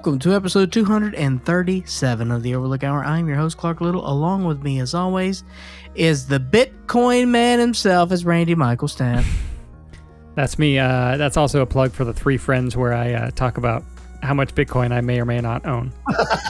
[0.00, 3.04] Welcome to episode 237 of the Overlook Hour.
[3.04, 4.10] I'm your host, Clark Little.
[4.10, 5.44] Along with me, as always,
[5.94, 9.26] is the Bitcoin man himself, is Randy Michael Stamp.
[10.36, 10.78] That's me.
[10.78, 13.84] Uh, that's also a plug for the three friends where I uh, talk about
[14.22, 15.92] how much Bitcoin I may or may not own.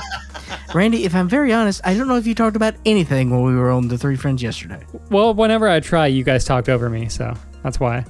[0.75, 3.57] Randy, if I'm very honest, I don't know if you talked about anything when we
[3.57, 4.87] were on the Three Friends yesterday.
[5.11, 8.05] Well, whenever I try, you guys talked over me, so that's why.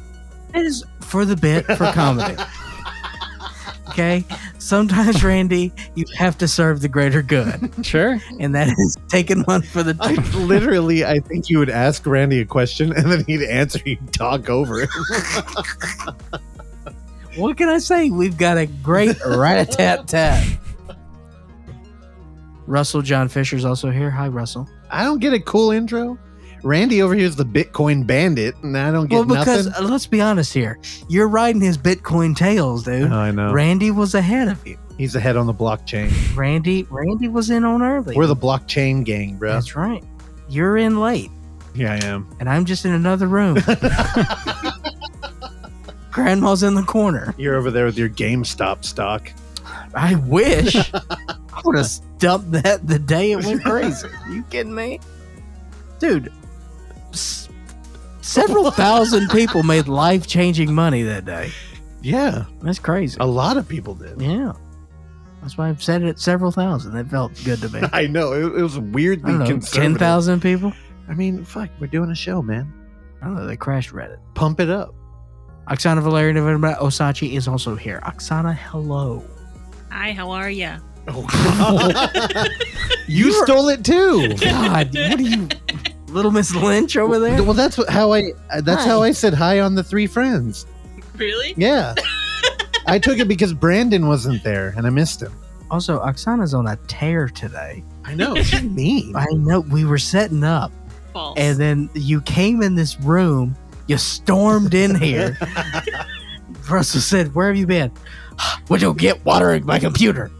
[0.52, 2.37] It is for the bit, for comedy.
[3.91, 4.25] okay?
[4.59, 8.19] Sometimes, Randy, you have to serve the greater good, Sure.
[8.39, 10.47] and that is taking one for the I team.
[10.47, 13.79] literally, I think you would ask Randy a question and then he'd answer.
[13.85, 14.89] You'd talk over it.
[17.37, 18.11] What can I say?
[18.11, 20.45] We've got a great rat tat tat.
[22.66, 24.11] Russell John Fisher's also here.
[24.11, 24.69] Hi, Russell.
[24.91, 26.19] I don't get a cool intro.
[26.62, 29.85] Randy over here is the Bitcoin bandit, and I don't get Well, because nothing.
[29.85, 33.10] uh, let's be honest here, you're riding his Bitcoin tails, dude.
[33.10, 33.52] I know.
[33.52, 34.79] Randy was ahead of you.
[34.98, 36.10] He's ahead on the blockchain.
[36.37, 38.15] Randy, Randy was in on early.
[38.15, 39.52] We're the blockchain gang, bro.
[39.52, 40.04] That's right.
[40.48, 41.30] You're in late,
[41.74, 42.29] Yeah, I am.
[42.40, 43.57] and I'm just in another room.
[46.10, 47.35] Grandma's in the corner.
[47.38, 49.30] You're over there with your GameStop stock.
[49.95, 54.09] I wish I would have dumped that the day it went crazy.
[54.30, 54.98] you kidding me,
[55.98, 56.32] dude?
[57.13, 57.49] S-
[58.21, 61.51] several thousand people made life changing money that day.
[62.03, 63.16] Yeah, That's crazy.
[63.21, 64.21] a lot of people did.
[64.21, 64.53] Yeah,
[65.43, 66.94] that's why I've said it several thousand.
[66.94, 67.81] That felt good to me.
[67.93, 69.99] I know it, it was I weirdly know, ten conservative.
[69.99, 70.72] thousand people.
[71.09, 72.72] I mean, fuck, we're doing a show, man.
[73.21, 73.47] I don't know.
[73.47, 74.19] They crashed Reddit.
[74.34, 74.94] Pump it up.
[75.69, 78.00] Oksana Valerian of Osachi is also here.
[78.05, 79.22] Oksana, hello.
[79.91, 80.78] Hi, how are ya?
[81.09, 81.27] Oh.
[83.09, 84.34] you You're- stole it too.
[84.37, 85.49] God, what are you,
[86.11, 87.43] little Miss Lynch over there?
[87.43, 88.33] Well, that's what, how I.
[88.61, 90.66] That's how I said hi on the three friends.
[91.16, 91.54] Really?
[91.56, 91.94] Yeah,
[92.87, 95.32] I took it because Brandon wasn't there and I missed him.
[95.70, 97.84] Also, Oksana's on a tear today.
[98.04, 98.34] I know.
[98.37, 99.15] She's mean.
[99.15, 100.72] I know we were setting up,
[101.12, 101.38] False.
[101.38, 103.56] and then you came in this room.
[103.87, 105.37] You stormed in here.
[106.70, 107.93] Russell said, "Where have you been?"
[108.69, 110.31] Went to get watering my computer.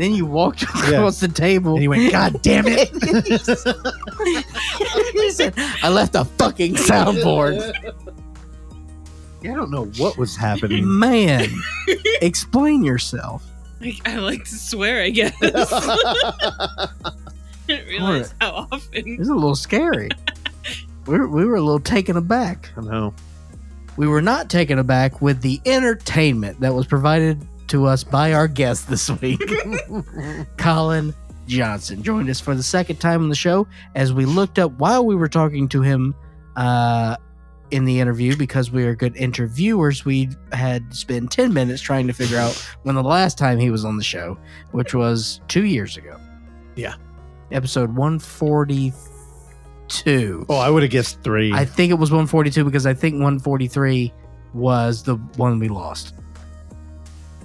[0.00, 1.74] Then you walked across the table.
[1.74, 2.88] And he went, God damn it.
[5.12, 5.52] he said,
[5.82, 7.60] "I left a fucking soundboard."
[9.42, 10.86] I don't know what was happening.
[10.98, 11.48] Man,
[12.22, 13.44] explain yourself.
[13.82, 15.34] I, I like to swear, I guess.
[15.42, 16.88] I
[17.66, 19.18] didn't realize how It often.
[19.18, 20.08] was a little scary.
[21.06, 22.70] we, were, we were a little taken aback.
[22.76, 23.12] I know.
[23.98, 28.48] We were not taken aback with the entertainment that was provided to us by our
[28.48, 29.40] guest this week.
[30.56, 31.14] Colin
[31.46, 35.06] Johnson joined us for the second time on the show as we looked up while
[35.06, 36.14] we were talking to him
[36.56, 37.16] uh,
[37.70, 40.04] in the interview because we are good interviewers.
[40.04, 43.84] We had spent 10 minutes trying to figure out when the last time he was
[43.84, 44.38] on the show,
[44.72, 46.18] which was two years ago.
[46.76, 46.94] Yeah.
[47.52, 50.46] Episode 142.
[50.48, 51.52] Oh, I would have guessed three.
[51.52, 54.12] I think it was 142 because I think 143
[54.54, 56.14] was the one we lost.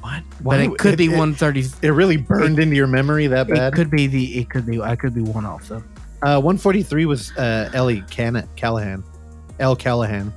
[0.06, 0.24] What?
[0.42, 1.66] But it could be 130.
[1.82, 3.74] It really burned into your memory that bad.
[3.74, 4.38] It could be the.
[4.40, 4.80] It could be.
[4.82, 5.84] I could be one off though.
[6.22, 9.04] Uh, 143 was uh, Ellie Can- Callahan.
[9.60, 9.76] L.
[9.76, 10.34] Callahan.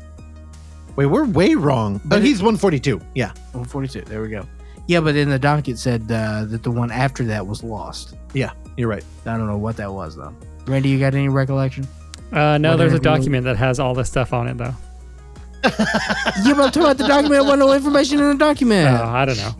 [0.96, 1.98] Wait, we're way wrong.
[1.98, 3.00] But But he's 142.
[3.14, 3.28] Yeah.
[3.52, 4.02] 142.
[4.02, 4.46] There we go.
[4.86, 8.16] Yeah, but in the doc it said uh, that the one after that was lost.
[8.32, 9.04] Yeah, you're right.
[9.26, 10.34] I don't know what that was though.
[10.66, 11.86] Randy, you got any recollection?
[12.32, 14.74] Uh, no, What there's a document that has all this stuff on it, though.
[15.64, 17.44] Yeah, but I'm talking about the document.
[17.46, 18.88] What no information in the document?
[18.88, 19.52] Oh, I don't know.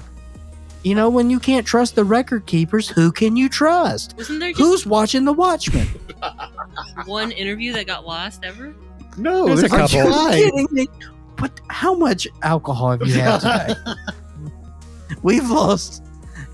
[0.84, 4.14] You know, when you can't trust the record keepers, who can you trust?
[4.16, 5.87] Wasn't there just Who's watching the Watchmen?
[7.06, 8.75] one interview that got lost ever?
[9.16, 10.14] No, There's a there's couple.
[10.14, 10.88] Are you kidding me?
[11.38, 11.60] What?
[11.69, 13.38] How much alcohol have you had
[13.75, 13.75] today?
[15.22, 16.04] We've lost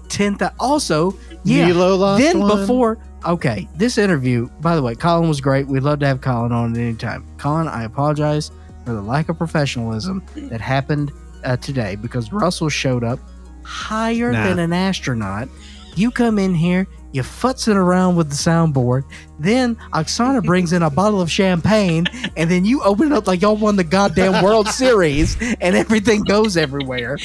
[0.09, 0.56] ten thousand.
[0.59, 1.66] Also, yeah.
[1.69, 2.60] Milo lost then one.
[2.60, 4.48] before, okay, this interview.
[4.60, 5.66] By the way, Colin was great.
[5.66, 7.27] We'd love to have Colin on at any time.
[7.36, 8.51] Colin, I apologize
[8.84, 11.13] for the lack of professionalism that happened
[11.45, 13.19] uh, today because Russell showed up
[13.65, 14.45] higher Nah.
[14.48, 15.48] than an astronaut.
[15.97, 16.86] You come in here.
[17.13, 19.04] You futzing around with the soundboard.
[19.39, 23.41] Then Oksana brings in a bottle of champagne, and then you open it up like
[23.41, 27.16] y'all won the goddamn World Series, and everything goes everywhere.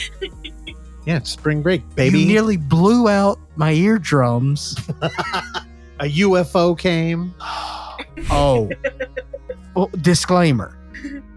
[1.05, 2.19] Yeah, it's spring break, baby.
[2.19, 4.75] You nearly blew out my eardrums.
[5.99, 7.33] a UFO came.
[8.31, 8.69] Oh,
[9.75, 10.77] well, disclaimer.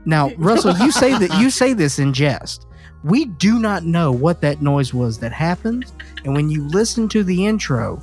[0.05, 2.67] Now, Russell, you say that you say this in jest.
[3.05, 5.91] We do not know what that noise was that happened,
[6.25, 8.01] and when you listen to the intro,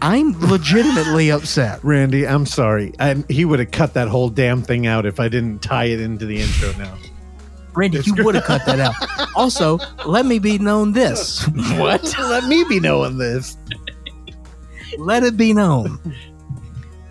[0.00, 1.82] I'm legitimately upset.
[1.82, 2.92] Randy, I'm sorry.
[3.00, 6.00] And he would have cut that whole damn thing out if I didn't tie it
[6.00, 6.96] into the intro now.
[7.74, 8.94] Randy, you would have cut that out.
[9.36, 11.46] Also, let me be known this.
[11.76, 12.02] What?
[12.18, 13.56] Let me be known this.
[14.98, 16.00] let it be known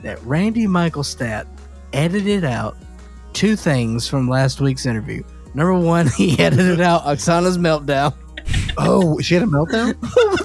[0.04, 1.48] that Randy Michael Stat
[1.94, 2.76] edited out
[3.38, 5.22] two things from last week's interview.
[5.54, 8.14] Number one, he edited out Oksana's meltdown.
[8.80, 9.96] Oh, she had a meltdown?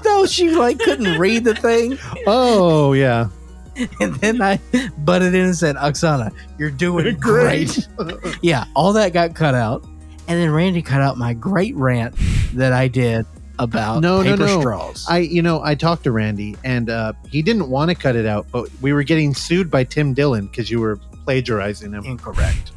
[0.05, 1.99] no, she like couldn't read the thing.
[2.27, 3.29] Oh, yeah.
[4.01, 4.61] And then I
[4.99, 7.89] butted in and said, Oksana, you're doing great.
[8.43, 9.83] yeah, all that got cut out.
[10.29, 12.15] And then Randy cut out my great rant
[12.53, 13.25] that I did
[13.59, 14.61] about No, no, no.
[14.61, 15.07] straws.
[15.09, 18.27] I, you know, I talked to Randy and uh, he didn't want to cut it
[18.27, 22.05] out, but we were getting sued by Tim Dillon because you were plagiarizing him.
[22.05, 22.72] Incorrect.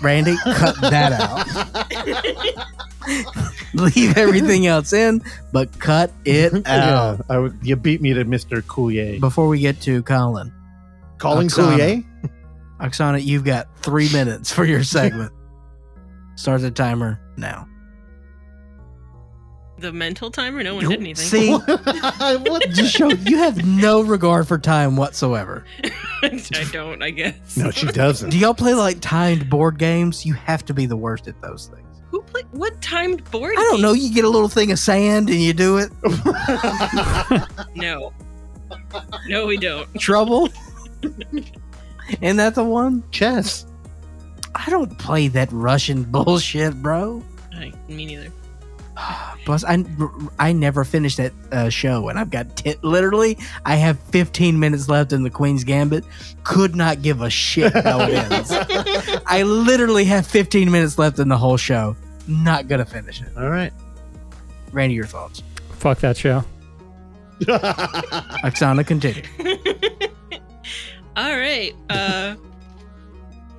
[0.00, 1.46] Randy, cut that out.
[3.74, 5.22] Leave everything else in,
[5.52, 7.18] but cut it out.
[7.18, 8.62] yeah, I would- you beat me to Mr.
[8.62, 9.20] Coulier.
[9.20, 10.52] Before we get to Colin,
[11.18, 11.76] Calling Oksana.
[11.78, 12.04] Coulier?
[12.80, 15.32] Oksana, you've got three minutes for your segment.
[16.36, 17.66] Start the timer now.
[19.80, 20.62] The mental timer?
[20.62, 21.26] No one You- did anything.
[21.26, 22.70] See, what?
[22.70, 25.64] just show you have no regard for time whatsoever.
[26.22, 27.56] I don't, I guess.
[27.56, 28.28] No, she doesn't.
[28.30, 30.26] Do y'all play like timed board games?
[30.26, 31.86] You have to be the worst at those things.
[32.10, 33.52] Who play what timed board?
[33.56, 33.82] I don't game?
[33.82, 33.92] know.
[33.94, 35.90] You get a little thing of sand and you do it.
[37.74, 38.12] No.
[39.28, 39.88] No, we don't.
[39.98, 40.48] Trouble.
[42.20, 43.02] Isn't that the one?
[43.12, 43.64] Chess.
[44.54, 47.22] I don't play that Russian bullshit, bro.
[47.54, 48.30] I, me neither.
[49.44, 49.84] Plus, I
[50.38, 54.88] I never finished that uh, show, and I've got t- literally I have 15 minutes
[54.88, 56.04] left in the Queen's Gambit.
[56.44, 58.50] Could not give a shit how it ends.
[59.26, 61.96] I literally have 15 minutes left in the whole show.
[62.28, 63.28] Not gonna finish it.
[63.36, 63.72] All right.
[64.72, 65.42] Randy, your thoughts?
[65.78, 66.44] Fuck that show.
[67.40, 69.22] Oksana, continue.
[71.16, 71.74] All right.
[71.88, 72.34] Uh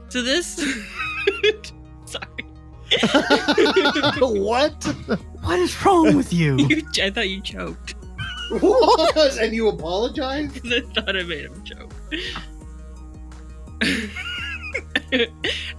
[0.09, 1.61] so this sorry.
[4.19, 4.83] what?
[5.41, 6.57] What is wrong with you?
[6.69, 7.95] You, I thought you choked.
[8.59, 9.38] What?
[9.38, 10.51] And you apologize?
[10.51, 11.93] 'cause I thought I made him choke.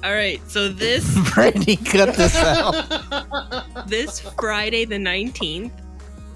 [0.05, 1.05] All right, so this
[1.37, 3.88] Randy, cut this out.
[3.88, 5.73] this Friday the 19th,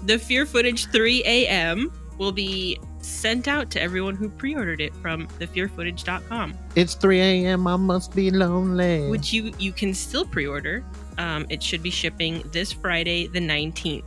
[0.05, 1.91] the Fear Footage 3 a.m.
[2.17, 7.67] will be sent out to everyone who pre-ordered it from thefearfootage.com, It's 3 a.m.
[7.67, 9.07] I must be lonely.
[9.09, 10.83] which you you can still pre-order.
[11.17, 14.03] Um, it should be shipping this Friday the 19th.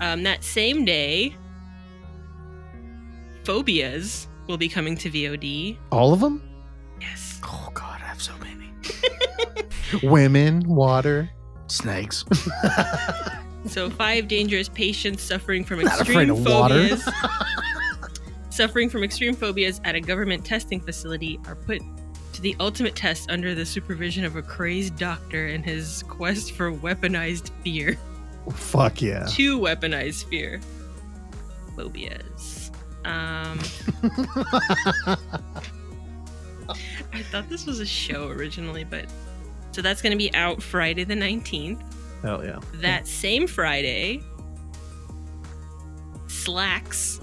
[0.00, 1.34] Um, that same day,
[3.44, 5.76] Phobias will be coming to VOD.
[5.92, 6.42] All of them?
[7.00, 7.40] Yes.
[7.44, 8.70] Oh God, I have so many
[10.02, 11.30] Women, water.
[11.68, 12.24] snakes.
[13.68, 16.88] So, five dangerous patients suffering from Not afraid extreme of water.
[16.96, 17.08] phobias.
[18.50, 21.82] suffering from extreme phobias at a government testing facility are put
[22.32, 26.72] to the ultimate test under the supervision of a crazed doctor in his quest for
[26.72, 27.98] weaponized fear.
[28.52, 29.26] Fuck yeah.
[29.30, 30.60] To weaponize fear.
[31.74, 32.70] Phobias.
[33.04, 33.58] Um,
[37.12, 39.06] I thought this was a show originally, but
[39.72, 41.80] so that's going to be out Friday the 19th.
[42.26, 42.58] Hell yeah.
[42.74, 44.20] That same Friday,
[46.26, 47.20] Slaxx,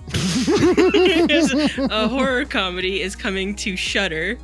[1.91, 4.37] a horror comedy, is coming to Shudder.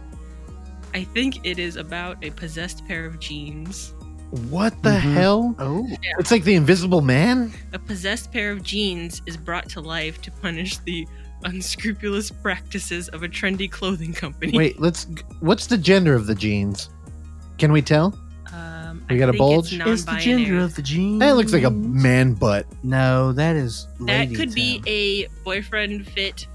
[0.94, 3.94] I think it is about a possessed pair of jeans.
[4.50, 5.14] What the Mhm.
[5.14, 5.56] hell?
[5.60, 5.88] Oh,
[6.20, 7.52] It's like the Invisible Man?
[7.74, 11.08] A possessed pair of jeans is brought to life to punish the
[11.46, 14.56] unscrupulous practices of a trendy clothing company.
[14.58, 15.08] Wait, let's.
[15.40, 16.90] What's the gender of the jeans?
[17.58, 18.14] Can we tell?
[19.10, 19.74] We I got a think bulge?
[19.74, 20.64] It's it's the gender non-binary.
[20.64, 21.20] of the jeans.
[21.20, 22.66] That looks like a man butt.
[22.84, 23.88] No, that is.
[24.02, 24.84] That lady could be Tim.
[24.88, 26.48] a boyfriend fit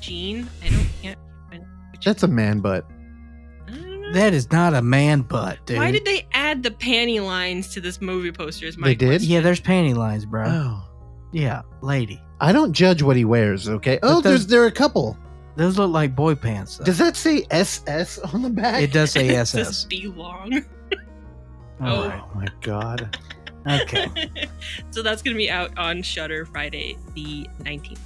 [0.00, 0.48] jean.
[0.64, 1.18] I don't can't.
[1.50, 2.86] find which- That's a man butt.
[3.68, 4.12] I don't know.
[4.12, 5.78] That is not a man butt, dude.
[5.78, 8.66] Why did they add the panty lines to this movie poster?
[8.66, 9.06] Is my They did?
[9.08, 9.30] question.
[9.30, 10.44] Yeah, there's panty lines, bro.
[10.46, 10.82] Oh.
[11.32, 12.22] Yeah, lady.
[12.40, 13.98] I don't judge what he wears, okay?
[14.02, 15.16] Oh, But there's there are a couple.
[15.56, 16.76] Those look like boy pants.
[16.76, 16.84] Though.
[16.84, 18.82] Does that say SS on the back?
[18.82, 19.84] it does say It says SS.
[19.86, 20.06] be
[21.80, 21.88] long.
[21.88, 22.08] Oh.
[22.08, 22.22] right.
[22.22, 23.18] Oh my god.
[23.68, 24.30] Okay.
[24.90, 27.98] so that's gonna be out on Shudder Friday the 19th.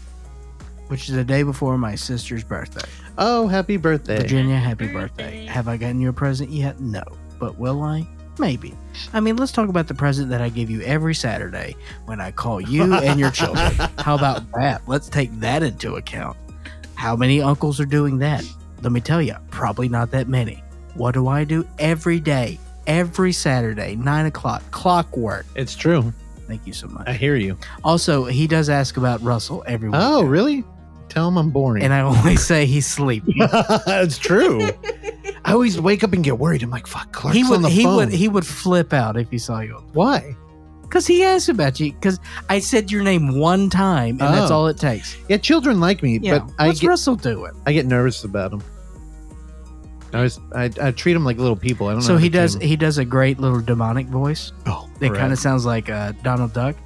[0.89, 2.89] Which is the day before my sister's birthday.
[3.19, 4.17] Oh, happy birthday.
[4.19, 5.23] Virginia, happy Happy birthday.
[5.25, 5.47] birthday.
[5.47, 6.81] Have I gotten you a present yet?
[6.81, 7.03] No.
[7.39, 8.09] But will I?
[8.39, 8.75] Maybe.
[9.13, 12.31] I mean, let's talk about the present that I give you every Saturday when I
[12.33, 13.71] call you and your children.
[13.99, 14.83] How about that?
[14.89, 16.37] Let's take that into account.
[16.95, 18.45] How many uncles are doing that?
[18.83, 20.63] Let me tell you, probably not that many.
[20.95, 22.59] What do I do every day?
[22.87, 25.47] Every Saturday, 9 o'clock, clockwork.
[25.55, 26.13] It's true.
[26.47, 27.07] Thank you so much.
[27.07, 27.57] I hear you.
[27.85, 29.99] Also, he does ask about Russell every week.
[30.01, 30.65] Oh, really?
[31.09, 31.83] Tell him I'm boring.
[31.85, 33.35] And I always say he's sleeping.
[33.39, 34.69] it's true.
[35.45, 36.63] I always wake up and get worried.
[36.63, 37.97] I'm like, fuck, Clark's he would on the he phone.
[37.97, 39.75] would he would flip out if he saw you.
[39.93, 40.37] Why?
[40.83, 41.93] Because he asked about you.
[41.93, 42.19] Because
[42.49, 44.57] I said your name one time, and that's Oh.
[44.57, 45.17] all it takes.
[45.29, 47.53] Yeah, children like me, Yeah, but I what's get Russell doing?
[47.67, 48.63] I get nervous about them.
[50.13, 51.89] I was I, I treat them like little people.
[51.89, 52.07] I don't know.
[52.07, 52.61] So how he to treat does 'em.
[52.63, 54.53] he does a great little demonic voice.
[54.67, 56.77] Oh, It kind of sounds like uh, Donald Duck.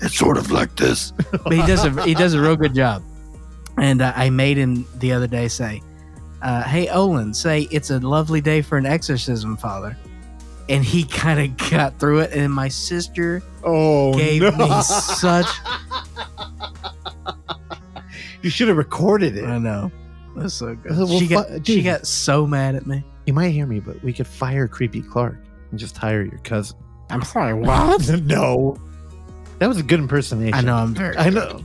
[0.00, 3.02] It's sort of like this, but he does a he does a real good job.
[3.78, 5.82] And uh, I made him the other day say,
[6.42, 9.96] uh, "Hey Olin, say it's a lovely day for an exorcism, Father."
[10.68, 14.50] And he kind of got through it, and my sister oh gave no.
[14.52, 15.46] me such.
[18.42, 19.44] you should have recorded it.
[19.44, 19.90] I know,
[20.36, 20.96] that's so good.
[20.96, 23.04] Well, she got fu- she got so mad at me.
[23.26, 25.38] You might hear me, but we could fire creepy Clark
[25.70, 26.76] and just hire your cousin.
[27.10, 27.54] I'm sorry.
[27.54, 28.08] What?
[28.22, 28.78] no,
[29.58, 30.54] that was a good impersonation.
[30.54, 30.76] I know.
[30.76, 31.16] I'm very.
[31.16, 31.64] I know.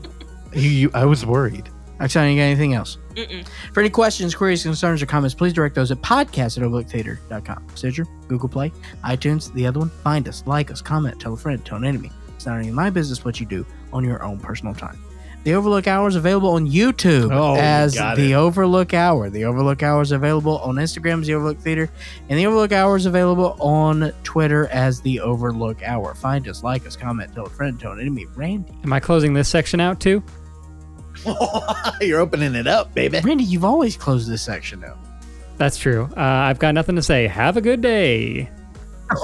[0.53, 1.69] You, you, I was worried.
[1.99, 2.97] Actually, you got anything else?
[3.15, 3.45] Mm-mm.
[3.73, 7.67] For any questions, queries, concerns, or comments, please direct those at podcast at overlooktheater.com.
[7.75, 8.71] Stitcher, Google Play,
[9.03, 9.89] iTunes, the other one.
[9.89, 12.09] Find us, like us, comment, tell a friend, tell an enemy.
[12.35, 14.97] It's not any of my business what you do on your own personal time.
[15.45, 18.35] The Overlook Hour is available on YouTube Oh, as got The it.
[18.35, 19.29] Overlook Hour.
[19.29, 21.89] The Overlook Hour is available on Instagram as The Overlook Theater,
[22.27, 26.13] and The Overlook Hour is available on Twitter as The Overlook Hour.
[26.15, 28.25] Find us, like us, comment, tell a friend, tell an enemy.
[28.35, 28.73] Randy.
[28.83, 30.21] Am I closing this section out too?
[32.01, 33.19] You're opening it up, baby.
[33.23, 34.97] Randy, you've always closed this section out.
[35.57, 36.09] That's true.
[36.15, 37.27] Uh, I've got nothing to say.
[37.27, 38.49] Have a good day.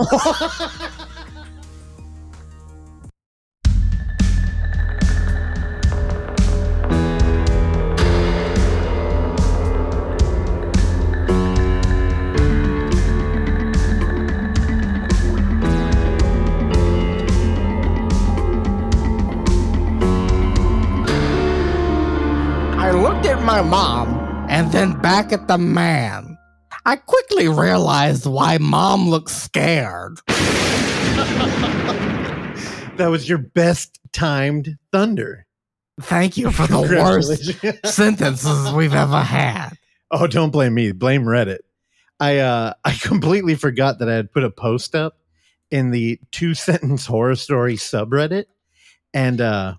[23.55, 24.09] my mom
[24.49, 26.37] and then back at the man.
[26.85, 30.19] I quickly realized why mom looked scared.
[32.97, 35.45] That was your best timed thunder.
[35.99, 39.71] Thank you for the worst sentences we've ever had.
[40.11, 40.93] Oh, don't blame me.
[40.93, 41.59] Blame Reddit.
[42.21, 45.17] I uh I completely forgot that I had put a post up
[45.71, 48.45] in the two sentence horror story subreddit.
[49.13, 49.75] And uh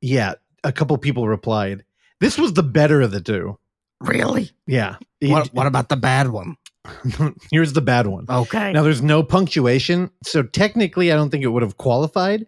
[0.00, 1.82] yeah, a couple people replied.
[2.20, 3.58] This was the better of the two.
[4.00, 4.50] Really?
[4.66, 4.96] Yeah.
[5.22, 6.56] What, what about the bad one?
[7.52, 8.26] Here's the bad one.
[8.28, 8.72] Okay.
[8.72, 12.46] Now there's no punctuation, so technically I don't think it would have qualified,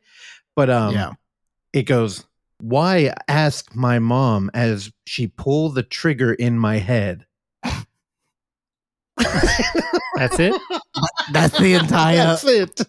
[0.57, 1.12] but um yeah.
[1.73, 2.25] it goes,
[2.61, 7.27] "Why ask my mom as she pulled the trigger in my head?"
[9.17, 10.55] That's it.
[11.33, 12.17] That's the entire.
[12.17, 12.81] That's it.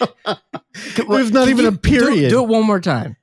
[0.94, 2.30] Can- There's not can even you a do- period.
[2.30, 3.16] Do, it one more time.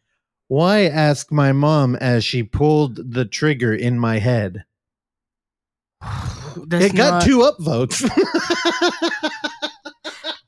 [0.47, 4.65] Why ask my mom as she pulled the trigger in my head?
[6.67, 8.01] That's it got not- two upvotes.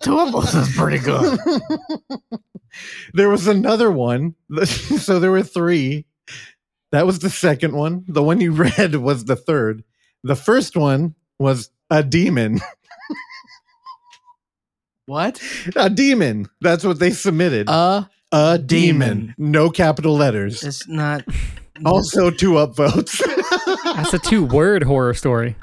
[0.02, 1.40] Two us is pretty good.
[3.16, 4.36] there was another one.
[4.66, 6.06] So there were three.
[6.92, 8.06] That was the second one.
[8.08, 9.84] The one you read was the third.
[10.24, 12.60] The first one was a demon.
[15.08, 15.42] What?
[15.76, 16.50] A demon.
[16.62, 17.68] That's what they submitted.
[17.70, 18.06] Uh,
[18.36, 19.18] a demon.
[19.18, 19.36] demon.
[19.38, 20.64] No capital letters.
[20.64, 21.24] it's not.
[21.86, 23.22] Also two upvotes.
[23.84, 25.58] That's a two word horror story.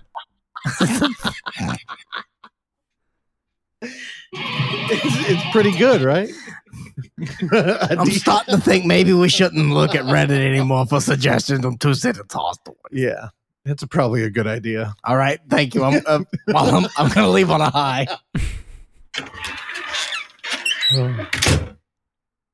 [3.80, 6.28] it's, it's pretty good, right?
[7.50, 11.78] I'm de- starting to think maybe we shouldn't look at Reddit anymore for suggestions on
[11.78, 12.78] two sentence horror stories.
[12.92, 13.28] Yeah,
[13.64, 14.94] that's probably a good idea.
[15.04, 15.82] All right, thank you.
[15.82, 18.06] I'm uh, well, I'm, I'm going to leave on a high.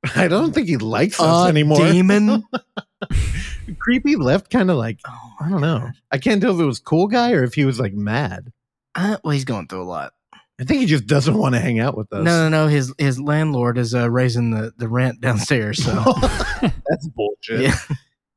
[0.17, 1.79] I don't think he likes us Uh, anymore.
[1.79, 2.45] Demon.
[3.79, 5.91] Creepy left kind of like Oh, I don't know.
[6.11, 8.53] I can't tell if it was cool guy or if he was like mad.
[8.95, 10.13] Uh, well, he's going through a lot.
[10.61, 12.25] I think he just doesn't want to hang out with us.
[12.25, 12.67] No, no, no.
[12.69, 15.85] His his landlord is uh, raising the, the rent downstairs.
[15.85, 15.93] So
[16.63, 17.61] that's bullshit.
[17.61, 17.77] Yeah.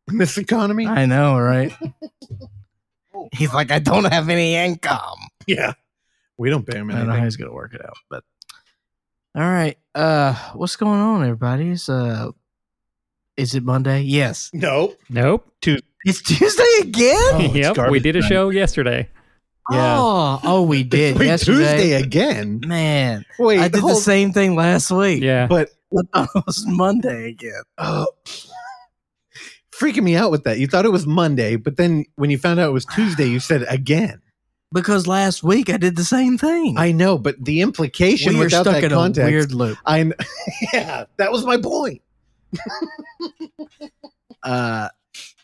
[0.10, 1.74] In this economy, I know, right?
[3.34, 5.18] He's like, I don't have any income.
[5.48, 5.74] yeah,
[6.38, 6.96] we don't pay him Anything.
[6.96, 8.24] I don't know how he's gonna work it out, but
[9.36, 9.78] all right.
[9.96, 11.70] Uh, what's going on, everybody?
[11.72, 12.32] Is uh,
[13.38, 14.02] is it Monday?
[14.02, 15.52] Yes, No, Nope.
[16.06, 17.16] it's Tuesday again.
[17.34, 17.90] Oh, yep.
[17.90, 18.28] We did a night.
[18.30, 19.10] show yesterday.
[19.72, 19.96] Yeah.
[20.00, 21.58] Oh, oh, we did Wait, yesterday.
[21.78, 22.62] Tuesday again.
[22.66, 25.22] Man, Wait, I did the hold- same thing last week.
[25.24, 25.48] Yeah.
[25.48, 25.70] But
[26.14, 27.62] I thought it was Monday again.
[27.78, 28.08] oh,
[29.74, 30.60] freaking me out with that.
[30.60, 33.40] You thought it was Monday, but then when you found out it was Tuesday, you
[33.40, 34.22] said again.
[34.74, 36.78] Because last week I did the same thing.
[36.78, 39.78] I know, but the implication we were without stuck that in context, a weird loop.
[39.86, 40.14] I kn-
[40.74, 42.02] yeah, that was my point.
[44.44, 44.90] Uh,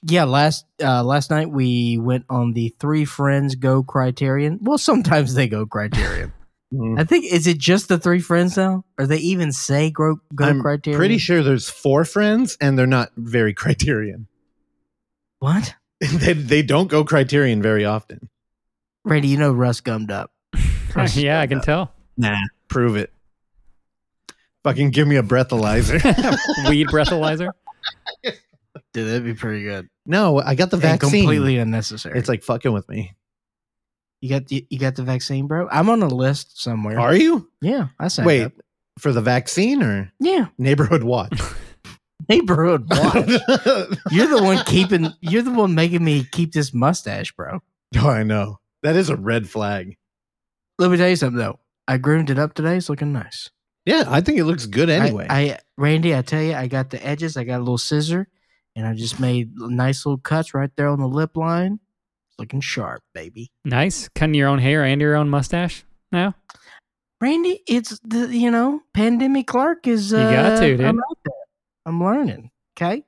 [0.04, 4.60] yeah, last uh, last night we went on the Three Friends Go Criterion.
[4.62, 6.34] Well, sometimes they go Criterion.
[6.74, 7.00] Mm.
[7.00, 10.46] I think is it just the Three Friends now, or they even say Go, go
[10.46, 10.98] I'm Criterion?
[10.98, 14.28] pretty sure there's four friends, and they're not very Criterion.
[15.40, 18.30] What, they they don't go Criterion very often.
[19.08, 19.28] Randy?
[19.30, 20.32] You know Russ gummed up.
[20.96, 21.64] Russ is yeah, I can up.
[21.66, 21.92] tell.
[22.18, 22.38] Nah,
[22.68, 23.12] prove it.
[24.64, 26.02] Fucking give me a breathalyzer.
[26.70, 27.52] Weed breathalyzer.
[28.94, 29.88] Dude, that'd be pretty good.
[30.06, 31.22] no, I got the And vaccine.
[31.22, 32.18] completely unnecessary.
[32.18, 33.14] It's like fucking with me.
[34.22, 35.68] you got the, you got the vaccine, bro.
[35.72, 37.00] I'm on a list somewhere.
[37.00, 37.50] Are you?
[37.62, 38.54] yeah, I signed Wait, up.
[39.00, 41.40] for the vaccine or Yeah, neighborhood watch?
[42.30, 43.30] neighborhood watch.
[44.12, 45.14] you're the one keeping.
[45.22, 47.62] You're the one making me keep this mustache, bro.
[47.98, 48.60] oh, I know.
[48.84, 49.98] That is a red flag.
[50.80, 51.60] Let me tell you something though.
[51.88, 52.78] I groomed it up today.
[52.78, 53.50] It's looking nice.
[53.86, 55.28] Yeah, I think it looks good anyway.
[55.30, 57.38] I, I Randy, I tell you, I got the edges.
[57.38, 58.28] I got a little scissor,
[58.76, 61.80] and I just made nice little cuts right there on the lip line.
[62.30, 63.50] It's looking sharp, baby.
[63.64, 64.10] Nice.
[64.10, 66.36] Cutting your own hair and your own mustache now?
[67.22, 70.14] Randy, it's the you know, pandemic Clark is.
[70.14, 70.86] Uh, You got to, dude.
[70.86, 71.34] I'm out there.
[71.86, 72.52] I'm learning.
[72.76, 73.04] Okay.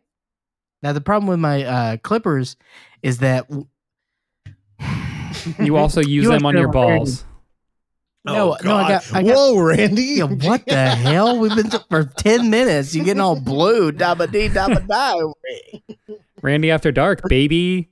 [0.82, 2.56] Now the problem with my uh, clippers
[3.04, 3.50] is that
[5.60, 7.26] You also use You them on your understand, balls.
[8.28, 9.18] Oh, no, Oh, no, I got- God.
[9.18, 10.02] I got- Whoa, Randy.
[10.04, 11.40] Yeah, what the hell?
[11.40, 12.94] We've been t- for ten minutes.
[12.94, 13.92] You're getting all blue?
[13.92, 15.96] Dabba dee dabba die.
[16.42, 17.90] Randy After Dark, baby.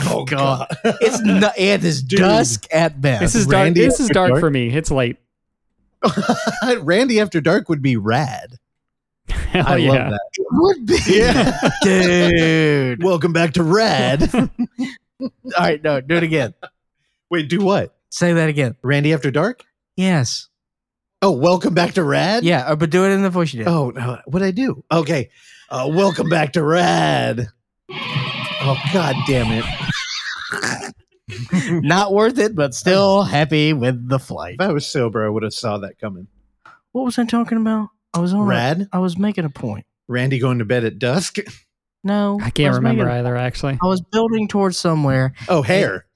[0.00, 0.66] Oh, God.
[0.84, 0.96] God.
[1.00, 1.56] It's not.
[1.58, 2.18] It is Dude.
[2.18, 3.20] dusk at best.
[3.22, 3.64] This is dark.
[3.64, 4.40] Randy This is After dark Dark?
[4.40, 4.68] for me.
[4.74, 5.16] It's late.
[6.80, 8.56] Randy After Dark would be rad.
[9.28, 9.90] Hell I yeah.
[9.90, 10.20] love that.
[10.34, 11.70] It would be, Yeah.
[11.82, 13.02] dude.
[13.02, 14.28] Welcome back to Rad.
[15.20, 16.54] All right, no, do it again.
[17.30, 17.94] Wait, do what?
[18.10, 18.74] Say that again.
[18.82, 19.64] Randy After Dark?
[19.96, 20.48] Yes.
[21.22, 22.42] Oh, welcome back to Rad?
[22.44, 23.68] Yeah, uh, but do it in the voice you did.
[23.68, 24.82] Oh, no, what'd I do?
[24.90, 25.30] Okay.
[25.68, 27.46] Uh, welcome back to Rad.
[27.92, 29.64] Oh, god damn it.
[31.84, 34.54] Not worth it, but still happy with the flight.
[34.54, 36.26] If I was sober, I would have saw that coming.
[36.92, 37.90] What was I talking about?
[38.12, 38.46] I was on.
[38.48, 38.88] Rad?
[38.92, 39.86] I was making a point.
[40.08, 41.36] Randy going to bed at dusk?
[42.02, 43.78] No, I can't was remember making- either, actually.
[43.80, 45.34] I was building towards somewhere.
[45.48, 46.06] Oh, hair.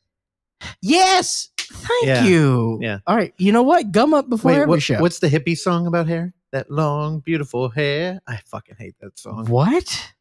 [0.83, 1.51] Yes.
[1.59, 2.25] Thank Yeah.
[2.25, 2.79] you.
[2.83, 2.99] Yeah.
[3.07, 3.33] All right.
[3.39, 3.91] You know what?
[3.93, 5.01] Gum up before Wait, every what, show.
[5.01, 6.35] what's the hippie song about hair?
[6.53, 8.21] That long, beautiful hair.
[8.29, 9.47] I fucking hate that song.
[9.47, 10.13] what?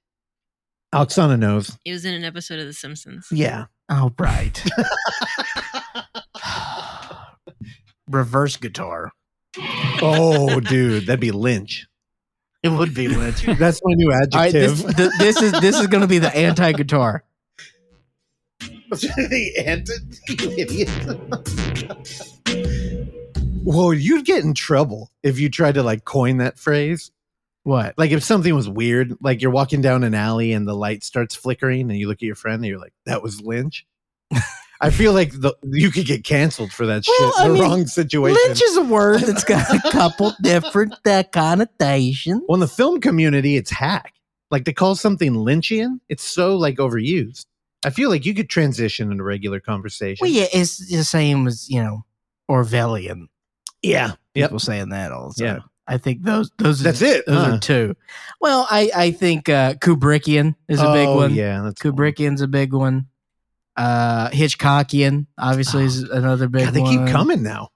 [0.94, 1.78] Oksana knows.
[1.86, 3.28] It was in an episode of The Simpsons.
[3.32, 3.66] Yeah.
[3.90, 4.64] Oh, right.
[8.10, 9.12] Reverse guitar.
[10.02, 11.88] oh, dude, that'd be Lynch.
[12.64, 13.44] It would be Lynch.
[13.58, 14.96] That's my new All right, this, adjective.
[14.96, 17.24] th- this is this is going to be the anti-guitar.
[19.02, 19.94] The anti
[20.60, 20.90] idiot.
[23.64, 27.12] Whoa, you'd get in trouble if you tried to like coin that phrase.
[27.64, 27.98] What?
[27.98, 31.34] Like if something was weird, like you're walking down an alley and the light starts
[31.36, 33.86] flickering, and you look at your friend and you're like, "That was Lynch."
[34.82, 37.40] I feel like the, you could get canceled for that Well, shit.
[37.40, 38.38] I The mean, wrong situation.
[38.48, 42.42] Lynch is a word that's got a couple different uh, connotations.
[42.50, 44.14] well, in the film community, it's hack.
[44.52, 47.46] Like to call something Lynchian, it's so like overused.
[47.86, 50.24] I feel like you could transition into regular conversation.
[50.26, 52.06] Well, yeah, it's the same as you know
[52.50, 53.28] Orwellian.
[53.82, 54.14] yeah.
[54.36, 54.50] Yep.
[54.50, 55.54] People saying that all the Yeah.
[55.54, 55.64] time.
[55.86, 57.26] I think those those are, That's it.
[57.28, 57.96] Those are two.
[58.40, 61.34] Well, I I think uh, Kubrickian is a big one.
[61.36, 61.82] Yeah, that's.
[61.82, 63.08] Kubrickian's a big one.
[63.76, 67.06] Uh, Hitchcockian obviously is another big God, they one.
[67.06, 67.70] keep coming now.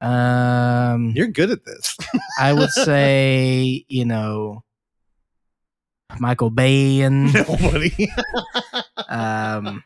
[0.00, 1.96] Um, You're good at this.
[2.40, 4.64] I would say you know
[6.18, 7.30] Michael Bayan.
[7.32, 8.10] Nobody.
[9.08, 9.82] um,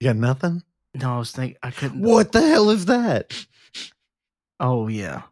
[0.00, 0.62] you got nothing?
[0.94, 2.02] no, I was thinking I couldn't.
[2.02, 3.32] What the hell is that?
[4.60, 5.22] Oh yeah,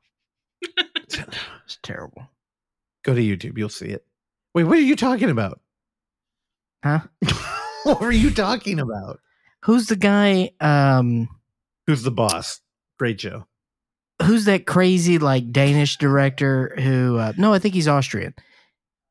[0.78, 2.28] it's terrible.
[3.04, 3.58] Go to YouTube.
[3.58, 4.04] You'll see it.
[4.54, 5.60] Wait, what are you talking about?
[6.82, 7.00] Huh?
[7.84, 9.20] what were you talking about?
[9.62, 10.50] Who's the guy?
[10.60, 11.28] Um,
[11.86, 12.60] Who's the boss?
[12.98, 13.46] Great show.
[14.22, 17.18] who's that crazy like Danish director who?
[17.18, 18.34] Uh, no, I think he's Austrian.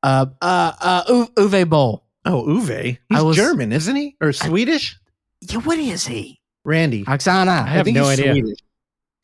[0.01, 1.03] Uh, uh, uh,
[1.38, 2.03] Uwe Boll.
[2.25, 2.97] Oh, Uwe.
[3.10, 4.15] He's was- German, isn't he?
[4.21, 4.97] Or Swedish?
[5.41, 6.39] Yeah, what is he?
[6.65, 7.05] Randy.
[7.05, 7.63] Oksana.
[7.63, 8.34] I have think no idea.
[8.34, 8.60] Swedish.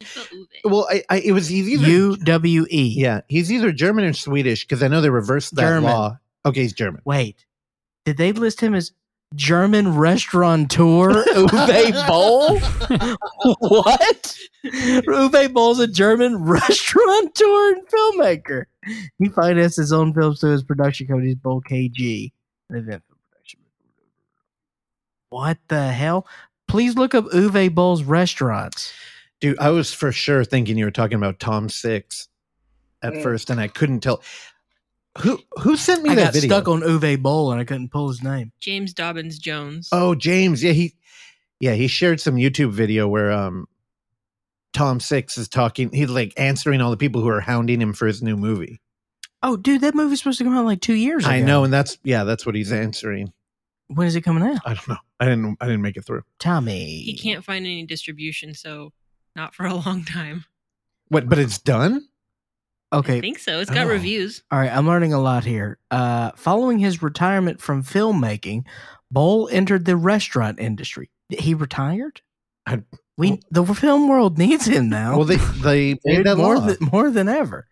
[0.01, 0.71] I thought Uwe.
[0.71, 2.93] Well, I, I, it was he's either U W E.
[2.97, 5.83] yeah, he's either German or Swedish because I know they reversed that German.
[5.83, 6.17] law.
[6.45, 7.01] Okay, he's German.
[7.05, 7.45] Wait,
[8.05, 8.91] did they list him as
[9.35, 12.59] German restaurateur Uwe Boll?
[13.59, 14.37] what?
[14.65, 18.65] Uwe Boll's a German restaurateur and filmmaker.
[19.19, 22.31] He financed his own films through his production company's Boll KG.
[22.69, 23.59] An event film production.
[25.29, 26.27] What the hell?
[26.67, 28.93] Please look up Uwe Boll's restaurants.
[29.41, 32.27] Dude, I was for sure thinking you were talking about Tom Six
[33.03, 33.23] at Mm.
[33.23, 34.21] first, and I couldn't tell.
[35.19, 36.49] Who who sent me I that got video?
[36.49, 38.51] stuck on Uwe Boll and I couldn't pull his name.
[38.59, 39.87] James Dobbins Jones.
[39.91, 40.61] Oh, James.
[40.63, 40.95] Yeah, he
[41.59, 43.67] yeah, he shared some YouTube video where um
[44.73, 48.07] Tom Six is talking he's like answering all the people who are hounding him for
[48.07, 48.81] his new movie.
[49.43, 51.33] Oh, dude, that movie's supposed to come out like two years ago.
[51.33, 53.31] I know, and that's yeah, that's what he's answering.
[53.87, 54.59] When is it coming out?
[54.65, 54.97] I don't know.
[55.19, 56.23] I didn't I didn't make it through.
[56.39, 57.01] Tommy.
[57.03, 58.91] He can't find any distribution, so
[59.35, 60.45] not for a long time.
[61.09, 62.07] What but it's done?
[62.93, 63.13] Okay.
[63.13, 63.21] I Okay.
[63.21, 63.59] think so.
[63.59, 63.89] It's got Oh.
[63.91, 64.43] reviews.
[64.51, 64.71] All right.
[64.71, 65.77] I'm learning a lot here.
[65.91, 68.63] Uh, following his retirement from filmmaking,
[69.11, 71.09] Boll entered the restaurant industry.
[71.29, 72.21] He retired?
[72.65, 72.83] I-
[73.17, 75.15] we the film world needs him now.
[75.17, 76.65] Well they they made Dude, that more law.
[76.65, 77.67] than more than ever.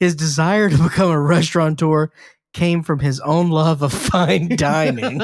[0.00, 2.10] His desire to become a restaurateur
[2.54, 5.20] came from his own love of fine dining.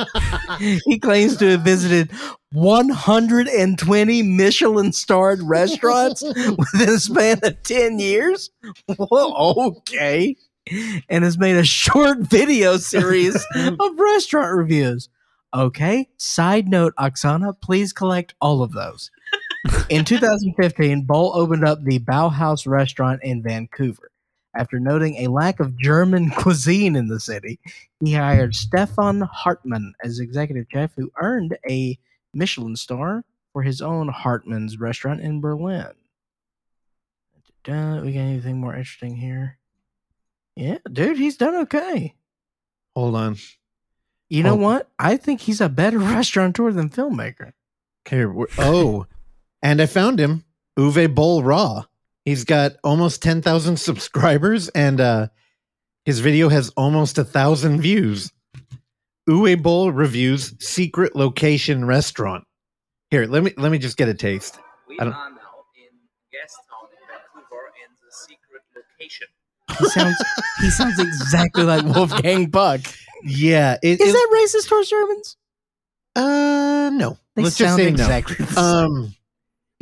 [0.85, 2.11] he claims to have visited
[2.53, 8.51] 120 Michelin starred restaurants within a span of 10 years.
[8.99, 9.55] Well,
[9.89, 10.37] okay.
[11.09, 15.09] And has made a short video series of restaurant reviews.
[15.53, 16.09] Okay.
[16.17, 19.11] Side note, Oksana, please collect all of those.
[19.89, 24.11] In 2015, Boll opened up the Bauhaus restaurant in Vancouver.
[24.57, 27.59] After noting a lack of German cuisine in the city,
[28.01, 31.99] he hired Stefan Hartmann as executive chef, who earned a
[32.33, 35.88] Michelin star for his own Hartmann's restaurant in Berlin.
[37.67, 39.59] We got anything more interesting here?
[40.55, 42.14] Yeah, dude, he's done okay.
[42.95, 43.37] Hold on.
[44.29, 44.57] You know Oh.
[44.57, 44.90] what?
[44.99, 47.53] I think he's a better restaurateur than filmmaker.
[48.07, 48.25] Okay.
[48.59, 49.07] Oh,
[49.62, 50.45] and I found him.
[50.79, 51.85] Uwe Boll Raw.
[52.25, 55.29] He's got almost 10,000 subscribers and uh,
[56.05, 58.33] his video has almost a thousand views.
[59.29, 62.45] Uwe Boll reviews secret location restaurant.
[63.11, 64.59] Here, let me let me just get a taste.
[64.89, 65.29] We are now
[65.77, 65.85] in
[66.33, 69.29] Gastown in Vancouver in the secret location.
[69.79, 70.17] He sounds
[70.61, 72.81] he sounds exactly like Wolfgang Puck.
[73.23, 75.37] Yeah, it, Is it- that racist towards Germans?
[76.17, 77.19] uh no.
[77.35, 78.45] They Let's just say exactly no.
[78.47, 78.65] the same.
[78.65, 79.15] Um,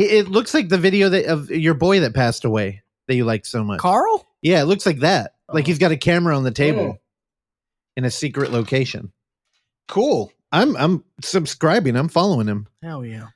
[0.02, 3.24] it, it looks like the video that of your boy that passed away that you
[3.24, 3.80] like so much.
[3.80, 4.26] Carl?
[4.42, 5.34] Yeah, it looks like that.
[5.52, 5.66] Like Oh.
[5.66, 6.98] he's got a camera on the table Mm.
[7.98, 9.12] in a secret location.
[9.88, 10.32] Cool.
[10.50, 11.96] I'm I'm subscribing.
[11.96, 12.66] I'm following him.
[12.82, 13.28] Hell yeah.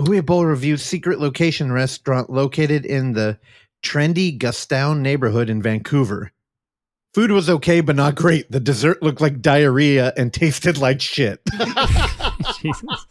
[0.00, 3.38] Uwe Boll reviews secret location restaurant located in the
[3.84, 6.32] trendy Gastown neighborhood in Vancouver.
[7.14, 8.50] Food was okay, but not great.
[8.50, 11.40] The dessert looked like diarrhea and tasted like shit.
[12.60, 13.06] Jesus.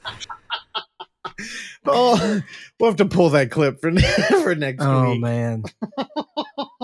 [1.87, 2.41] Oh,
[2.79, 3.91] we'll have to pull that clip for
[4.43, 5.17] for next Oh week.
[5.17, 5.63] Oh man.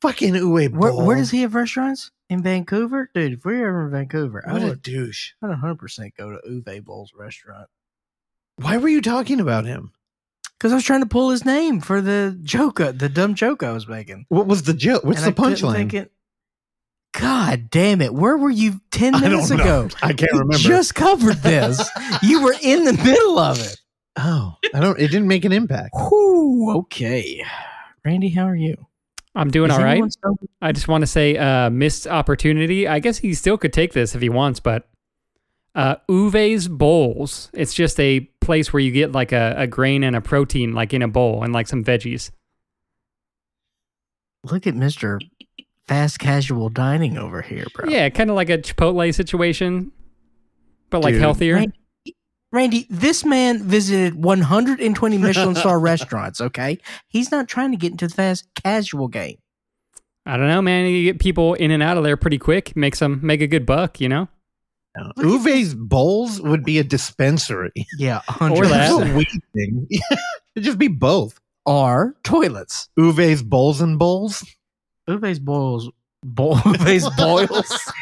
[0.00, 2.10] Fucking Uwe Where, where does he have restaurants?
[2.28, 3.08] In Vancouver?
[3.14, 5.32] Dude, if we're ever in Vancouver, I What a would douche.
[5.42, 7.68] I'd 100% go to Uwe Boll's restaurant.
[8.56, 9.92] Why were you talking about him?
[10.58, 13.72] Because I was trying to pull his name for the joke, the dumb joke I
[13.72, 14.26] was making.
[14.28, 15.04] What was the joke?
[15.04, 16.08] What's And the I punchline?
[17.14, 18.14] God damn it.
[18.14, 19.56] Where were you 10 minutes know.
[19.56, 19.88] ago?
[20.02, 20.56] I can't We remember.
[20.58, 21.86] just covered this.
[22.22, 23.76] you were in the middle of it.
[24.16, 24.98] Oh, I don't.
[24.98, 25.94] It didn't make an impact.
[25.94, 27.44] Whew, okay.
[28.04, 28.86] Randy, how are you?
[29.34, 29.92] I'm doing Is all right.
[29.92, 32.86] anyone so- I just want to say uh, missed opportunity.
[32.86, 34.88] I guess he still could take this if he wants, but
[35.74, 37.48] uh, Uve's Bowls.
[37.54, 40.92] It's just a place where you get like a, a grain and a protein like
[40.92, 42.30] in a bowl and like some veggies.
[44.44, 45.20] Look at Mr.
[45.86, 47.88] Fast Casual Dining over here, bro.
[47.88, 49.92] Yeah, kind of like a Chipotle situation,
[50.90, 51.22] but like Dude.
[51.22, 51.54] healthier.
[51.54, 51.78] Randy,
[52.52, 56.78] Randy, this man visited 120 Michelin star restaurants, okay?
[57.08, 59.38] He's not trying to get into the fast casual game.
[60.26, 60.86] I don't know, man.
[60.86, 62.76] You get people in and out of there pretty quick.
[62.76, 64.28] Makes them make a good buck, you know.
[64.96, 65.38] Uh, no.
[65.38, 67.72] Uve's bowls would be a dispensary.
[67.98, 68.68] Yeah, 100 that.
[68.68, 69.88] That's a weed thing.
[70.54, 71.40] It'd just be both.
[71.66, 72.88] are toilets.
[72.98, 74.44] Uve's bowls and bowls.
[75.08, 75.90] Uve's bowls.
[76.22, 77.92] Bo- Uve's boils.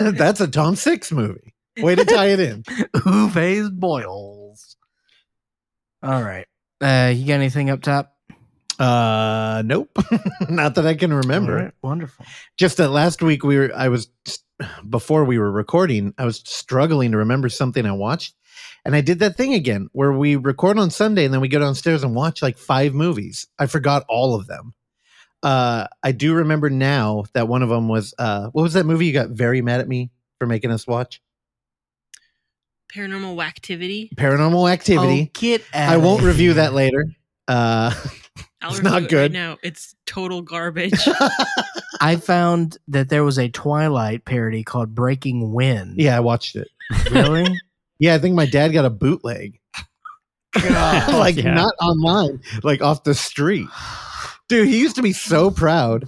[0.00, 1.54] That's a Tom Six movie.
[1.78, 2.62] Way to tie it in.
[3.06, 4.76] Uve's boils.
[6.02, 6.46] All right.
[6.80, 8.14] Uh, you got anything up top?
[8.78, 9.96] Uh, nope.
[10.48, 11.56] Not that I can remember.
[11.56, 12.26] All right, Wonderful.
[12.56, 13.70] Just that last week we were.
[13.74, 14.08] I was
[14.88, 16.14] before we were recording.
[16.18, 18.34] I was struggling to remember something I watched,
[18.84, 21.60] and I did that thing again where we record on Sunday and then we go
[21.60, 23.46] downstairs and watch like five movies.
[23.58, 24.74] I forgot all of them.
[25.42, 29.06] Uh, I do remember now that one of them was uh, what was that movie
[29.06, 31.20] you got very mad at me for making us watch?
[32.94, 34.10] Paranormal activity.
[34.16, 35.30] Paranormal Activity.
[35.34, 37.06] Oh, get I won't review that later.
[37.48, 37.92] Uh,
[38.60, 39.20] I'll It's review not it good.
[39.22, 40.92] Right now, it's total garbage.
[42.00, 45.94] I found that there was a Twilight parody called Breaking Wind.
[45.98, 46.68] yeah, I watched it.
[47.10, 47.46] Really?
[47.98, 49.60] Yeah, I think my dad got a bootleg.
[50.56, 51.54] like Yeah.
[51.54, 53.68] not online, like off the street.
[54.48, 56.04] Dude, he used to be so proud.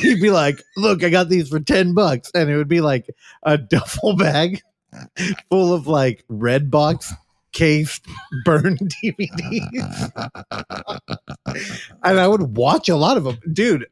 [0.00, 3.06] He'd be like, "Look, I got these for ten bucks," and it would be like
[3.44, 4.62] a duffel bag
[5.50, 7.12] full of like red box
[7.52, 8.06] cased
[8.44, 10.10] burned DVDs,
[12.02, 13.86] and I would watch a lot of them, dude.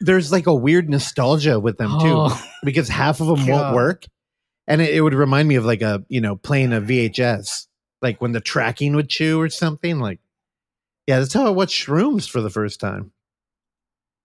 [0.00, 3.48] There's like a weird nostalgia with them too, Oh, because half of them God.
[3.48, 4.04] won't work,
[4.66, 7.66] and it, it would remind me of like a you know playing a VHS,
[8.02, 10.00] like when the tracking would chew or something.
[10.00, 10.18] Like,
[11.06, 13.12] yeah, that's how I watched Shrooms for the first time.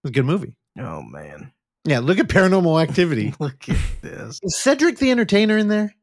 [0.02, 0.54] It was a good movie.
[0.78, 1.52] oh man.
[1.84, 3.34] Yeah, look at Paranormal Activity.
[3.40, 4.38] Look at this.
[4.42, 5.94] Is Cedric the Entertainer in there?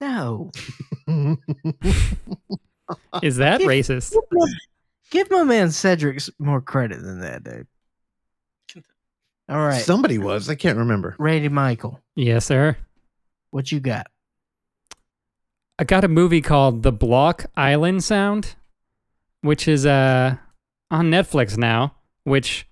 [0.00, 0.50] No.
[3.22, 4.12] Is that Give- racist?
[4.12, 4.46] Give my,
[5.10, 7.66] give my man Cedric more credit than that, dude.
[9.48, 9.82] All right.
[9.82, 10.48] Somebody was.
[10.48, 11.16] I can't remember.
[11.18, 12.76] Randy Michael, Yes, sir.
[13.50, 14.06] what you got?
[15.80, 18.54] I got a movie called The Block Island Sound,
[19.40, 20.36] which is uh
[20.92, 22.66] on Netflix now, which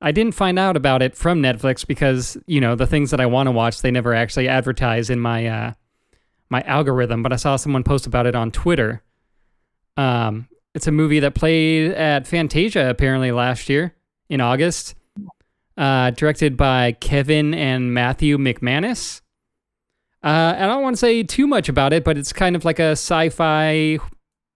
[0.00, 3.26] I didn't find out about it from Netflix because, you know, the things that I
[3.26, 5.72] want to watch they never actually advertise in my uh
[6.50, 9.02] my algorithm, but I saw someone post about it on Twitter.
[9.96, 13.94] Um it's a movie that played at Fantasia apparently last year
[14.28, 14.94] in August.
[15.76, 19.20] Uh directed by Kevin and Matthew McManus.
[20.22, 22.78] Uh, I don't want to say too much about it, but it's kind of like
[22.78, 23.98] a sci-fi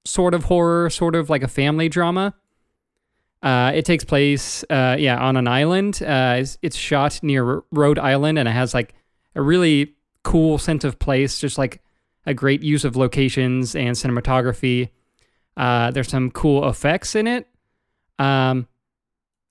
[0.07, 2.35] sort of horror, sort of like a family drama.
[3.43, 6.03] Uh, it takes place, uh, yeah, on an island.
[6.03, 8.95] Uh, it's, it's shot near Rhode Island, and it has like
[9.35, 11.81] a really cool sense of place, just like
[12.27, 14.91] a great use of locations and cinematography.
[15.57, 17.49] Uh, there's some cool effects in it.
[18.19, 18.67] Um,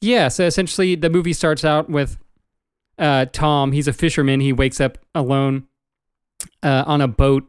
[0.02, 2.18] yeah, so essentially, the movie starts out with
[3.00, 3.72] uh, Tom.
[3.72, 4.42] He's a fisherman.
[4.42, 5.68] He wakes up alone
[6.62, 7.46] uh, on a boat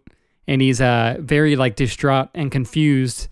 [0.47, 3.29] and he's very like distraught and confused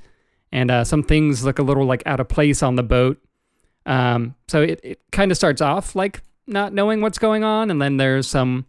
[0.53, 3.19] and uh, some things look a little like out of place on the boat.
[3.85, 7.81] Um, so it, it kind of starts off like not knowing what's going on and
[7.81, 8.67] then there's some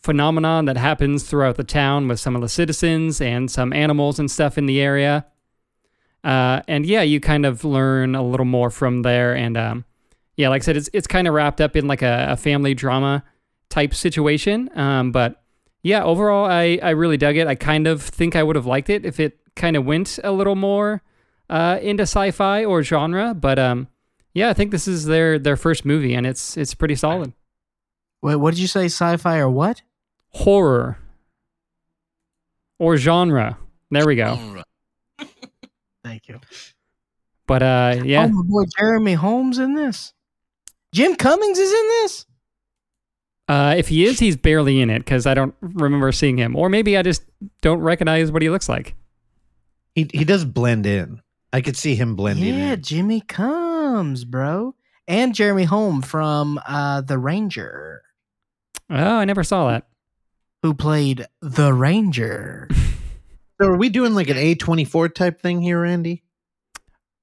[0.00, 4.30] phenomenon that happens throughout the town with some of the citizens and some animals and
[4.30, 5.26] stuff in the area.
[6.22, 9.84] Uh, and yeah you kind of learn a little more from there and um,
[10.38, 12.72] yeah like i said it's, it's kind of wrapped up in like a, a family
[12.72, 13.22] drama
[13.74, 14.70] type situation.
[14.78, 15.42] Um, but
[15.82, 17.46] yeah, overall, I, I really dug it.
[17.46, 20.32] I kind of think I would have liked it if it kind of went a
[20.32, 21.02] little more
[21.50, 23.34] uh, into sci-fi or genre.
[23.34, 23.88] But um,
[24.32, 27.32] yeah, I think this is their their first movie, and it's it's pretty solid.
[28.22, 28.86] Wait, what did you say?
[28.86, 29.82] Sci-fi or what?
[30.30, 30.98] Horror
[32.78, 33.58] or genre.
[33.90, 34.64] There we go.
[36.04, 36.40] Thank you.
[37.46, 40.12] But uh, yeah, Oh, my boy Jeremy Holmes in this.
[40.92, 42.26] Jim Cummings is in this.
[43.48, 46.68] uh, if he is, he's barely in it because I don't remember seeing him, or
[46.68, 47.24] maybe I just
[47.60, 48.94] don't recognize what he looks like.
[49.94, 51.20] He he does blend in.
[51.52, 52.58] I could see him blending in.
[52.58, 52.82] yeah, in.
[52.82, 54.74] Jimmy comes, bro,
[55.06, 58.02] and Jeremy Holmes from uh, The Ranger,
[58.90, 59.86] Oh, I never saw that.
[60.62, 62.68] who played the Ranger.
[63.62, 66.24] So are we doing like an A24 type thing here, Randy?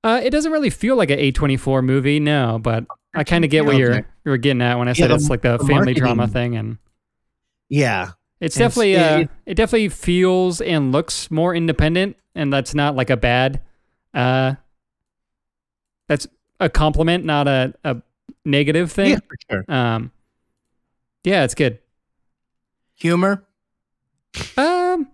[0.02, 3.66] Uh, it doesn't really feel like an A24 movie, no, but I kind of get
[3.66, 5.94] what you're you're getting at when I Yeah, said the- it's like the, the family
[5.94, 6.78] drama thing, and
[7.68, 8.12] Yeah.
[8.42, 12.76] It's And definitely it's- uh, it- it definitely feels and looks more independent, and that's
[12.76, 13.62] not like a bad,
[14.14, 14.56] uh,
[16.10, 16.28] that's
[16.60, 18.02] a compliment, not a a
[18.44, 19.12] negative thing.
[19.12, 19.66] Yeah, for sure.
[19.74, 20.12] Um,
[21.24, 21.80] yeah, it's good.
[22.96, 23.44] Humor.
[24.58, 25.08] Um,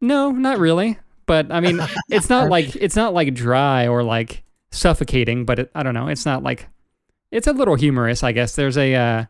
[0.00, 0.98] no, not really.
[1.26, 5.44] But I mean, it's not like it's not like dry or like suffocating.
[5.44, 6.08] But it, I don't know.
[6.08, 6.68] It's not like
[7.30, 8.54] it's a little humorous, I guess.
[8.56, 9.24] There's a uh,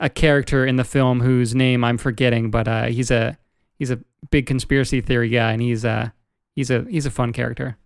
[0.00, 3.38] a character in the film whose name I'm forgetting, but uh, he's a
[3.78, 6.10] he's a big conspiracy theory guy, and he's uh
[6.56, 7.76] he's a he's a fun character.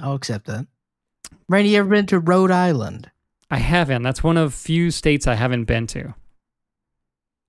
[0.00, 0.66] I'll accept that.
[1.48, 3.10] Randy, you ever been to Rhode Island?
[3.50, 4.02] I haven't.
[4.02, 6.14] That's one of few states I haven't been to.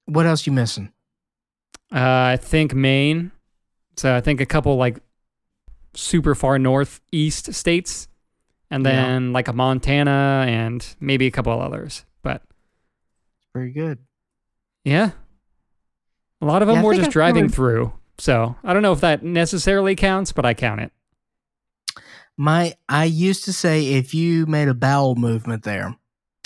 [0.06, 0.94] What else you missing?
[1.94, 2.00] Uh,
[2.34, 3.32] I think Maine.
[3.98, 5.00] So I think a couple like
[5.94, 8.08] super far northeast states,
[8.70, 8.92] and Yeah.
[8.92, 12.06] then like a Montana and maybe a couple others.
[12.22, 12.44] But
[13.58, 14.00] Pretty good.
[14.84, 15.12] yeah,
[16.42, 17.92] a lot of them I were just I've driving through.
[18.20, 20.92] So I don't know if that necessarily counts, but I count it.
[22.38, 25.96] My, I used to say if you made a bowel movement there,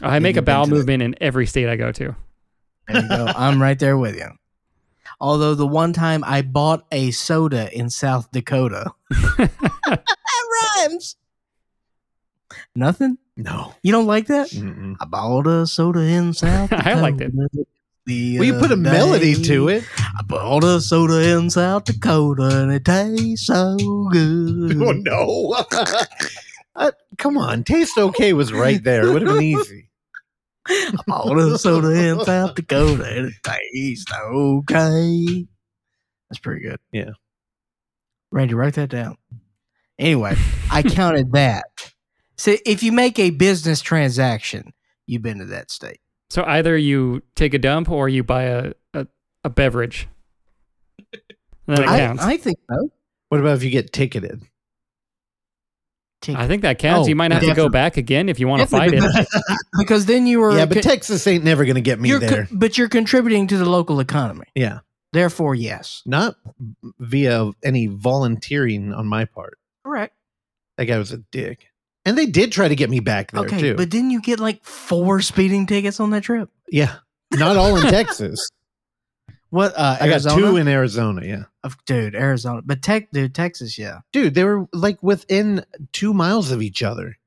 [0.02, 2.16] I make a bowel to the- movement in every state I go to.
[2.88, 3.26] there you go.
[3.36, 4.30] I'm right there with you.
[5.20, 10.04] Although the one time I bought a soda in South Dakota, that
[10.78, 11.18] rhymes.
[12.76, 13.18] Nothing.
[13.44, 13.74] No.
[13.82, 14.50] You don't like that?
[14.50, 14.96] Mm-mm.
[15.00, 16.70] I bought a soda in South.
[16.70, 16.90] Dakota.
[16.90, 17.32] I liked it.
[17.36, 17.66] Dakota.
[18.06, 19.84] the Well, you put a other melody to it.
[19.98, 23.78] I bought a soda in South Dakota and it tastes so
[24.12, 24.82] good.
[24.82, 25.66] Oh no!
[26.74, 29.06] Uh, come on, taste okay was right there.
[29.08, 29.90] It would have been easy.
[30.66, 35.46] I bought a soda in South Dakota and it tastes okay.
[36.30, 36.80] That's pretty good.
[36.94, 37.10] Yeah.
[38.32, 39.18] Randy, write that down.
[40.00, 40.36] Anyway,
[40.72, 41.66] I counted that.
[42.42, 44.74] So if you make a business transaction,
[45.06, 46.00] you've been to that state.
[46.32, 49.06] So either you take a dump or you buy a, a,
[49.44, 50.08] a beverage.
[51.68, 52.24] That I, counts.
[52.24, 52.90] I, I think so.
[53.30, 54.42] What about if you get ticketed?
[56.30, 57.06] I think that counts.
[57.06, 59.28] Oh, you might have to go back again if you want to fight it.
[59.78, 62.20] because then you were yeah, but co- Texas ain't never going to get me you're
[62.20, 62.48] co- there.
[62.52, 64.48] but you're contributing to the local economy.
[64.56, 64.80] yeah,
[65.14, 66.02] Therefore, yes.
[66.08, 66.38] not
[66.98, 69.60] via any volunteering on my part.
[69.86, 70.16] Correct.
[70.78, 71.68] That guy was a dick,
[72.06, 73.76] and they did try to get me back there Okay, too.
[73.76, 76.50] but didn't you get like four speeding tickets on that trip?
[76.72, 76.96] yeah,
[77.34, 78.50] not all in Texas.
[79.50, 79.74] What?
[79.76, 81.26] Uh, I got two in Arizona.
[81.26, 84.00] Yeah, Of- dude, Arizona, but tech, dude, Texas, yeah.
[84.14, 87.18] dude, they were like within two miles of each other.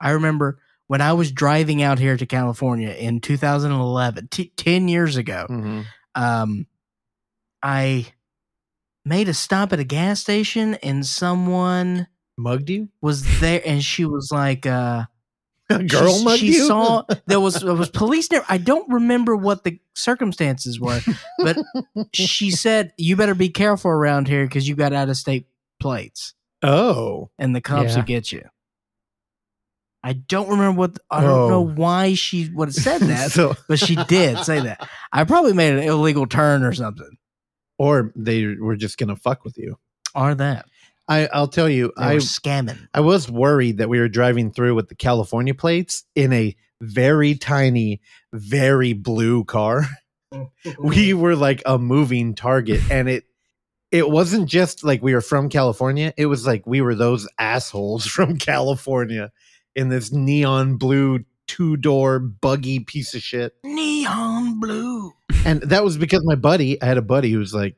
[0.00, 5.16] I remember when I was driving out here to California in 2011, t- 10 years
[5.16, 5.46] ago.
[5.50, 5.80] Mm-hmm.
[6.14, 6.66] Um,
[7.62, 8.06] I
[9.04, 12.06] made a stop at a gas station and someone
[12.38, 15.04] Mugged you, was there and she was like, uh,
[15.70, 16.66] a girl she, mugged she you.
[16.66, 18.44] saw there was there was police there.
[18.48, 21.00] I don't remember what the circumstances were,
[21.38, 21.58] but
[22.12, 25.46] she said you better be careful around here because you got out of state
[25.80, 27.96] plates oh, and the cops Yeah.
[27.96, 28.42] will get you.
[30.02, 31.74] I don't remember what I don't know Oh.
[31.74, 34.88] why she would have said that, so but she did say that.
[35.12, 37.10] I probably made an illegal turn or something.
[37.78, 39.78] or they were just gonna fuck with you.
[40.14, 40.66] Or that
[41.08, 42.88] I, I'll tell you, they I were scamming.
[42.92, 47.34] I was worried that we were driving through with the California plates in a very
[47.36, 48.00] tiny,
[48.32, 49.84] very blue car.
[50.78, 53.24] we were like a moving target, and it
[53.92, 56.12] it wasn't just like we were from California.
[56.16, 59.30] It was like we were those assholes from California
[59.74, 63.54] in this neon blue two door buggy piece of shit.
[63.62, 65.12] neon blue.
[65.44, 67.76] And that was because my buddy, I had a buddy who was like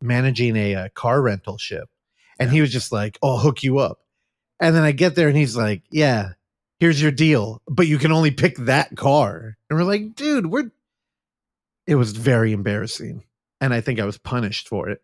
[0.00, 1.89] managing a, uh car rental ship.
[2.40, 4.00] And he was just like, oh, I'll hook you up.
[4.58, 6.30] And then I get there and he's like, yeah,
[6.80, 9.56] here's your deal, but you can only pick that car.
[9.68, 10.72] And we're like, dude, we're.
[11.86, 13.24] It was very embarrassing.
[13.60, 15.02] And I think I was punished for it.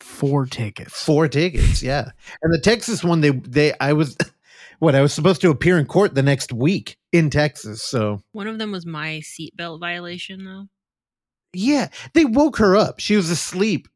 [0.00, 1.02] Four tickets.
[1.02, 2.10] Four tickets, yeah.
[2.42, 4.16] And the Texas one, they, they, I was,
[4.80, 7.82] what, I was supposed to appear in court the next week in Texas.
[7.82, 10.66] So One of them was my seatbelt violation, though.
[11.52, 12.98] Yeah, they woke her up.
[12.98, 13.88] She was asleep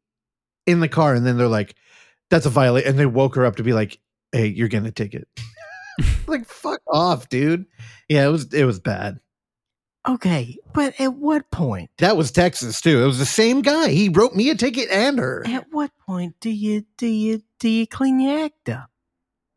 [0.66, 1.74] in the car, and then they're like,
[2.30, 3.98] "That's a violation," and they woke her up to be like,
[4.32, 5.28] "Hey, you're getting a ticket."
[6.26, 7.66] like, fuck off, dude.
[8.08, 9.20] Yeah, it was it was bad.
[10.08, 11.90] Okay, but at what point?
[11.98, 13.02] That was Texas too.
[13.02, 13.88] It was the same guy.
[13.88, 15.44] He wrote me a ticket and her.
[15.46, 18.90] At what point do you do you do you clean your act up?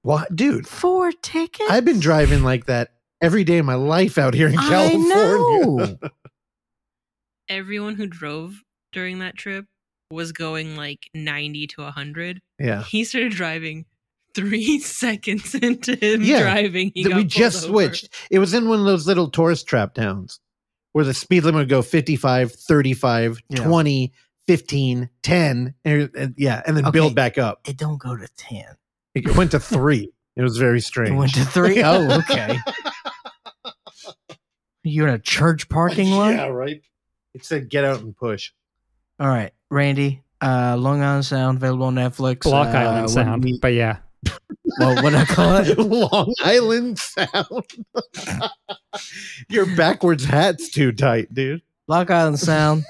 [0.01, 0.67] What, dude?
[0.67, 1.69] Four tickets?
[1.69, 2.89] I've been driving like that
[3.21, 5.07] every day of my life out here in I California.
[5.15, 5.97] know.
[7.49, 9.65] Everyone who drove during that trip
[10.11, 12.41] was going like 90 to 100.
[12.59, 13.85] yeah, He started driving
[14.35, 16.91] three seconds into him Yeah, driving.
[16.93, 17.71] He got we just over.
[17.73, 18.09] switched.
[18.29, 20.39] It was in one of those little tourist trap towns
[20.93, 23.63] where the speed limit would go 55, 35, Yeah.
[23.63, 24.13] 20,
[24.47, 26.91] 15, 10, and, and- yeah, and then Okay.
[26.91, 27.61] build back up.
[27.67, 28.65] It don't go to ten.
[29.15, 30.11] It went to three.
[30.35, 31.11] It was very strange.
[31.11, 31.81] It went to three.
[31.83, 32.57] Oh, okay.
[34.83, 36.33] You're in a church parking lot.
[36.33, 36.81] Yeah, right.
[37.33, 38.51] It said get out and push.
[39.21, 40.23] All right, Randy.
[40.41, 42.41] Uh, Long Island Sound available on Netflix.
[42.41, 43.43] Block uh, Island what sound.
[43.43, 43.97] we- But yeah.
[44.79, 45.77] well, what I call it?
[45.79, 47.65] Long Island Sound.
[49.49, 51.61] Your backwards hat's too tight, dude.
[51.87, 52.83] Block Island Sound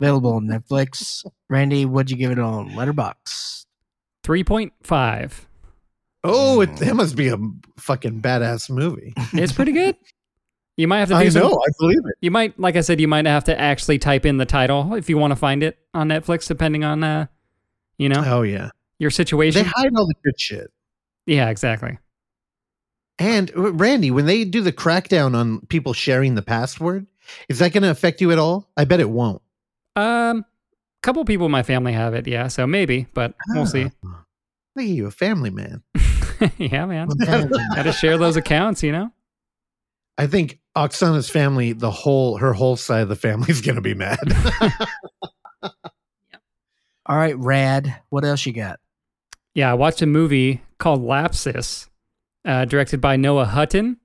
[0.00, 1.24] available on Netflix.
[1.50, 3.66] Randy, what'd you give it on Letterbox?
[4.24, 5.32] 3.5.
[6.22, 7.36] Oh, it, that must be a
[7.78, 9.12] fucking badass movie.
[9.32, 9.96] It's pretty good.
[10.76, 11.52] You might have to do I some, know.
[11.52, 12.14] I believe it.
[12.20, 15.08] You might, like I said, you might have to actually type in the title if
[15.08, 17.26] you want to find it on Netflix, depending on, uh,
[17.96, 18.70] you know, Oh yeah.
[18.98, 19.62] your situation.
[19.62, 20.72] They hide all the good shit.
[21.26, 21.98] yeah, exactly.
[23.20, 27.06] And uh, Randy, when they do the crackdown on people sharing the password,
[27.48, 28.68] is that going to affect you at all?
[28.76, 29.40] I bet it won't.
[29.94, 30.44] Um, a
[31.02, 32.48] couple people in my family have it, yeah.
[32.48, 33.92] So maybe, but we'll see.
[34.04, 34.24] Ah,
[34.74, 35.84] Look at you, a family man.
[36.58, 37.06] yeah, man.
[37.26, 39.12] Got to share those accounts, you know.
[40.18, 43.80] I think Oksana's family, the whole her whole side of the family is going to
[43.82, 44.18] be mad.
[47.06, 48.00] All right, Rad.
[48.08, 48.80] What else you got?
[49.54, 51.88] Yeah, I watched a movie called Lapsis,
[52.44, 53.98] uh, directed by Noah Hutton.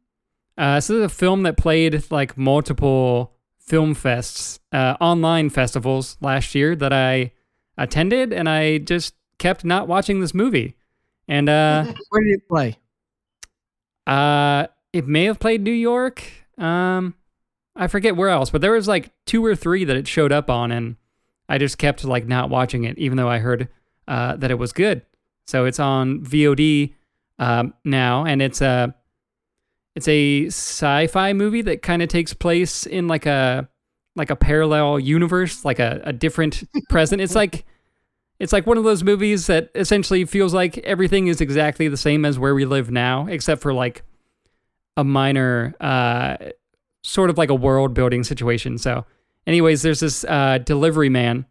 [0.58, 6.54] Uh, this is a film that played like multiple film fests, uh, online festivals last
[6.54, 7.32] year that I
[7.78, 10.76] attended, and I just kept not watching this movie.
[11.28, 12.78] And uh, Where did it play?
[14.06, 16.24] uh, it may have played New York.
[16.60, 17.16] Um,
[17.76, 20.49] I forget where else, but there was like two or three that it showed up
[20.49, 20.97] on, and
[21.47, 23.70] I just kept like not watching it, even though I heard
[24.07, 25.03] uh, that it was good.
[25.47, 26.93] So it's on VOD
[27.39, 28.93] um, now, and it's a
[29.95, 33.68] it's a sci-fi movie that kind of takes place in like a
[34.16, 37.22] like a parallel universe, like a, a different present.
[37.22, 37.66] It's like
[38.39, 42.26] it's like one of those movies that essentially feels like everything is exactly the same
[42.26, 44.03] as where we live now, except for like
[45.00, 46.36] a minor uh,
[47.02, 48.78] sort of like a world building situation.
[48.78, 49.06] So,
[49.47, 51.45] anyways, there's this uh, delivery man.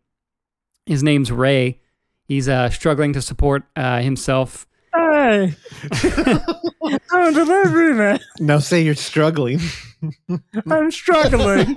[0.86, 1.80] His name's Ray.
[2.24, 4.66] He's uh, struggling to support uh, himself.
[4.94, 5.54] Hey,
[7.12, 8.20] I'm delivery man.
[8.38, 9.60] Now say you're struggling.
[10.70, 11.76] I'm struggling.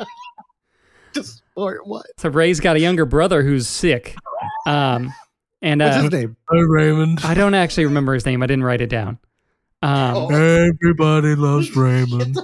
[1.14, 2.06] to support what?
[2.18, 4.16] So Ray's got a younger brother who's sick,
[4.66, 5.14] um,
[5.62, 6.38] and What's uh, his name?
[6.52, 7.20] Hey, Raymond.
[7.24, 8.44] I don't actually remember his name.
[8.44, 9.20] I didn't write it down.
[9.82, 10.28] Um, Oh.
[10.30, 12.38] Everybody loves Raymond.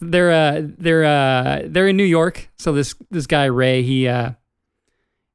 [0.00, 2.50] they're uh they're uh they're in New York.
[2.58, 4.32] So this this guy Ray, he uh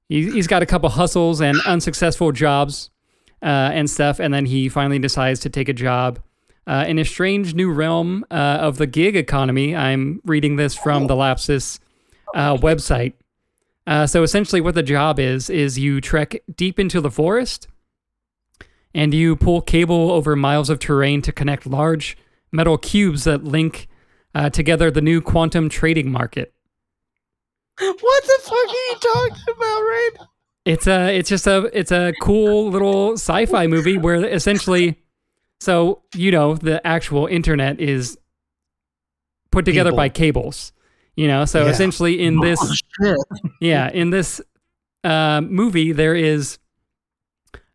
[0.08, 2.90] he, he's got a couple hustles and unsuccessful jobs
[3.42, 6.20] uh and stuff, and then he finally decides to take a job
[6.68, 9.76] uh, in a strange new realm uh, of the gig economy.
[9.76, 11.80] I'm reading this from the Lapsis
[12.36, 13.14] uh, website.
[13.88, 17.68] Uh, so essentially, what the job is is you trek deep into the forest,
[18.94, 22.18] and you pull cable over miles of terrain to connect large
[22.52, 23.88] metal cubes that link
[24.36, 26.54] uh, together the new quantum trading market.
[27.80, 30.28] what the fuck are you talking about, Raymond?
[30.66, 35.00] It's a it's just a it's a cool little sci-fi movie where essentially
[35.62, 38.18] so you know the actual internet is
[39.52, 39.98] put together People.
[39.98, 40.74] by cables.
[41.16, 41.72] You know, so Yeah.
[41.72, 42.60] essentially in this
[43.02, 43.18] shit.
[43.62, 44.40] yeah, in this
[45.04, 46.60] uh, movie, there is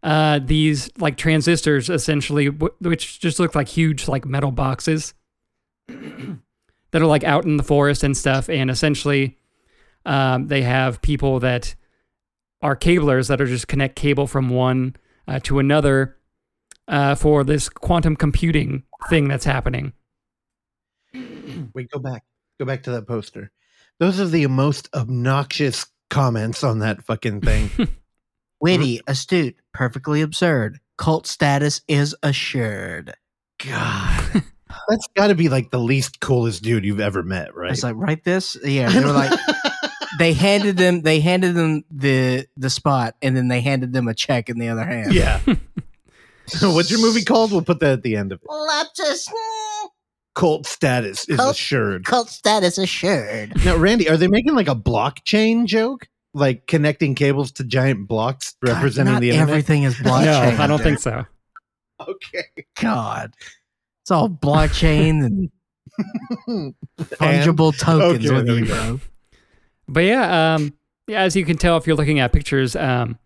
[0.04, 5.14] uh, these like transistors, essentially, which just look like huge like metal boxes
[5.88, 8.50] that are like out in the forest and stuff.
[8.50, 9.38] And essentially,
[10.04, 11.74] um, they have people that
[12.60, 14.94] are cablers that are just connect cable from one
[15.26, 16.16] uh, to another
[16.86, 19.94] uh, for this quantum computing thing that's happening.
[21.74, 22.22] Wait, go back.
[22.60, 23.50] Go back to that poster.
[24.00, 27.70] Those are the most obnoxious comments on that fucking thing.
[28.64, 29.10] Witty, mm-hmm.
[29.10, 30.80] astute, perfectly absurd.
[30.96, 33.12] Cult status is assured.
[33.62, 34.42] God.
[34.88, 37.72] That's got to be like the least coolest dude you've ever met, right?
[37.72, 38.56] It's like write this.
[38.64, 39.38] Yeah, they were like
[40.18, 44.14] they handed them they handed them the the spot and then they handed them a
[44.14, 45.12] check in the other hand.
[45.12, 45.40] yeah.
[46.46, 47.52] so what's your movie called?
[47.52, 48.48] We'll put that at the end of it.
[48.48, 49.28] Lapsis
[50.34, 52.06] Cult status is Cult- assured.
[52.06, 53.62] cult status assured.
[53.62, 56.08] Now, Randy, are they making like a blockchain joke?
[56.34, 59.48] Like connecting cables to giant blocks representing God, not the internet?
[59.50, 60.56] everything is blockchain.
[60.56, 60.62] no.
[60.62, 61.24] I don't think so.
[62.00, 62.44] Okay.
[62.80, 63.32] God.
[64.02, 65.50] It's all blockchain and
[66.98, 69.00] fungible tokens Okay, with you, bro.
[69.88, 70.74] But yeah, um,
[71.06, 73.18] yeah, as you can tell if you're looking at pictures, um,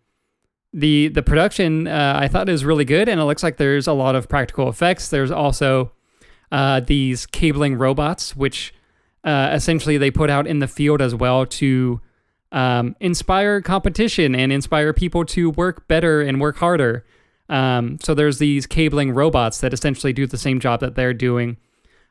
[0.72, 3.92] the the production uh, I thought is really good, and it looks like there's a
[3.92, 5.08] lot of practical effects.
[5.08, 5.92] There's also
[6.52, 8.74] uh, these cabling robots, which
[9.24, 12.00] uh, essentially they put out in the field as well to
[12.52, 17.04] um, inspire competition and inspire people to work better and work harder.
[17.48, 21.56] Um, so there's these cabling robots that essentially do the same job that they're doing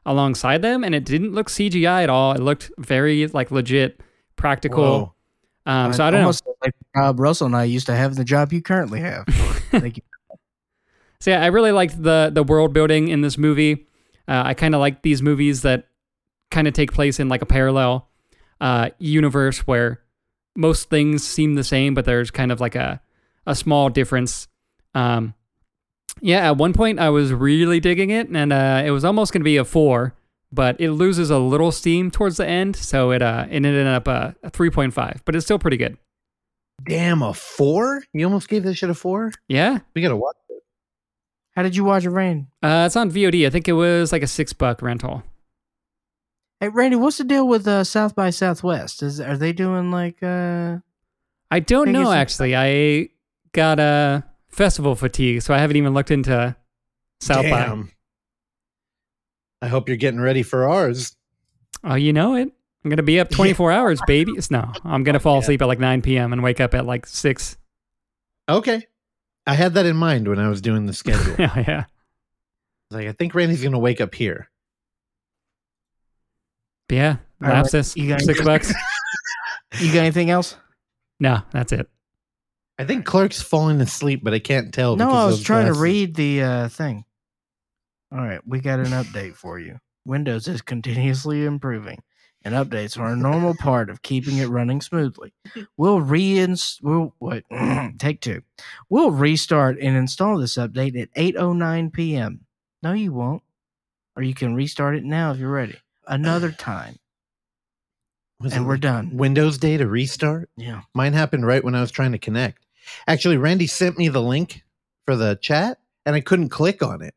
[0.05, 2.31] alongside them, and it didn't look CGI at all.
[2.33, 4.01] It looked very like legit,
[4.35, 5.15] practical.
[5.65, 6.27] Um, so I don't know.
[6.27, 9.25] Almost Like the job Russell and I used to have the job you currently have.
[9.71, 10.03] Thank you.
[11.19, 13.87] So yeah, I really liked the the world building in this movie.
[14.27, 15.87] Uh, I kind of like these movies that
[16.51, 18.09] kind of take place in like a parallel
[18.61, 20.01] uh, universe where
[20.57, 22.99] most things seem the same, but there's kind of like a
[23.45, 24.47] a small difference.
[24.93, 25.33] Um,
[26.19, 29.41] yeah, at one point I was really digging it, and uh, it was almost going
[29.41, 30.15] to be a four,
[30.51, 34.07] but it loses a little steam towards the end, so it uh, it ended up
[34.07, 35.97] uh, a three point five, but it's still pretty good.
[36.85, 38.03] Damn, a four?
[38.13, 39.31] You almost gave this shit a four?
[39.47, 40.61] Yeah, We gotta watch it.
[41.55, 42.47] How did you watch it, Rain?
[42.61, 43.47] uh, it's on VOD.
[43.47, 45.23] I think it was like a six buck rental.
[46.59, 49.03] Hey, Randy, what's the deal with uh, South by Southwest?
[49.03, 50.77] Is are they doing like uh
[51.51, 52.55] I don't know actually.
[52.55, 53.09] I
[53.53, 56.55] got a festival fatigue, so I haven't even looked into
[57.21, 57.49] South by.
[57.49, 57.91] Damn.
[59.61, 61.15] I hope you're getting ready for ours.
[61.83, 62.51] Oh, you know it.
[62.83, 64.33] I'm gonna be up 24 hours, baby.
[64.49, 66.33] No, I'm gonna fall asleep at like 9 p.m.
[66.33, 67.57] and wake up at like six.
[68.49, 68.85] Okay.
[69.45, 71.35] I had that in mind when I was doing the schedule.
[71.37, 71.85] I yeah, yeah.
[72.91, 74.49] like, I think Randy's gonna wake up here.
[76.87, 77.17] But yeah.
[77.41, 78.73] All right, Lapsis, you got six bucks.
[79.79, 80.55] You got anything else?
[81.19, 81.89] No, that's it.
[82.79, 84.95] I think Clark's falling asleep, but I can't tell.
[84.95, 87.05] No, because I was those trying to read the uh, thing.
[88.11, 89.79] All right, we got an update for you.
[90.05, 92.01] Windows is continuously improving,
[92.43, 95.33] and updates are a normal part of keeping it running smoothly.
[95.75, 97.43] We'll reinst we'll what
[97.99, 98.43] take two.
[98.89, 102.45] We'll restart and install this update at 8:09 p.m.
[102.81, 103.43] No, you won't.
[104.15, 105.77] Or you can restart it now if you're ready
[106.07, 106.97] another time.
[108.39, 109.17] Was and we're done.
[109.17, 110.49] Windows data restart?
[110.55, 110.81] Yeah.
[110.93, 112.65] Mine happened right when I was trying to connect.
[113.07, 114.63] Actually, Randy sent me the link
[115.05, 117.15] for the chat and I couldn't click on it.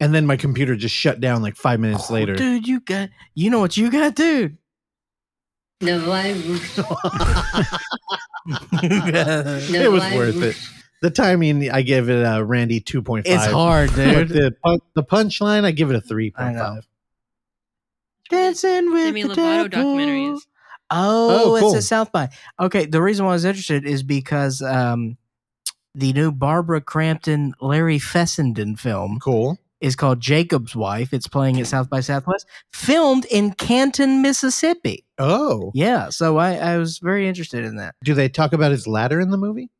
[0.00, 2.34] And then my computer just shut down like five minutes oh, later.
[2.34, 4.56] Dude, you got, you know what you got, dude?
[5.80, 6.78] The virus.
[9.72, 10.56] it was worth it.
[11.02, 13.22] The timing, I give it a Randy 2.5.
[13.26, 14.28] It's hard, dude.
[14.28, 14.54] the,
[14.94, 16.82] the punchline, I give it a 3.5.
[18.32, 19.68] Dancing with Demi the Lovato devil.
[19.68, 20.46] documentary is.
[20.90, 22.28] Oh, Oh, it's a South by.
[22.60, 25.16] Okay, the reason why I was interested is because um,
[25.94, 29.58] the new Barbara Crampton Larry Fessenden film Cool.
[29.80, 31.12] is called Jacob's Wife.
[31.14, 35.04] It's playing at South by Southwest, filmed in Canton, Mississippi.
[35.18, 37.94] Oh, Yeah, so I, I was very interested in that.
[38.04, 39.70] do they talk about his ladder in the movie?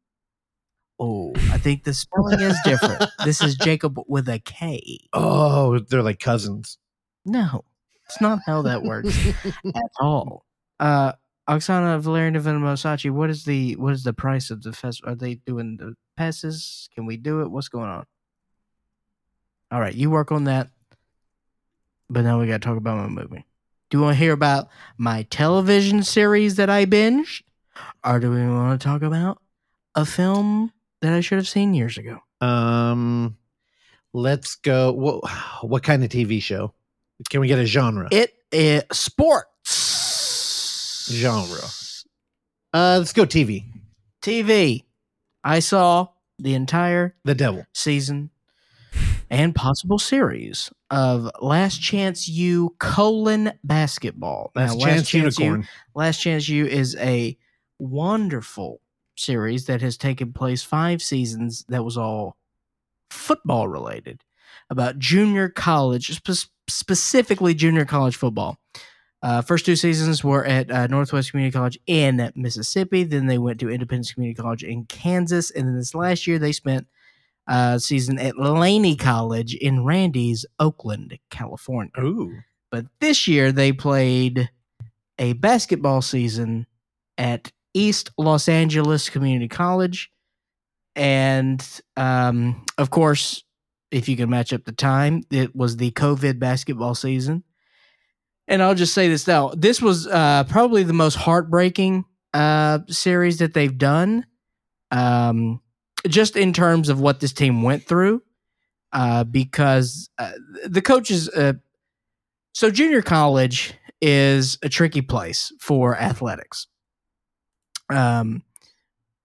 [0.98, 3.04] Oh, I think the spelling is different.
[3.24, 5.00] this is Jacob with a K.
[5.12, 6.78] Oh, they're like cousins.
[7.24, 7.64] No,
[8.12, 9.26] it's not how that works
[9.64, 10.44] at all.
[10.78, 11.12] Uh,
[11.48, 15.00] Oksana Valerian Mosachi, what is the what is the price of the fest?
[15.04, 16.90] Are they doing the passes?
[16.94, 17.50] Can we do it?
[17.50, 18.04] What's going on?
[19.70, 20.68] All right, you work on that.
[22.10, 23.46] But now we got to talk about my movie.
[23.88, 27.42] Do you want to hear about my television series that I binged,
[28.04, 29.40] or do we want to talk about
[29.94, 32.18] a film that I should have seen years ago?
[32.42, 33.38] Um,
[34.12, 34.92] let's go.
[34.92, 35.24] What
[35.62, 36.74] what kind of TV show?
[37.30, 38.08] Can we get a genre?
[38.10, 39.48] It is sports
[41.10, 41.60] Genre.
[42.72, 43.64] Uh, let's go TV.
[44.22, 44.84] TV.
[45.44, 46.08] I saw
[46.38, 47.66] the entire The Devil.
[47.74, 48.30] season
[49.30, 54.52] and possible series of Last Chance U colon basketball.
[54.54, 55.68] Last Now, Chance U- Unicorn.
[55.94, 57.36] Last Chance U is a
[57.78, 58.80] wonderful
[59.16, 62.36] series that has taken place five seasons that was all
[63.10, 64.22] football related
[64.70, 68.58] about junior college, spe- specifically junior college football.
[69.22, 73.04] Uh, first two seasons were at uh, Northwest Community College in Mississippi.
[73.04, 75.50] Then they went to Independence Community College in Kansas.
[75.52, 76.88] And then this last year, they spent
[77.46, 81.92] uh, season at Laney College in Randy's, Oakland, California.
[82.00, 82.38] Ooh.
[82.70, 84.50] But this year they played
[85.18, 86.66] a basketball season
[87.16, 90.10] at East Los Angeles Community College.
[90.96, 91.64] And
[91.96, 93.44] um, of course,
[93.92, 97.44] if you can match up the time, it was the COVID basketball season.
[98.48, 103.38] And I'll just say this now this was uh, probably the most heartbreaking uh, series
[103.38, 104.26] that they've done,
[104.90, 105.60] um,
[106.08, 108.22] just in terms of what this team went through.
[108.92, 110.32] Uh, because uh,
[110.66, 111.54] the coaches, uh,
[112.52, 113.72] so junior college
[114.02, 116.66] is a tricky place for athletics.
[117.88, 118.42] Um,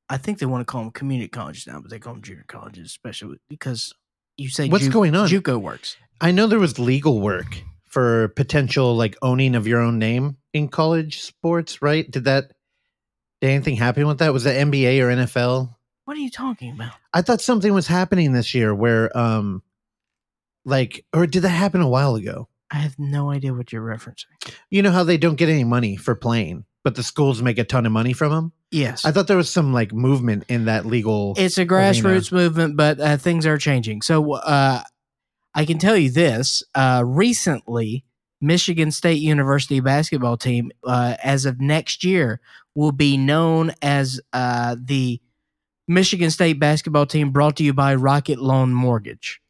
[0.10, 2.46] I think they want to call them community colleges now, but they call them junior
[2.48, 3.94] colleges, especially because
[4.38, 5.28] you say What's Ju- going on?
[5.28, 5.98] JUCO works.
[6.22, 10.68] I know there was legal work for potential like owning of your own name in
[10.68, 12.10] college sports, right?
[12.10, 12.52] Did that
[13.42, 14.34] did anything happen with that?
[14.34, 15.76] Was that NBA or NFL?
[16.06, 16.94] What are you talking about?
[17.14, 19.62] I thought something was happening this year where um
[20.66, 22.48] like or did that happen a while ago?
[22.70, 24.26] I have no idea what you're referencing.
[24.70, 27.66] You know how they don't get any money for playing, but the schools make a
[27.66, 28.54] ton of money from them?
[28.72, 32.78] Yes, I thought there was some like movement in that legal it's a grassroots movement,
[32.78, 34.02] but uh, things are changing.
[34.04, 34.82] So uh,
[35.54, 38.06] I can tell you this: uh, recently,
[38.40, 42.40] Michigan State University basketball team, uh, as of next year,
[42.74, 45.20] will be known as uh, the
[45.90, 49.42] Michigan State basketball team, brought to you by Rocket Loan Mortgage.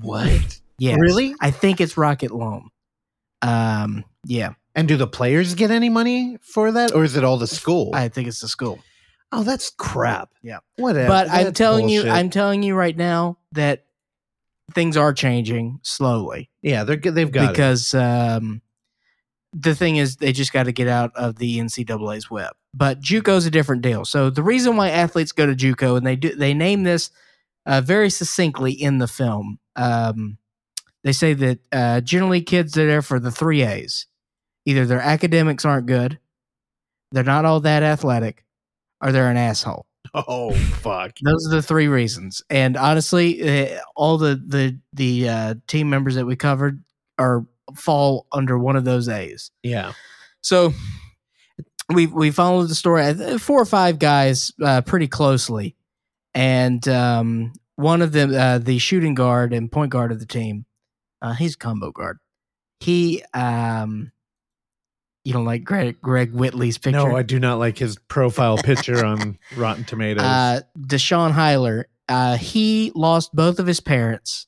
[0.00, 0.60] What?
[0.78, 0.94] Yeah.
[0.94, 1.34] Really?
[1.40, 2.70] I think it's Rocket Loan.
[3.42, 7.38] Um, yeah, And do the players get any money for that or is it all
[7.38, 7.90] the school?
[7.94, 8.80] I think it's the school.
[9.32, 10.30] oh, that's crap.
[10.42, 10.58] Yeah.
[10.76, 11.08] Whatever.
[11.08, 12.08] but I'm That's telling you.
[12.08, 13.84] I'm telling you right now that
[14.72, 17.14] things are changing slowly Yeah, they're good.
[17.14, 17.48] They've got it.
[17.50, 18.62] because um,
[19.52, 22.52] the thing is, they just got to get out of the NCAA's web.
[22.72, 24.04] But JUCO's a different deal.
[24.04, 27.10] So the reason why athletes go to JUCO, and they do, they name this
[27.66, 29.58] uh, very succinctly in the film.
[29.76, 30.38] Um,
[31.04, 34.06] they say that uh, generally kids are there for the three A's.
[34.66, 36.18] Either their academics aren't good,
[37.12, 38.44] they're not all that athletic,
[39.00, 39.86] or they're an asshole.
[40.14, 41.16] Oh fuck.
[41.24, 42.40] Those are the three reasons.
[42.48, 46.84] And honestly, uh, all the the the uh, team members that we covered
[47.18, 47.44] are
[47.74, 49.50] fall under one of those A's.
[49.64, 49.92] Yeah.
[50.40, 50.72] So
[51.92, 55.74] we we followed the story four or five guys uh, pretty closely,
[56.32, 60.64] and um, one of them, uh, the shooting guard and point guard of the team,
[61.22, 62.18] uh, he's a combo guard.
[62.80, 64.12] He, um,
[65.24, 66.98] you don't like Greg Greg Whiteley's picture?
[67.08, 70.22] No, I do not like his profile picture on Rotten Tomatoes.
[70.22, 74.46] uh, Deshaun Highler, uh, he lost both of his parents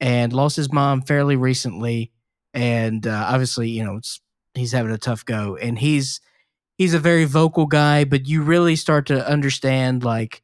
[0.00, 2.12] and lost his mom fairly recently,
[2.52, 4.20] and uh, obviously, you know, it's,
[4.54, 5.56] he's having a tough go.
[5.56, 6.20] And he's
[6.76, 10.42] he's a very vocal guy, but you really start to understand like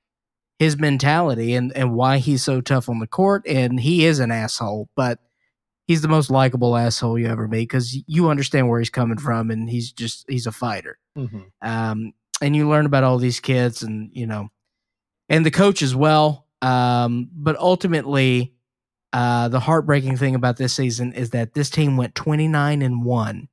[0.58, 3.46] his mentality and and why he's so tough on the court.
[3.46, 5.18] And he is an asshole, but
[5.89, 9.51] he's the most likable asshole you ever meet because you understand where he's coming from,
[9.51, 11.47] and he's just he's a fighter Mhm.
[11.62, 14.51] um, and you learn about all these kids and you know
[15.28, 18.55] and the coach as well um, but ultimately
[19.12, 23.49] uh, the heartbreaking thing about this season is that this team went 29 and 1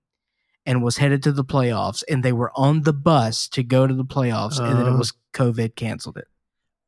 [0.66, 3.94] and was headed to the playoffs and they were on the bus to go to
[3.94, 4.98] the playoffs and then it Uh.
[4.98, 6.28] was covid canceled it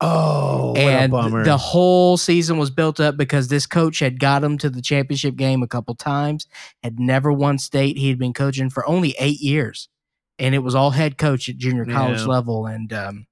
[0.02, 1.44] oh, what and a bummer.
[1.44, 5.36] the whole season was built up because this coach had got him to the championship
[5.36, 6.48] game a couple times,
[6.84, 7.98] had never won state.
[7.98, 9.90] He had been coaching for only eight years,
[10.40, 12.26] and it was all head coach at junior college Yeah.
[12.28, 12.66] level.
[12.68, 13.28] And um,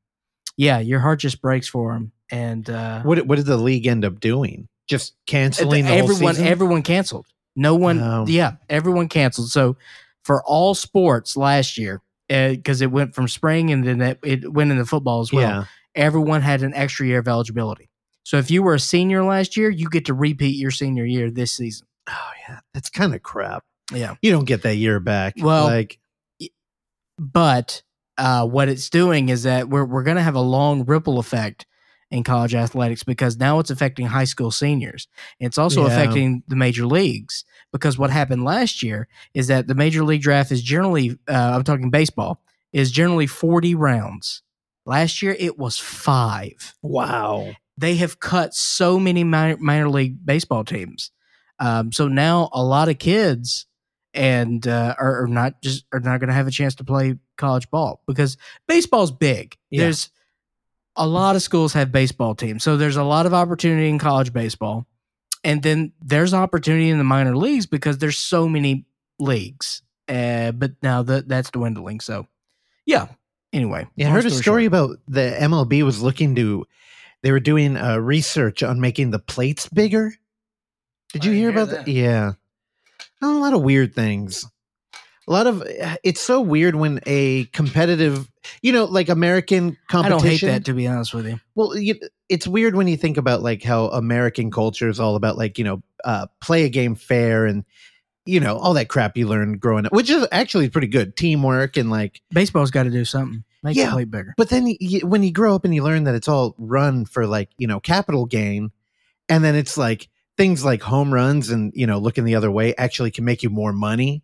[0.58, 2.12] yeah, your heart just breaks for him.
[2.32, 4.68] And uh, what what did the league end up doing?
[4.88, 7.26] Just canceling the whole everyone, everyone canceled.
[7.56, 8.26] No one, Oh.
[8.28, 9.50] yeah, everyone canceled.
[9.50, 9.78] So
[10.24, 14.72] for all sports last year, because it went from spring and then it, it went
[14.72, 15.42] into football as well.
[15.50, 15.66] yeah.
[15.96, 17.90] Everyone had an extra year of eligibility.
[18.24, 21.30] So if you were a senior last year, you get to repeat your senior year
[21.30, 21.88] this season.
[22.10, 23.64] Oh yeah, that's kind of crap.
[23.94, 24.16] Yeah.
[24.22, 25.36] You don't get that year back.
[25.38, 26.00] Well- like
[27.18, 27.82] But
[28.18, 31.66] uh, what it's doing is that we're we're going to have a long ripple effect
[32.12, 35.08] in college athletics because now it's affecting high school seniors.
[35.40, 35.94] It's also Yeah.
[35.94, 40.52] affecting the major leagues because what happened last year is that the major league draft
[40.52, 42.42] is generally uh, I'm talking baseball
[42.74, 44.42] is generally 40 rounds.
[44.86, 46.76] Last year it was 5.
[46.82, 47.54] wow.
[47.78, 51.12] they have cut so many minor, minor league baseball teams.
[51.60, 53.66] Um, so now a lot of kids
[54.14, 57.18] and uh, are, are not just are not going to have a chance to play
[57.38, 59.58] college ball because baseball's big.
[59.70, 59.84] Yeah.
[59.84, 60.10] There's
[60.96, 64.32] a lot of schools have baseball teams, so there's a lot of opportunity in college
[64.32, 64.88] baseball,
[65.44, 68.86] and then there's opportunity in the minor leagues because there's so many
[69.20, 69.82] leagues.
[70.08, 72.00] Uh, but now that that's dwindling.
[72.00, 72.28] So
[72.86, 73.08] yeah.
[73.56, 74.68] Anyway, Yeah, I long heard a story story short.
[74.68, 76.66] about the MLB was looking to.
[77.24, 80.14] They were doing uh, research on making the plates bigger.
[81.14, 81.86] Did you hear hear about that.
[81.86, 81.92] that?
[81.92, 82.34] Yeah,
[83.22, 84.46] a lot of weird things.
[85.28, 85.64] A lot of
[86.04, 88.30] it's so weird when a competitive,
[88.62, 90.06] you know, like American competition.
[90.06, 90.50] I don't competition.
[90.50, 91.40] hate that to be honest with you.
[91.56, 91.96] Well, you,
[92.30, 95.64] it's weird when you think about like how American culture is all about like you
[95.64, 97.64] know uh, play a game fair and
[98.26, 101.78] you know all that crap you learned growing up, which is actually pretty good teamwork
[101.78, 102.22] and like.
[102.34, 103.44] Baseball's got to do something.
[103.64, 103.86] Make Yeah.
[103.86, 104.34] the plate bigger.
[104.38, 107.26] But then you, when you grow up and you learn that it's all run for
[107.28, 108.72] like you know capital gain,
[109.30, 112.76] and then it's like things like home runs and you know looking the other way
[112.76, 114.24] actually can make you more money.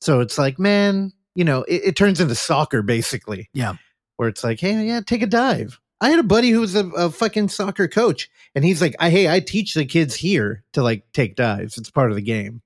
[0.00, 3.48] So it's like man, you know it, it turns into soccer basically.
[3.52, 3.74] Yeah.
[4.16, 5.78] where it's like hey yeah take a dive.
[6.02, 9.10] I had a buddy who was a, a fucking soccer coach, and he's like, I,
[9.10, 11.76] "Hey, I teach the kids here to like take dives.
[11.76, 12.62] It's part of the game."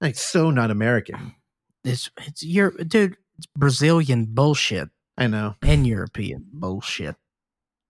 [0.00, 1.34] Like so not American.
[1.84, 3.16] It's it's your dude.
[3.38, 5.54] It's Brazilian bullshit I know.
[5.62, 7.16] and European bullshit.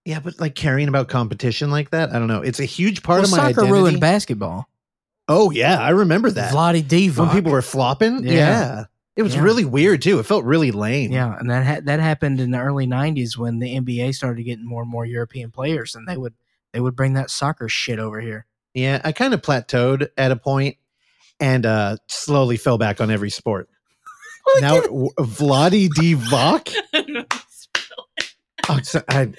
[0.04, 2.42] Yeah, but like caring about competition like that, I don't know.
[2.42, 3.72] It's a huge part well, of my soccer identity.
[3.72, 4.68] ruined basketball.
[5.26, 6.52] Oh yeah, I remember that.
[6.52, 7.18] Vlade Divac.
[7.18, 8.24] when people were flopping.
[8.24, 8.32] Yeah.
[8.32, 8.84] Yeah.
[9.16, 9.42] It was Yeah.
[9.42, 10.18] really weird too.
[10.20, 11.10] It felt really lame.
[11.12, 14.64] yeah, and that ha- that happened in the early '90s when the NBA started getting
[14.66, 16.34] more and more European players, and they would
[16.72, 18.46] they would bring that soccer shit over here.
[18.74, 20.76] Yeah, I kind of plateaued at a point
[21.40, 23.68] and uh slowly fell back on every sport.
[24.60, 26.74] now w- Vlade Divac.
[26.94, 28.34] I don't know how to spell it.
[28.68, 29.34] Oh, so, I, I'm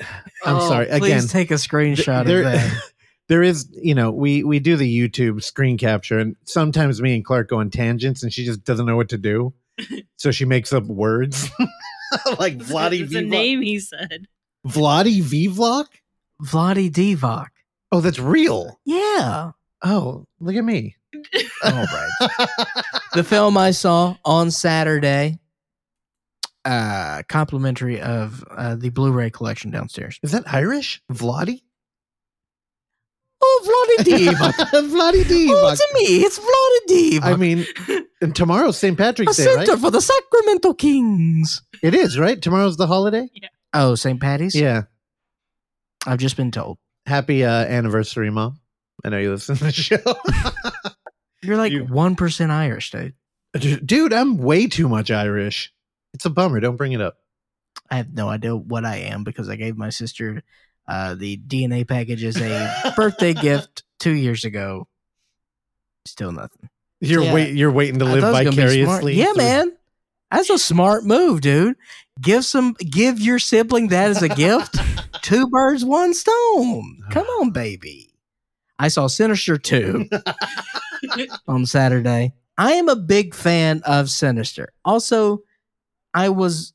[0.45, 0.87] Oh, sorry.
[0.87, 2.81] Again, please take a screenshot there, of that.
[3.27, 7.25] there is, you know, we we do the YouTube screen capture, and sometimes me and
[7.25, 9.53] Clark go on tangents, and she just doesn't know what to do,
[10.15, 11.49] so she makes up words
[12.39, 14.27] like Vladi It's a name he said.
[14.67, 15.85] Vladi Vivlock.
[16.43, 17.47] Vlade Divac.
[17.91, 18.79] Oh, that's real.
[18.85, 19.51] Yeah.
[19.83, 20.95] Oh, look at me.
[21.63, 22.47] All right.
[23.13, 25.39] the film I saw on Saturday,
[26.65, 30.19] uh, complimentary of uh, the Blu-ray collection downstairs.
[30.23, 31.01] Is that Irish?
[31.11, 31.61] Vladi?
[33.41, 34.53] Oh, Vladi Divac.
[34.53, 35.73] Vladi oh, Divac.
[35.73, 36.23] it's me.
[36.23, 37.33] It's Vlade Divac.
[37.33, 37.65] I mean,
[38.21, 38.93] and tomorrow's St.
[38.93, 39.79] a Patrick's Day, center right?
[39.79, 41.61] for the Sacramento Kings.
[41.81, 42.41] It is, right?
[42.41, 43.29] Tomorrow's the holiday?
[43.73, 44.19] Oh, St.
[44.19, 44.55] Patty's.
[44.55, 44.83] Yeah.
[46.05, 46.77] I've just been told.
[47.05, 48.59] Happy uh, anniversary, Mom.
[49.03, 49.97] I know you listen to the show.
[51.41, 53.13] You're like You- one percent Irish, dude.
[53.85, 55.73] Dude, I'm way too much Irish.
[56.13, 56.59] It's a bummer.
[56.59, 57.17] Don't bring it up.
[57.89, 60.43] I have no idea what I am because I gave my sister
[60.87, 64.87] uh, the DNA package as a birthday gift two years ago.
[66.05, 66.69] Still nothing.
[67.01, 67.33] You're Yeah.
[67.33, 67.55] wait.
[67.55, 69.01] You're waiting to live thought it was gonna be smart.
[69.03, 69.13] vicariously.
[69.15, 69.77] Yeah, through- man.
[70.31, 71.75] That's a smart move, dude.
[72.21, 74.75] Give some give your sibling that as a gift.
[75.23, 76.99] Two birds, one stone.
[77.11, 78.08] Come on, baby.
[78.79, 80.09] I saw Sinister 2
[81.47, 82.33] on Saturday.
[82.57, 84.73] I am a big fan of Sinister.
[84.85, 85.43] Also,
[86.13, 86.73] I was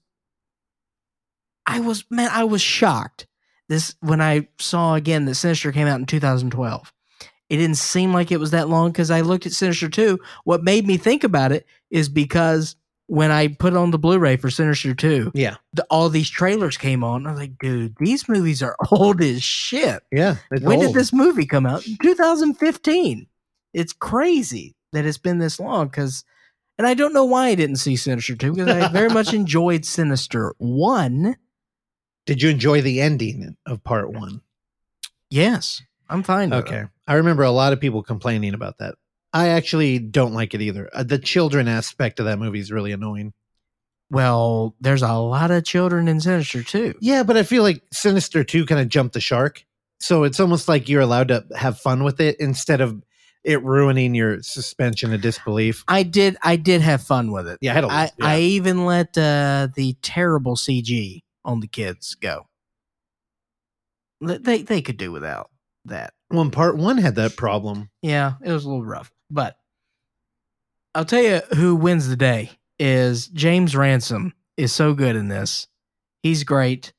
[1.66, 3.26] I was man, I was shocked
[3.68, 6.92] this when I saw again that Sinister came out in 2012.
[7.50, 10.18] It didn't seem like it was that long because I looked at Sinister 2.
[10.44, 12.76] What made me think about it is because
[13.14, 17.04] when I put on the Blu-ray for Sinister 2, Yeah, the, all these trailers came
[17.04, 17.26] on.
[17.26, 20.02] I was like, dude, these movies are old as shit.
[20.10, 20.36] yeah.
[20.50, 20.86] When old.
[20.86, 21.84] did this movie come out?
[22.02, 23.26] 2015.
[23.72, 26.24] It's crazy that it's been this long because,
[26.76, 29.84] and I don't know why I didn't see Sinister 2 because I very much enjoyed
[29.84, 31.36] Sinister 1.
[32.26, 34.40] Did you enjoy the ending of part one?
[35.30, 36.50] Yes, I'm fine.
[36.50, 36.84] with Okay.
[37.06, 38.94] I remember a lot of people complaining about that.
[39.35, 40.89] I actually don't like it either.
[40.95, 43.35] Uh, the children aspect of that movie is really annoying.
[44.11, 46.95] Well, there's a lot of children in Sinister 2.
[47.01, 49.64] Yeah, but I feel like Sinister 2 kind of jumped the shark.
[49.99, 53.03] So it's almost like you're allowed to have fun with it instead of
[53.43, 55.85] it ruining your suspension of disbelief.
[55.89, 56.37] I did.
[56.43, 57.59] I did have fun with it.
[57.61, 58.26] Yeah, I had a I, yeah.
[58.26, 62.47] I even let uh, the terrible CG on the kids go.
[64.20, 65.51] They they could do without
[65.85, 66.14] that.
[66.30, 67.91] Well, part one had that problem.
[68.01, 69.56] Yeah, it was a little rough, but
[70.94, 75.66] I'll tell you who wins the day is James Ransone is so good in this.
[76.22, 76.92] He's great.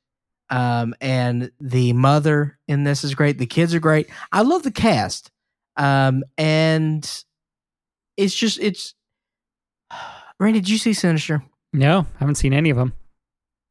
[0.50, 3.38] Um, and the mother in this is great.
[3.38, 4.08] The kids are great.
[4.32, 5.30] I love the cast.
[5.76, 7.24] Um, and
[8.16, 8.94] it's just it's
[10.40, 11.42] Randy, did you see Sinister?
[11.72, 12.92] No, I haven't seen any of them.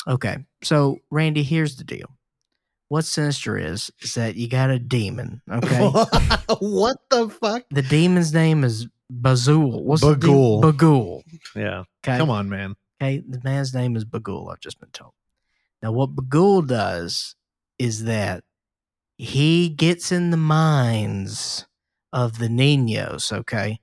[0.07, 0.37] Okay.
[0.63, 2.07] So, Randy, here's the deal.
[2.89, 5.41] What Sinister is, is that you got a demon.
[5.51, 5.87] Okay.
[6.59, 7.63] what the fuck?
[7.71, 9.83] the demon's name is Bazool.
[9.83, 10.61] What's the de- Bughuul.
[10.61, 11.23] Bughuul.
[11.55, 11.83] Yeah.
[12.03, 12.17] Okay.
[12.17, 12.75] Come on, man.
[13.01, 13.23] Okay.
[13.27, 14.51] The man's name is Bughuul.
[14.51, 15.13] I've just been told.
[15.81, 17.35] Now, what Bughuul does
[17.77, 18.43] is that
[19.17, 21.65] he gets in the minds
[22.11, 23.79] of the Ninos, okay?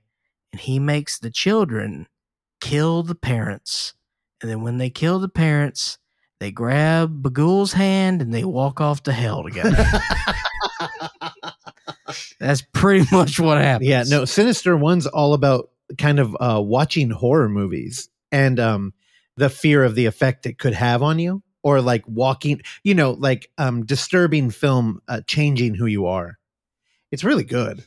[0.51, 2.07] And he makes the children
[2.61, 3.93] kill the parents.
[4.41, 5.97] And then when they kill the parents,
[6.43, 9.71] they grab Bughuul's hand and they walk off to hell together.
[12.39, 13.89] That's pretty much what happens.
[13.89, 18.93] Yeah, no, Sinister One's all about kind of uh watching horror movies and um
[19.37, 23.11] the fear of the effect it could have on you or like walking, you know,
[23.11, 26.37] like um disturbing film uh, changing who you are.
[27.09, 27.85] It's really good.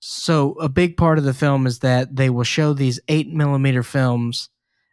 [0.00, 3.82] So a big part of the film is that they will show these eight millimeter
[3.82, 4.50] films,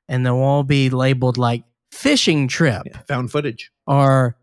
[0.07, 1.65] and they'll all be labeled like
[1.95, 4.37] fishing trip Yeah, found footage, or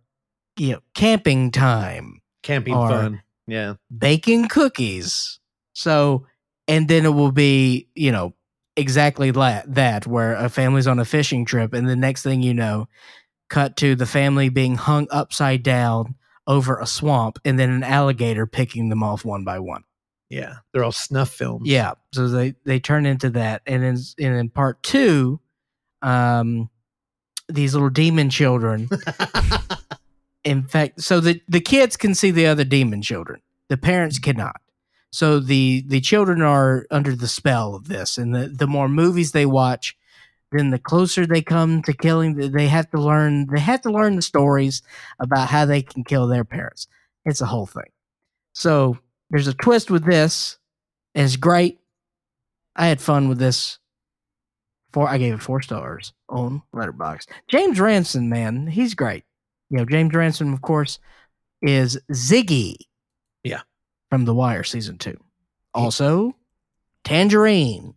[0.56, 3.22] you know camping time, camping fun.
[3.46, 3.74] Yeah.
[3.96, 5.38] baking cookies.
[5.74, 6.26] So
[6.68, 8.34] and then it will be you know
[8.76, 12.54] exactly la- that where a family's on a fishing trip, and the next thing you
[12.54, 12.88] know,
[13.50, 16.14] cut to the family being hung upside down
[16.46, 19.84] over a swamp, and then an alligator picking them off one by one.
[20.30, 20.56] Yeah.
[20.72, 21.68] They're all snuff films.
[21.68, 25.40] Yeah, so they they turn into that, and in and in part two,
[26.00, 26.70] um,
[27.54, 28.88] these little demon children.
[30.44, 33.40] in fact, so the the kids can see the other demon children.
[33.68, 34.60] The parents cannot.
[35.10, 39.32] So the the children are under the spell of this, and the the more movies
[39.32, 39.96] they watch,
[40.50, 42.34] then the closer they come to killing.
[42.34, 43.46] They have to learn.
[43.46, 44.82] They have to learn the stories
[45.20, 46.86] about how they can kill their parents.
[47.24, 47.90] It's a whole thing.
[48.52, 48.98] So
[49.30, 50.58] there's a twist with this,
[51.14, 51.78] and it's great.
[52.74, 53.78] I had fun with this.
[54.92, 57.26] Four, I gave it four stars on Letterbox.
[57.48, 59.24] James Ransone, man, he's great.
[59.70, 60.98] You know, James Ransone, of course,
[61.62, 62.74] is Ziggy.
[63.42, 63.62] Yeah.
[64.10, 65.16] From The Wire season two.
[65.72, 66.36] Also,
[67.04, 67.94] Tangerine.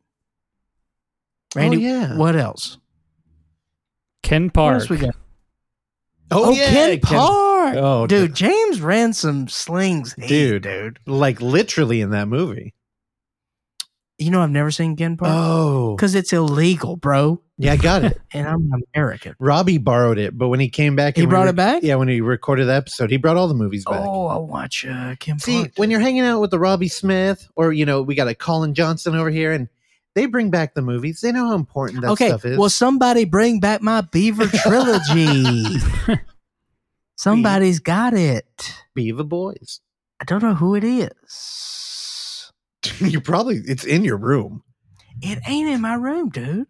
[1.56, 2.18] Randy, oh yeah.
[2.18, 2.78] what else?
[4.24, 4.74] Ken What Park.
[4.82, 5.16] else we got?
[6.32, 6.70] Oh, Oh, yeah.
[6.70, 7.76] Ken Park.
[7.78, 10.64] Oh, dude, James Ransone slings Dude.
[10.64, 11.00] dude.
[11.06, 12.74] Like literally in that movie.
[14.18, 15.96] You know, I've never seen Ken Park Oh.
[15.96, 17.42] because it's illegal, bro.
[17.58, 18.20] Yeah, I got it.
[18.34, 19.36] And I'm American.
[19.40, 21.84] Robbie borrowed it, but when he came back, He we brought it back.
[21.84, 24.02] Yeah, when he recorded the episode, he brought all the movies back.
[24.04, 25.72] Oh, I'll watch uh, Ken See, Park.
[25.78, 28.74] when you're hanging out with the Robbie Smith, or you know, we got a Colin
[28.74, 29.68] Johnson over here, and
[30.16, 31.20] they bring back the movies.
[31.22, 32.58] They know how important that okay, stuff is.
[32.58, 35.64] well, somebody bring back my Beaver trilogy.
[37.18, 38.74] Somebody's got it.
[38.94, 39.80] Beaver boys.
[40.22, 41.12] I don't know who it is.
[43.02, 44.64] you probably it's in your room.
[45.22, 46.68] It ain't in my room, dude.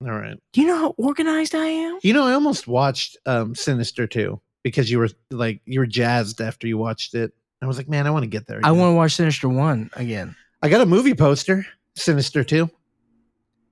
[0.00, 0.36] All right.
[0.52, 1.98] Do you know how organized I am?
[2.02, 6.40] You know, I almost watched um Sinister too because you were like you were jazzed
[6.40, 7.32] after you watched it.
[7.60, 8.60] I was like, man, I want to get there.
[8.62, 10.36] I want to watch Sinister One again.
[10.62, 11.66] I got a movie poster,
[11.96, 12.70] Sinister two.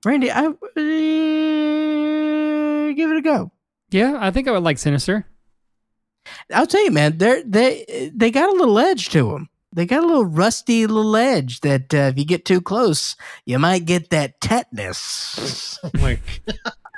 [0.05, 0.51] Randy, I uh,
[2.93, 3.51] give it a go.
[3.89, 5.25] Yeah, I think I would like Sinister.
[6.53, 9.49] I'll tell you, man, they they they got a little edge to them.
[9.77, 13.15] They got a little rusty little edge that uh, if you get too close,
[13.45, 15.77] you might get that tetanus.
[16.01, 16.19] like,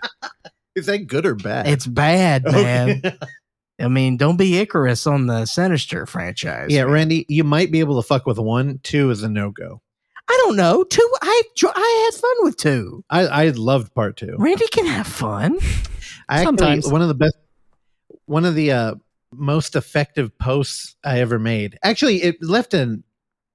[0.75, 1.67] Is that good or bad?
[1.67, 3.01] it's bad, man.
[3.03, 3.17] Okay.
[3.81, 6.67] I mean, don't be Icarus on the Sinister franchise.
[6.69, 6.93] yeah, man.
[6.93, 8.79] Randy, you might be able to fuck with one.
[8.81, 9.81] Two is a no go.
[10.29, 10.85] I don't know.
[10.85, 13.03] Two, I I had fun with two.
[13.09, 14.37] I I loved part two.
[14.37, 15.57] Randy can have fun.
[16.29, 16.87] I actually, Sometimes.
[16.87, 17.37] one of the best,
[18.25, 18.95] one of the uh,
[19.33, 21.77] most effective posts I ever made.
[21.83, 23.03] Actually, it left an,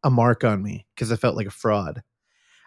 [0.03, 2.03] a mark on me because I felt like a fraud.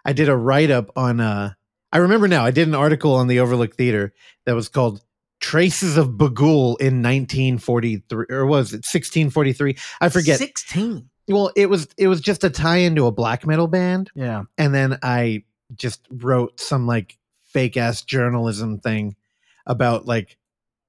[0.06, 1.20] I did a write up on.
[1.20, 1.54] Uh,
[1.92, 2.44] I remember now.
[2.46, 4.14] I did an article on the Overlook Theater
[4.46, 5.02] that was called
[5.40, 9.78] "Traces of Bughuul in 1943," or was it 1643?
[10.02, 10.38] I forget.
[10.40, 11.10] Sixteen.
[11.30, 14.44] Well, it was it was just a tie into a black metal band Yeah.
[14.58, 15.44] and then I
[15.76, 19.18] just wrote some like fake ass journalism thing
[19.66, 20.38] about like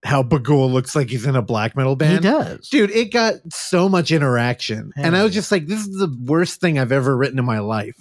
[0.05, 2.25] how Bughuul looks like he's in a black metal band.
[2.25, 2.69] He does.
[2.69, 4.93] Dude, it got so much interaction.
[4.97, 7.59] and I was just like, this is the worst thing I've ever written in my
[7.59, 7.97] life.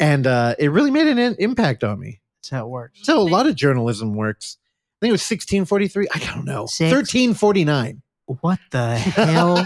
[0.00, 2.20] and uh, it really made an in- impact on me.
[2.40, 3.00] That's how it works.
[3.02, 4.56] So a lot of journalism works.
[5.00, 6.08] I think it was 1643.
[6.14, 6.66] I don't know.
[6.66, 6.90] Six.
[6.92, 8.02] 1349.
[8.40, 9.64] What the hell?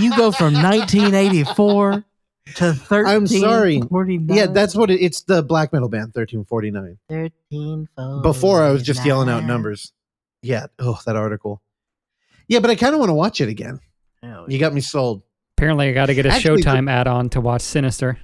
[0.00, 2.04] you go from 1984
[2.56, 3.12] to 13.
[3.12, 3.80] I'm sorry.
[3.80, 4.36] 49.
[4.36, 6.98] Yeah, that's what it, it's the black metal band 1349.
[7.08, 7.88] 13.
[8.22, 9.92] before I was just yelling out numbers.
[10.42, 10.66] Yeah.
[10.78, 11.62] Oh, that article.
[12.48, 13.80] Yeah, but I kind of want to watch it again.
[14.48, 15.22] You got me sold.
[15.56, 18.18] Apparently, I got to get a Actually, the- Showtime add-on to watch Sinister.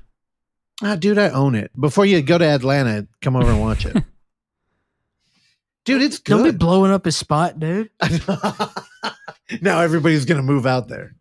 [0.83, 1.71] Ah, dude, I own it.
[1.79, 3.97] Before you go to Atlanta, come over and watch it.
[5.85, 7.89] dude, it's Don't be blowing up his spot, dude.
[9.63, 11.15] now everybody's gonna move out there.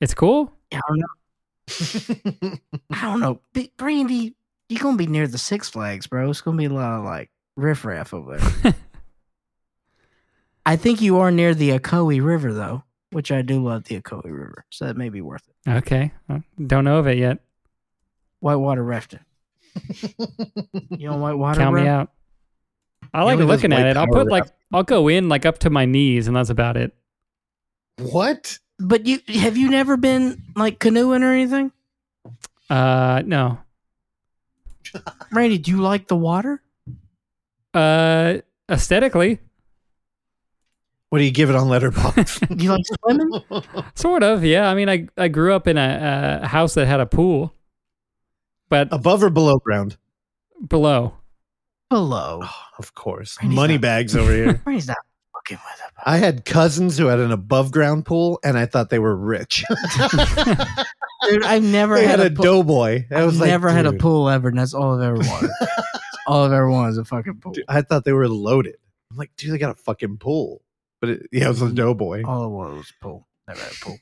[0.00, 0.52] It's cool.
[0.72, 2.56] I don't know.
[2.90, 3.40] I don't know.
[3.52, 4.34] But Brandy,
[4.68, 6.28] you're going to be near the Six Flags, bro.
[6.30, 8.74] It's going to be a lot of like riffraff over there.
[10.64, 14.24] I think you are near the Ocoee River, though, which I do love the Ocoee
[14.24, 14.64] River.
[14.70, 15.70] So that may be worth it.
[15.70, 16.12] Okay,
[16.66, 17.38] don't know of it yet.
[18.40, 19.20] Whitewater rafting.
[20.90, 22.10] You know whitewater Count me out.
[23.14, 23.96] I like looking at it.
[23.96, 26.92] I'll put like I'll go in like up to my knees, and that's about it.
[27.98, 28.58] what?
[28.78, 31.72] But you have you never been like canoeing or anything?
[32.70, 33.58] Uh, no.
[35.32, 36.62] Randy, do you like the water?
[37.74, 38.38] Uh,
[38.68, 39.38] aesthetically,
[41.12, 42.40] What do you give it on Letterbox?
[42.40, 43.32] Do you like swimming?
[43.94, 44.46] sort of.
[44.46, 44.70] Yeah.
[44.70, 47.52] I mean, I I grew up in a, a house that had a pool,
[48.70, 49.98] but Above or below ground?
[50.66, 51.12] below.
[51.90, 52.40] Below.
[52.44, 53.36] Oh, of course.
[53.42, 54.62] Randy's Money not- bags over here.
[54.66, 54.96] Randy's not
[55.34, 55.92] fucking with it.
[56.06, 59.64] I had cousins who had an above ground pool, and I thought they were rich.
[61.28, 62.44] Dude, I've never they had, had, a pool.
[62.44, 63.04] doughboy.
[63.10, 65.50] I I've was like, never had a pool ever, and that's all I've ever wanted.
[66.26, 67.52] all I've ever wanted is a fucking pool.
[67.52, 68.76] Dude, I thought they were loaded.
[69.10, 70.62] I'm like, dude, they got a fucking pool.
[71.02, 71.74] But it, yeah, it was a mm.
[71.74, 72.22] doughboy.
[72.24, 73.26] All I wanted was a pool.
[73.48, 73.98] Never had a pool.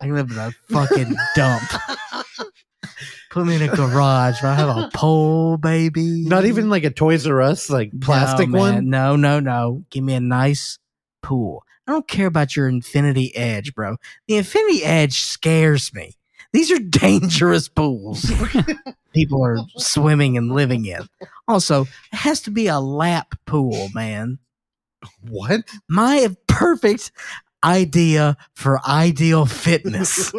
[0.00, 1.62] I live in a fucking dump.
[3.30, 4.42] Put me in a garage.
[4.42, 6.24] Where I have a pole, baby.
[6.24, 8.88] Not even like a Toys R Us, like plastic No, one.
[8.88, 9.84] No, no, no.
[9.90, 10.78] Give me a nice
[11.22, 11.62] pool.
[11.86, 13.96] I don't care about your Infinity Edge, bro.
[14.26, 16.14] The Infinity Edge scares me.
[16.54, 18.32] These are dangerous pools.
[19.12, 21.06] People are swimming and living in.
[21.46, 24.38] Also, it has to be a lap pool, man.
[25.28, 25.62] What?
[25.88, 27.12] My perfect
[27.64, 30.32] idea for ideal fitness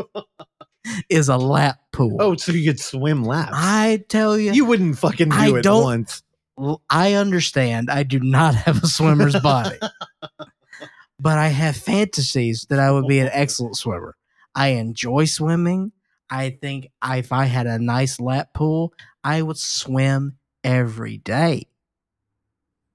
[1.09, 2.17] is a lap pool.
[2.19, 3.51] Oh, so you could swim laps.
[3.53, 6.23] I tell you, you wouldn't fucking do I it don't- once.
[6.89, 9.77] I understand I do not have a swimmer's body,
[11.19, 14.17] but I have fantasies that I would be an excellent swimmer.
[14.53, 15.93] I enjoy swimming.
[16.29, 18.93] I think if I had a nice lap pool,
[19.23, 21.67] I would swim every day.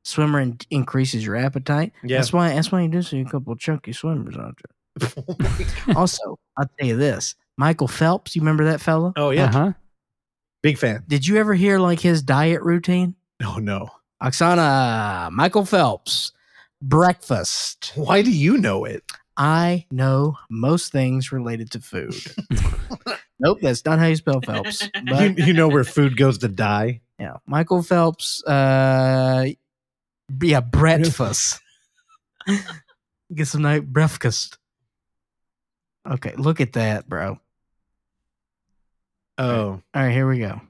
[0.05, 1.93] Swimmer in- increases your appetite.
[2.03, 2.19] Yeah.
[2.19, 2.55] That's why.
[2.55, 5.11] That's why you do see a couple of chunky swimmers out there.
[5.97, 8.37] Also, I'll tell you this: Michael Phelps.
[8.37, 9.13] You remember that fella?
[9.17, 9.73] oh yeah, Uh huh.
[10.63, 11.05] big fan.
[11.09, 13.15] Did you ever hear like his diet routine?
[13.43, 13.91] Oh no.
[14.23, 16.33] Oksana, Michael Phelps,
[16.81, 17.93] breakfast.
[17.97, 19.03] Why do you know it?
[19.37, 22.15] I know most things related to food.
[23.41, 24.89] nope, that's not how you spell Phelps.
[25.05, 27.01] You, you know where food goes to die.
[27.19, 28.43] yeah, Michael Phelps.
[28.45, 29.47] Uh,
[30.41, 31.61] yeah, breakfast.
[33.35, 34.59] Get some night breakfast.
[36.09, 37.39] Okay, look at that, bro.
[39.39, 39.65] Oh.
[39.67, 40.61] All right, here we go.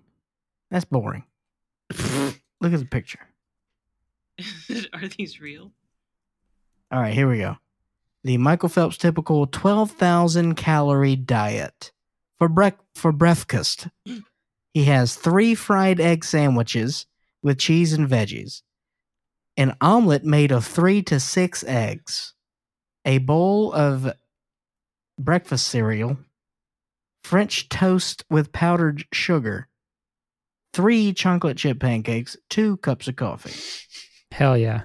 [0.70, 1.24] That's boring.
[2.61, 3.20] Look at the picture.
[4.92, 5.70] Are these real?
[6.90, 7.59] All right, here we go.
[8.22, 11.92] The Michael Phelps typical 12,000 calorie diet.
[12.38, 13.88] For brec- for breakfast,
[14.72, 17.07] he has 3 fried egg sandwiches
[17.42, 18.62] with cheese and veggies.
[19.57, 22.34] An omelet made of 3 to 6 eggs.
[23.05, 24.12] A bowl of
[25.18, 26.16] breakfast cereal.
[27.22, 29.68] French toast with powdered sugar.
[30.72, 33.55] 3 chocolate chip pancakes, 2 cups of coffee.
[34.32, 34.82] Hell yeah.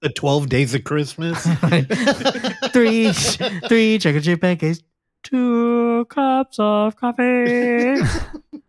[0.00, 1.46] The 12 days of Christmas.
[2.72, 4.80] three three chocolate chip pancakes,
[5.22, 8.00] two cups of coffee.
[8.00, 8.08] I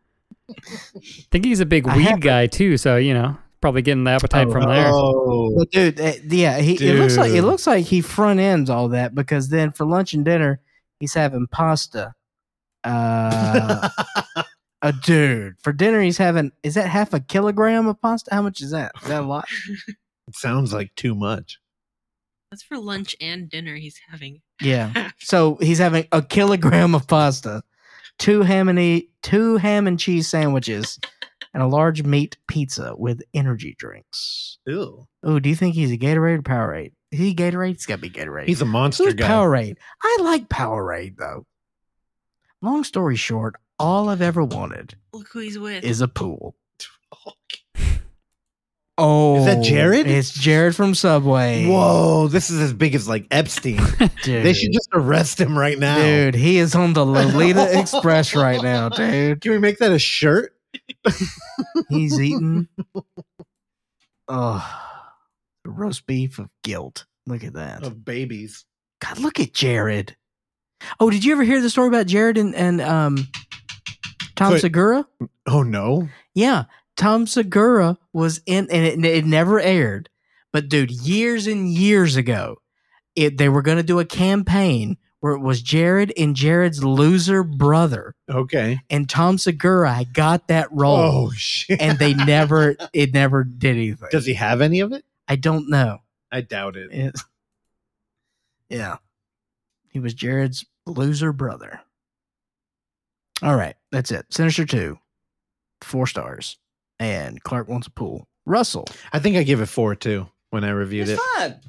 [1.31, 4.65] think he's a big weed guy too, so you know, probably getting the appetite from
[4.65, 4.87] there.
[4.89, 5.53] Oh.
[5.55, 8.89] Well, dude, uh, yeah, he, it looks like it looks like he front ends all
[8.89, 10.59] that because then for lunch and dinner
[10.99, 12.13] he's having pasta.
[12.83, 13.87] Uh,
[14.81, 18.35] a dude for dinner he's having is that half a kilogram of pasta?
[18.35, 18.91] How much is that?
[19.01, 19.47] Is that a lot?
[20.27, 21.57] It sounds like too much.
[22.51, 23.75] That's for lunch and dinner.
[23.75, 24.41] He's having.
[24.61, 25.11] Yeah.
[25.19, 27.63] So he's having a kilogram of pasta,
[28.19, 30.99] two ham and e- two ham and cheese sandwiches,
[31.53, 34.57] and a large meat pizza with energy drinks.
[34.65, 35.07] Ew.
[35.23, 36.93] Oh, do you think he's a Gatorade or Powerade?
[37.11, 37.73] Is he Gatorade?
[37.73, 38.47] He's got to be Gatorade.
[38.47, 39.27] He's a monster Who's guy.
[39.27, 39.77] Powerade?
[40.01, 41.45] I like Powerade though.
[42.61, 45.83] Long story short, all I've ever wanted Look who he's with.
[45.83, 46.55] is a pool.
[48.97, 50.07] Oh, is that oh, Jared?
[50.07, 51.67] It's Jared from Subway.
[51.67, 53.81] Whoa, this is as big as like Epstein.
[54.23, 54.45] dude.
[54.45, 55.97] they should just arrest him right now.
[55.97, 59.41] Dude, he is on the Lolita Express right now, dude.
[59.41, 60.55] Can we make that a shirt?
[61.89, 62.67] He's eating.
[64.29, 64.65] Oh,
[65.65, 67.05] the roast beef of guilt.
[67.27, 67.83] Look at that.
[67.83, 68.63] Of babies.
[69.01, 70.15] God, look at Jared.
[70.97, 73.27] Oh, did you ever hear the story about Jared and, and um
[74.37, 74.61] Tom Wait.
[74.61, 75.05] Segura?
[75.45, 76.07] Oh no.
[76.33, 76.63] Yeah,
[76.95, 80.09] Tom Segura was in, and it, it never aired.
[80.53, 82.61] But dude, years and years ago,
[83.15, 87.43] it they were going to do a campaign where it was Jared and Jared's loser
[87.45, 88.81] brother, Okay.
[88.89, 91.79] and Tom Segura had got that role, Oh shit.
[91.79, 94.09] and they never, it never did anything.
[94.11, 95.05] Does he have any of it?
[95.29, 95.99] I don't know.
[96.29, 96.91] I doubt it.
[96.91, 97.15] It-
[98.67, 98.97] yeah,
[99.87, 101.79] he was Jared's loser brother.
[103.41, 104.25] All right, that's it.
[104.29, 104.99] Sinister two,
[105.81, 106.57] four stars,
[106.99, 108.27] and Clark wants a pool.
[108.45, 108.87] Russell.
[109.13, 111.17] I think I give it four too when I reviewed it.
[111.37, 111.61] fine.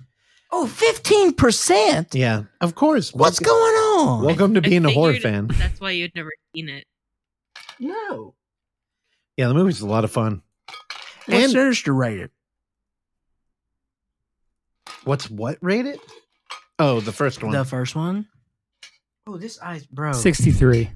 [0.51, 2.15] Oh, 15%?
[2.15, 3.13] Yeah, of course.
[3.13, 4.25] What's Welcome- going on?
[4.25, 5.49] Welcome to I being a horror fan.
[5.49, 6.85] That's why you'd never seen it.
[7.81, 8.35] No.
[9.37, 10.43] Yeah, the movie's a lot of fun.
[11.27, 12.31] What's And- Sinister rated?
[15.05, 15.99] What's what rated?
[16.79, 17.53] Oh, the first one.
[17.53, 18.27] The first one?
[19.27, 20.13] Oh, this ice, bro.
[20.13, 20.91] 63.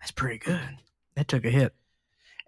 [0.00, 0.60] That's pretty good.
[1.16, 1.74] That took a hit.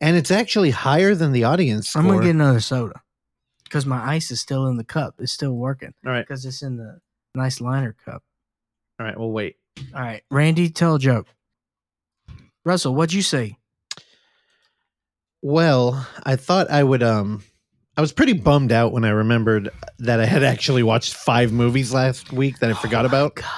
[0.00, 2.02] and it's actually higher than the audience score.
[2.02, 3.00] I'm going to get another soda
[3.72, 5.14] because my ice is still in the cup.
[5.18, 6.26] It's still working All right.
[6.26, 7.00] because it's in the
[7.34, 8.22] nice liner cup.
[9.00, 9.18] All right.
[9.18, 9.56] We'll wait.
[9.94, 11.26] All right, Randy, tell a joke.
[12.66, 13.56] Russell, what'd you see?
[15.40, 17.42] Well, I thought I would um
[17.96, 19.70] I was pretty bummed out when I remembered
[20.00, 23.36] that I had actually watched five movies last week that I forgot about.
[23.36, 23.48] God.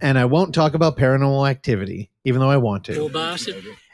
[0.00, 2.92] And I won't talk about paranormal activity, even though I want to.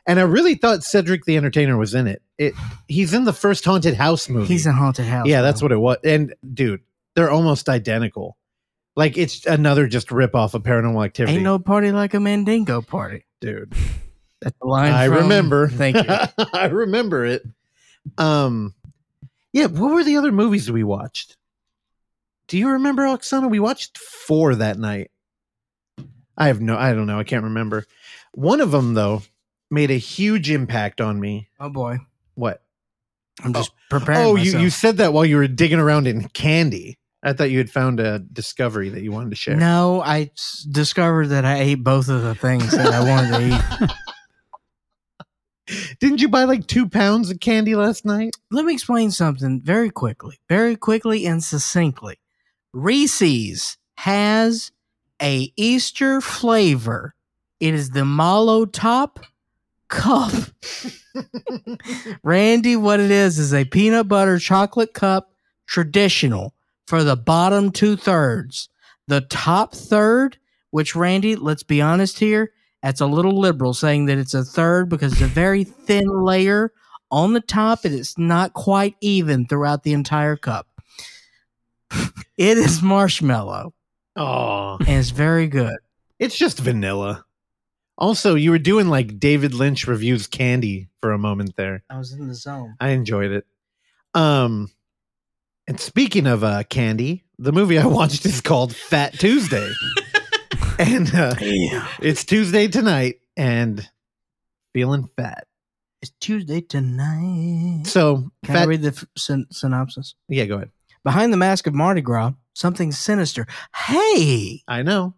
[0.08, 2.22] And I really thought Cedric the Entertainer was in it.
[2.38, 2.54] It
[2.88, 4.46] he's in the first haunted house movie.
[4.46, 5.26] He's in haunted house.
[5.26, 5.98] yeah, that's what it was.
[6.02, 6.80] And dude,
[7.14, 8.38] they're almost identical.
[8.96, 11.34] Like it's another just rip off of paranormal activity.
[11.34, 13.26] Ain't no party like a Mandingo party.
[13.40, 13.74] dude.
[14.40, 14.92] That's the line.
[14.92, 15.68] I from- remember.
[15.68, 16.04] Thank you.
[16.54, 17.42] I remember it.
[18.16, 18.74] Um,
[19.52, 19.66] yeah.
[19.66, 21.36] What were the other movies we watched?
[22.46, 23.50] Do you remember, Oksana?
[23.50, 25.10] We watched four that night.
[26.38, 26.78] I have no.
[26.78, 27.18] I don't know.
[27.18, 27.84] I can't remember.
[28.32, 29.22] One of them though
[29.70, 31.48] made a huge impact on me.
[31.60, 31.98] Oh boy,
[32.34, 32.62] What?
[33.44, 33.78] I'm just oh.
[33.90, 34.20] preparing.
[34.26, 34.62] oh, you myself.
[34.62, 36.98] you said that while you were digging around in candy.
[37.22, 39.56] I thought you had found a discovery that you wanted to share.
[39.56, 43.86] No, I s- discovered that I ate both of the things that I wanted to
[43.86, 43.90] eat.
[46.00, 48.30] Didn't you buy like two pounds of candy last night?
[48.50, 52.18] Let me explain something very quickly, very quickly and succinctly.
[52.72, 54.72] Reese's has
[55.20, 57.14] a Easter flavor.
[57.60, 59.20] It is the Mallow Top
[59.88, 60.32] Cup.
[62.22, 65.32] Randy, what it is is a peanut butter chocolate cup
[65.66, 66.54] traditional
[66.86, 68.68] for the bottom two thirds.
[69.06, 70.36] The top third,
[70.70, 74.88] which Randy, let's be honest here, that's a little liberal saying that it's a third
[74.88, 76.72] because it's a very thin layer
[77.10, 80.68] on the top and it's not quite even throughout the entire cup.
[82.36, 83.72] it is marshmallow
[84.16, 85.76] Oh, and it's very good.
[86.18, 87.24] it's just vanilla.
[87.98, 91.82] Also, you were doing like David Lynch reviews Candy for a moment there.
[91.90, 92.76] I was in the zone.
[92.80, 93.44] I enjoyed it.
[94.14, 94.70] Um,
[95.66, 99.70] and speaking of uh, candy, the movie I watched is called Fat Tuesday,
[100.78, 101.34] and uh,
[102.00, 103.86] it's Tuesday tonight, and
[104.72, 105.46] feeling fat.
[106.00, 107.82] It's Tuesday tonight.
[107.86, 110.14] So Can I read the f- syn- synopsis?
[110.28, 110.70] yeah, go ahead.
[111.04, 113.46] Behind the mask of Mardi Gras, something sinister.
[113.74, 115.14] Hey, I know.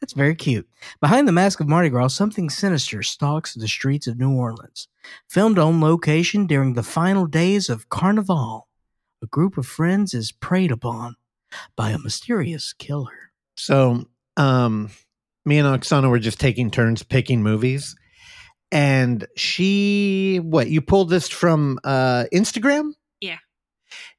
[0.00, 0.68] That's very cute.
[1.00, 4.88] Behind the mask of Mardi Gras, something sinister stalks the streets of New Orleans.
[5.28, 8.66] Filmed on location during the final days of Carnival,
[9.22, 11.16] a group of friends is preyed upon
[11.76, 13.32] by a mysterious killer.
[13.56, 14.90] So, um,
[15.44, 17.94] me and Oksana were just taking turns picking movies,
[18.72, 22.92] and she, what you pulled this from uh, Instagram?
[23.20, 23.38] Yeah.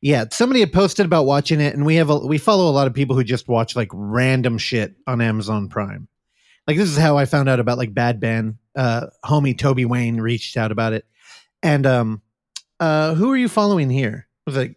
[0.01, 2.87] Yeah, somebody had posted about watching it, and we have a, we follow a lot
[2.87, 6.07] of people who just watch like random shit on Amazon Prime.
[6.67, 8.57] Like this is how I found out about like Bad Ben.
[8.75, 11.05] Uh, homie Toby Wayne reached out about it,
[11.61, 12.21] and um,
[12.79, 14.27] uh, who are you following here?
[14.47, 14.75] Was it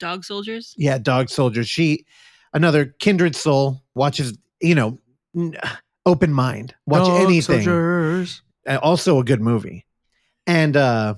[0.00, 0.74] Dog soldiers.
[0.78, 1.68] yeah, Dog Soldiers.
[1.68, 2.06] She,
[2.54, 4.98] another kindred soul, watches, you know,
[5.36, 5.56] n-
[6.06, 7.58] open mind, watch Dog anything.
[7.62, 8.42] soldiers.
[8.66, 9.84] Uh, Also a good movie.
[10.46, 11.16] And uh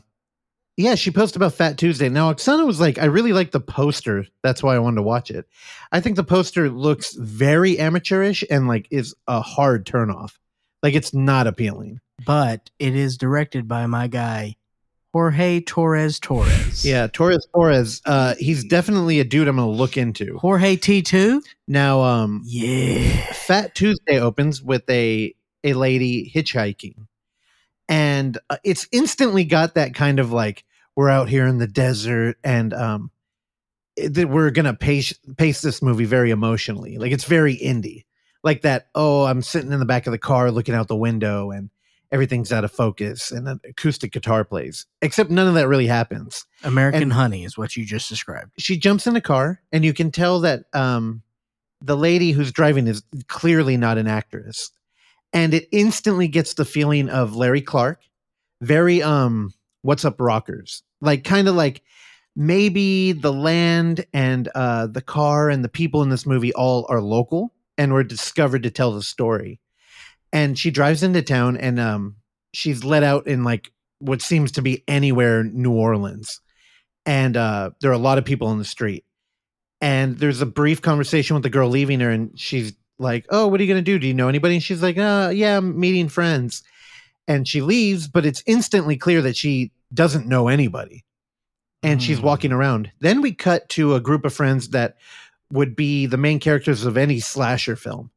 [0.76, 2.08] yeah, she posted about Fat Tuesday.
[2.08, 4.26] Now Oksana was like, I really like the poster.
[4.42, 5.46] That's why I wanted to watch it.
[5.92, 10.32] I think the poster looks very amateurish and like is a hard turnoff.
[10.82, 12.00] Like it's not appealing.
[12.26, 14.56] But it is directed by my guy,
[15.12, 16.84] Jorge Torres Torres.
[16.84, 20.38] Yeah, Torres Torres, uh, he's definitely a dude I'm gonna look into.
[20.38, 21.40] Jorge T2?
[21.68, 23.32] Now, um, Yeah.
[23.32, 27.06] Fat Tuesday opens with a a lady hitchhiking,
[27.88, 30.64] and uh, it's instantly got that kind of like
[30.96, 33.10] we're out here in the desert, and um,
[33.96, 36.98] that we're gonna pace pace this movie very emotionally.
[36.98, 38.04] Like it's very indie,
[38.42, 38.88] like that.
[38.94, 41.70] Oh, I'm sitting in the back of the car looking out the window, and
[42.12, 44.86] everything's out of focus, and an acoustic guitar plays.
[45.02, 48.52] Except none of that really happens American And- Honey is what you just described.
[48.58, 51.22] she jumps in a car and you can tell that um
[51.80, 54.70] the lady who's driving is clearly not an actress
[55.34, 58.00] and it instantly gets the feeling of larry clark.
[58.62, 59.52] Very um
[59.84, 60.82] Wassup Rockers.
[61.02, 61.82] Like kind of like
[62.34, 67.02] maybe the land and uh the car and the people in this movie all are
[67.02, 69.60] local and were discovered to tell the story.
[70.32, 72.16] And she drives into town and um
[72.54, 76.40] she's let out in like what seems to be anywhere new orleans.
[77.06, 79.04] And uh, there are a lot of people on the street.
[79.80, 83.60] And there's a brief conversation with the girl leaving her, and she's like, "Oh, what
[83.60, 83.98] are you gonna do?
[83.98, 86.62] Do you know anybody?" And she's like, "Uh, yeah, I'm meeting friends."
[87.26, 91.04] And she leaves, but it's instantly clear that she doesn't know anybody,
[91.82, 92.24] and she's Hmm.
[92.26, 92.90] walking around.
[93.00, 94.96] Then we cut to a group of friends that
[95.50, 98.10] would be the main characters of any slasher film,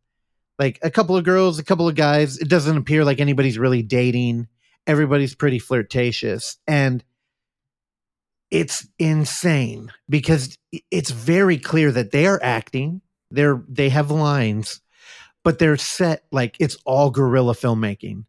[0.59, 2.37] like a couple of girls, a couple of guys.
[2.37, 4.47] It doesn't appear like anybody's really dating.
[4.87, 7.03] Everybody's pretty flirtatious, and
[8.49, 10.57] it's insane because
[10.89, 13.01] it's very clear that they are acting
[13.31, 14.81] they're they have lines
[15.47, 18.25] but they're set like it's all guerrilla filmmaking.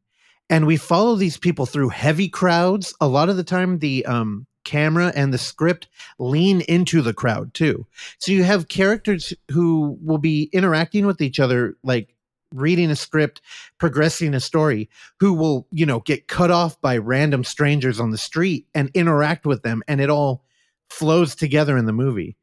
[0.49, 2.95] And we follow these people through heavy crowds.
[3.01, 5.89] A lot of the time the um camera and the script
[6.21, 7.85] lean into the crowd too.
[8.19, 12.15] So you have characters who will be interacting with each other like
[12.55, 13.41] reading a script
[13.79, 14.89] progressing a story
[15.19, 19.45] who will you know get cut off by random strangers on the street and interact
[19.45, 20.45] with them and it all
[20.89, 22.37] flows together in the movie.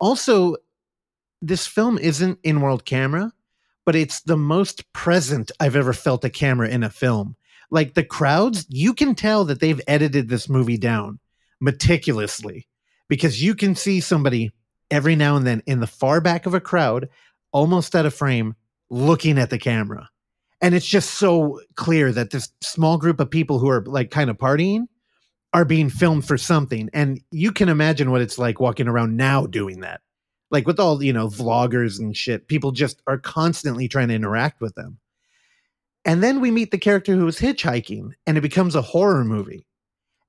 [0.00, 0.56] Also
[1.42, 3.32] this film isn't in world camera
[3.84, 7.36] but it's the most present i've ever felt a camera in a film.
[7.70, 11.18] Like the crowds you can tell that they've edited this movie down
[11.60, 12.66] meticulously
[13.08, 14.52] because you can see somebody
[14.90, 17.08] every now and then in the far back of a crowd
[17.50, 18.54] almost out of frame
[18.90, 20.08] looking at the camera.
[20.60, 24.30] And it's just so clear that this small group of people who are like kind
[24.30, 24.86] of partying
[25.54, 26.88] are being filmed for something.
[26.92, 30.00] And you can imagine what it's like walking around now doing that
[30.52, 34.60] like with all you know vloggers and shit people just are constantly trying to interact
[34.60, 34.98] with them.
[36.04, 39.66] And then we meet the character who is hitchhiking and it becomes a horror movie.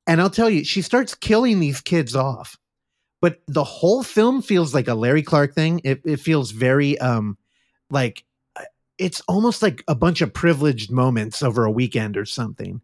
[0.08, 2.58] And i'll tell you she starts killing these kids off.
[3.22, 5.82] But the whole film feels like a larry clark thing.
[5.84, 7.38] It, it feels very um
[7.92, 8.26] like
[8.98, 12.82] it's almost like a bunch of privileged moments over a weekend or something.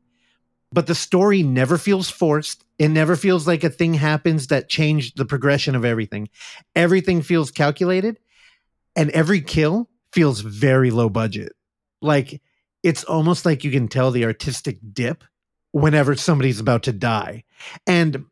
[0.72, 2.64] But the story never feels forced.
[2.78, 6.30] It never feels like a thing happens that changed the progression of everything.
[6.76, 8.20] Everything feels calculated
[8.96, 11.54] and every kill feels very low budget.
[12.02, 12.42] Like
[12.84, 15.24] it's almost like you can tell the artistic dip
[15.72, 17.44] whenever somebody's about to die.
[17.88, 18.26] And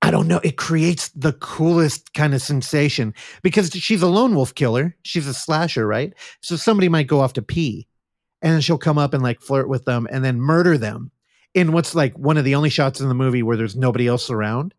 [0.00, 4.54] I don't know, it creates the coolest kind of sensation because she's a lone wolf
[4.54, 4.96] killer.
[5.02, 6.14] She's a slasher, right?
[6.40, 7.86] So somebody might go off to pee
[8.40, 11.10] and then she'll come up and like flirt with them and then murder them
[11.54, 14.30] in what's like one of the only shots in the movie where there's nobody else
[14.30, 14.74] around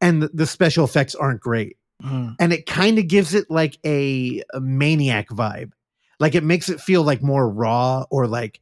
[0.00, 1.76] and the, the special effects aren't great.
[2.02, 2.36] Mm.
[2.38, 5.72] and it kind of gives it like a, a maniac vibe.
[6.20, 8.60] Like it makes it feel like more raw or like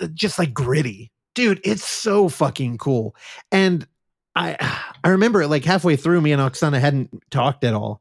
[0.00, 1.12] uh, just like gritty.
[1.34, 3.14] Dude it's so fucking cool.
[3.52, 3.86] And
[4.34, 4.56] i
[5.04, 8.00] i remember like halfway through me and oksana hadn't talked at all.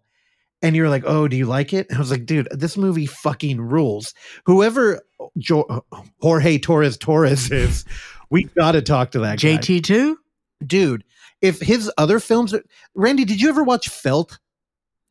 [0.61, 1.87] And you're like oh do you like it?
[1.89, 4.13] And i was like dude this movie fucking rules.
[4.45, 5.01] Whoever
[5.37, 5.85] jo-
[6.21, 7.83] jorge torres torres is
[8.29, 9.57] we gotta talk to that guy.
[9.57, 10.19] JT two.
[10.65, 11.03] dude
[11.41, 12.63] if his other films are,
[12.95, 14.39] randy did you ever watch felt?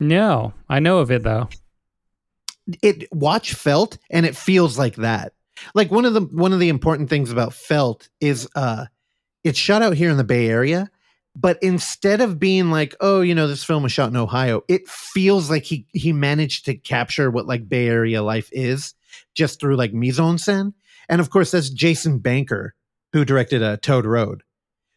[0.01, 1.49] No, I know of it though.
[2.83, 5.33] it watch felt and it feels like that.
[5.75, 8.87] Like one of the one of the important things about felt is uh
[9.45, 10.91] it's shot out here in the bay area
[11.37, 14.89] but instead of being like oh you know this film was shot in ohio it
[14.89, 18.95] feels like he he managed to capture what like bay area life is
[19.35, 20.73] just through like mise en scène
[21.09, 22.75] and of course that's jason banker
[23.15, 24.43] who directed uh, toad road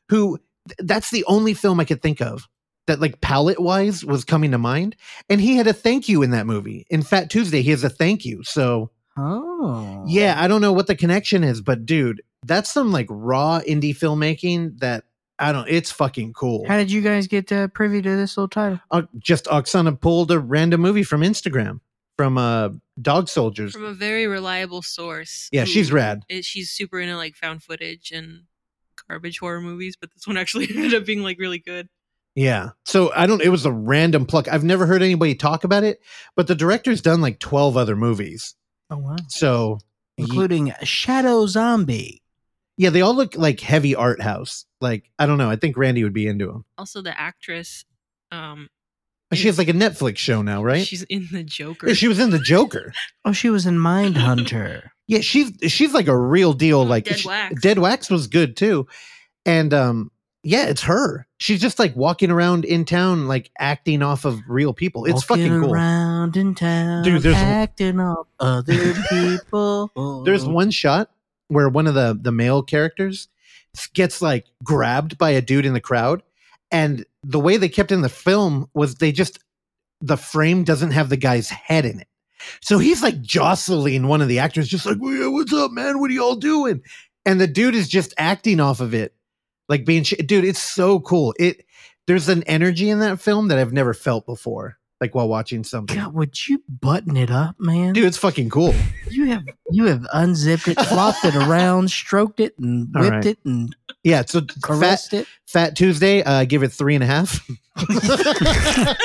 [0.10, 0.38] who
[0.68, 2.46] th- that's the only film i could think of
[2.88, 4.96] that like palette wise was coming to mind
[5.30, 6.86] and he had a thank you in that movie.
[6.90, 10.88] In fat tuesday he has a thank you so Oh, yeah i don't know what
[10.88, 15.04] the connection is but dude that's some like raw indie filmmaking that
[15.40, 16.66] i don't it's fucking cool.
[16.68, 18.80] How did you guys get uh, privy to this little title?
[18.92, 21.80] uh, just oksana pulled a random movie from instagram
[22.18, 22.70] from uh
[23.02, 25.48] dog soldiers From a very reliable source.
[25.52, 26.24] Yeah, who she's rad.
[26.30, 28.44] is- she's super into like found footage and
[29.08, 31.88] garbage horror movies, but this one actually ended up being like really good.
[32.36, 35.84] yeah so i don't it was a random pluck i've never heard anybody talk about
[35.84, 36.00] it
[36.36, 38.54] but the director's done like 12 other movies
[38.92, 39.80] Oh wow, so
[40.18, 42.22] ye- including Shadow Zombie.
[42.78, 46.04] yeah they all look like heavy art house like i don't know i think randy
[46.04, 47.86] would be into them Also, the actress,
[48.32, 48.68] um,
[49.34, 51.88] she has like a netflix show now right She's in the Joker.
[51.90, 52.94] Yeah, she was in the joker
[53.26, 54.84] Oh, she was in Mindhunter.
[55.10, 56.86] Yeah, she's she's like a real deal.
[56.86, 57.62] Like Dead she- Wax.
[57.62, 58.88] Dead Wax was good too,
[59.46, 60.12] and um,
[60.44, 61.26] yeah, it's her.
[61.38, 65.06] She's just like walking around in town, like acting off of real people.
[65.06, 65.74] It's Walking fucking cool.
[65.74, 70.24] around in town, Dude, there's- acting off other people.
[70.26, 71.10] There's one shot
[71.48, 73.30] where one of the the male characters
[73.94, 76.22] gets like grabbed by a dude in the crowd,
[76.70, 79.40] and the way they kept in the film was they just
[80.00, 82.08] the frame doesn't have the guy's head in it.
[82.62, 86.00] So he's like jostling one of the actors, just like, "What's up, man?
[86.00, 86.82] What are y'all doing?"
[87.26, 89.14] And the dude is just acting off of it,
[89.68, 90.46] like being, sh- dude.
[90.46, 91.34] It's so cool.
[91.38, 91.66] It
[92.06, 95.98] there's an energy in that film that I've never felt before, like while watching something.
[95.98, 97.94] God, would you button it up, man?
[97.94, 98.74] Dude, it's fucking cool.
[99.10, 103.26] you have you have unzipped it, flopped it around, stroked it, and whipped right.
[103.26, 104.42] it and Yeah, so
[104.80, 105.28] fat, it.
[105.46, 107.46] Fat Tuesday, uh, give it three and a half.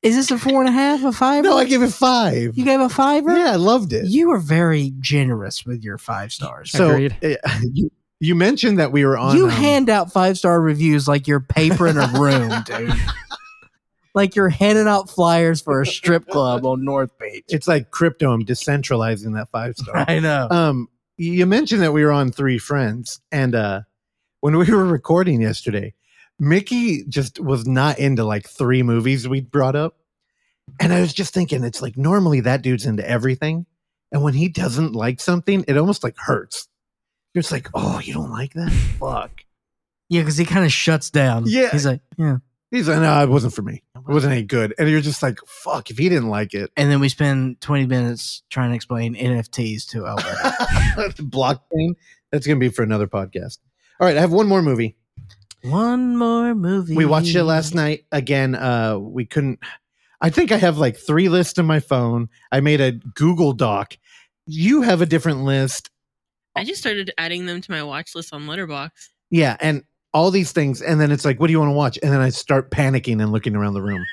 [0.00, 1.42] Is this a four and a half, a five?
[1.42, 2.56] no, I give it five.
[2.56, 3.36] you gave a fiver.
[3.36, 4.06] Yeah, I loved it.
[4.06, 6.70] You were very generous with your five stars.
[6.70, 7.16] so Agreed.
[7.24, 7.34] uh,
[7.72, 7.90] you,
[8.20, 9.36] you mentioned that we were on.
[9.36, 12.94] you um, hand out five star reviews like you're papering a room, dude.
[14.14, 17.46] like you're handing out flyers for a strip club on North Beach.
[17.48, 18.30] it's like crypto.
[18.30, 20.04] I'm decentralizing that five star.
[20.08, 20.46] I know.
[20.48, 20.88] um,
[21.18, 23.80] you mentioned that we were on Three Friends, and uh,
[24.40, 25.94] when we were recording yesterday,
[26.38, 29.96] Mickey just was not into like three movies we brought up,
[30.80, 33.66] and I was just thinking, it's like normally that dude's into everything,
[34.12, 36.68] and when he doesn't like something, it almost like hurts.
[37.34, 38.70] You're just like, oh, you don't like that?
[38.98, 39.44] Fuck.
[40.08, 41.44] yeah, because he kind of shuts down.
[41.46, 41.70] Yeah.
[41.70, 42.38] He's like, yeah.
[42.70, 43.82] He's like, no, it wasn't for me.
[44.08, 44.74] It wasn't any good.
[44.78, 46.72] And you're just like, fuck, if he didn't like it.
[46.78, 51.12] And then we spend 20 minutes trying to explain NFTs to Alberta.
[51.22, 51.94] Blockchain.
[52.32, 53.58] That's going to be for another podcast.
[54.00, 54.96] All right, I have one more movie.
[55.62, 56.94] One more movie.
[56.96, 58.06] We watched it last night.
[58.10, 59.58] Again, uh, we couldn't.
[60.20, 62.28] I think I have like three lists on my phone.
[62.50, 63.98] I made a Google Doc.
[64.46, 65.90] You have a different list.
[66.56, 69.10] I just started adding them to my watch list on Letterboxd.
[69.30, 70.80] Yeah, and all these things.
[70.82, 71.98] And then it's like, what do you want to watch?
[72.02, 74.04] And then I start panicking and looking around the room.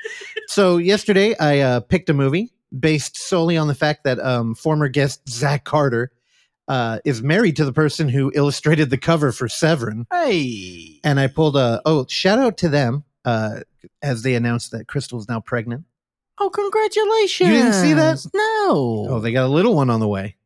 [0.48, 4.88] so yesterday, I uh, picked a movie based solely on the fact that um, former
[4.88, 6.10] guest Zach Carter
[6.68, 10.06] uh, is married to the person who illustrated the cover for Severin.
[10.10, 11.00] Hey.
[11.04, 13.60] And I pulled a, oh, shout out to them uh,
[14.02, 15.84] as they announced that Crystal is now pregnant.
[16.38, 17.48] Oh, congratulations.
[17.48, 18.24] You didn't see that?
[18.34, 19.06] No.
[19.10, 20.36] Oh, they got a little one on the way.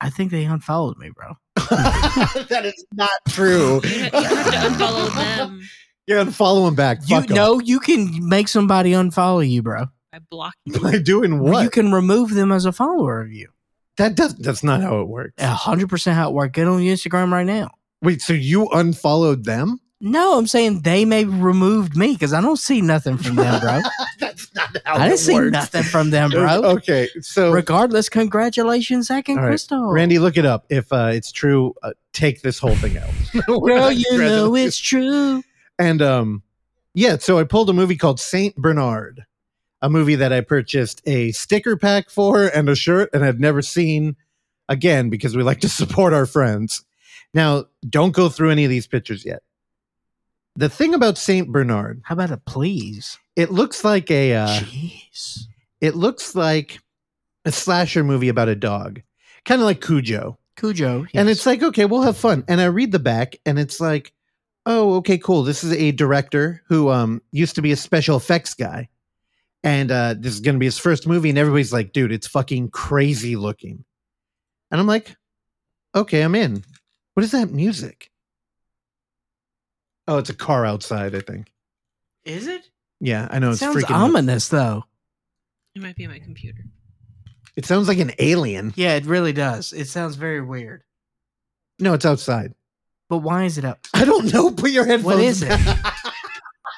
[0.00, 1.36] I think they unfollowed me, bro.
[1.56, 3.80] that is not true.
[3.84, 5.62] You ha- you have to unfollow them
[6.06, 6.98] You're unfollow him back.
[7.06, 7.36] You Fuck 'em.
[7.36, 9.86] know, you can make somebody unfollow you, bro.
[10.12, 10.54] by blocking.
[10.66, 10.80] You.
[10.82, 11.62] By doing what?
[11.64, 13.48] You can remove them as a follower of you.
[13.98, 14.34] that does.
[14.36, 15.34] That's not how it works.
[15.38, 16.52] A hundred percent how it works.
[16.54, 17.70] Get on your Instagram right now.
[18.02, 19.78] Wait, so you unfollowed them?
[20.04, 23.80] No, I'm saying they may removed me because I don't see nothing from them, bro.
[24.18, 25.52] That's not how I didn't see works.
[25.52, 26.62] nothing from them, bro.
[26.72, 29.50] Okay, so Regardless, congratulations, Zach and All right.
[29.50, 29.92] Crystal.
[29.92, 30.66] Randy, look it up.
[30.70, 33.10] If uh, it's true, uh, take this whole thing out.
[33.48, 35.44] We're Girl, you know it's true.
[35.78, 36.42] And um,
[36.94, 39.24] yeah, so I pulled a movie called Saint Bernard,
[39.82, 43.62] a movie that I purchased a sticker pack for and a shirt, and I've never
[43.62, 44.16] seen
[44.68, 46.84] again because we like to support our friends.
[47.32, 49.44] Now, don't go through any of these pictures yet.
[50.56, 53.18] The thing about Saint Bernard, How about a please?
[53.36, 55.44] it looks like a uh, Jeez.
[55.80, 56.78] it looks like
[57.46, 59.00] a slasher movie about a dog,
[59.44, 60.38] kind of like Cujo.
[60.56, 61.06] Cujo.
[61.14, 61.38] And yes.
[61.38, 62.44] it's like, okay, we'll have fun.
[62.48, 64.12] And I read the back and it's like,
[64.66, 65.42] oh, okay, cool.
[65.42, 68.88] This is a director who um used to be a special effects guy.
[69.64, 72.68] And uh this is gonna be his first movie, and everybody's like, dude, it's fucking
[72.70, 73.84] crazy looking.
[74.70, 75.16] And I'm like,
[75.94, 76.62] okay, I'm in.
[77.14, 78.10] What is that music?
[80.08, 81.48] Oh, it's a car outside, I think.
[82.24, 82.68] is it?
[83.00, 84.84] Yeah, I know it's freaking Sounds freaking ominous, though.
[85.74, 86.64] It might be my computer.
[87.56, 88.72] It sounds like an alien.
[88.76, 89.72] Yeah, it really does.
[89.72, 90.82] It sounds very weird.
[91.78, 92.54] No, it's outside.
[93.08, 93.80] But why is it up?
[93.94, 94.50] I don't know.
[94.52, 95.60] Put your headphones What is it?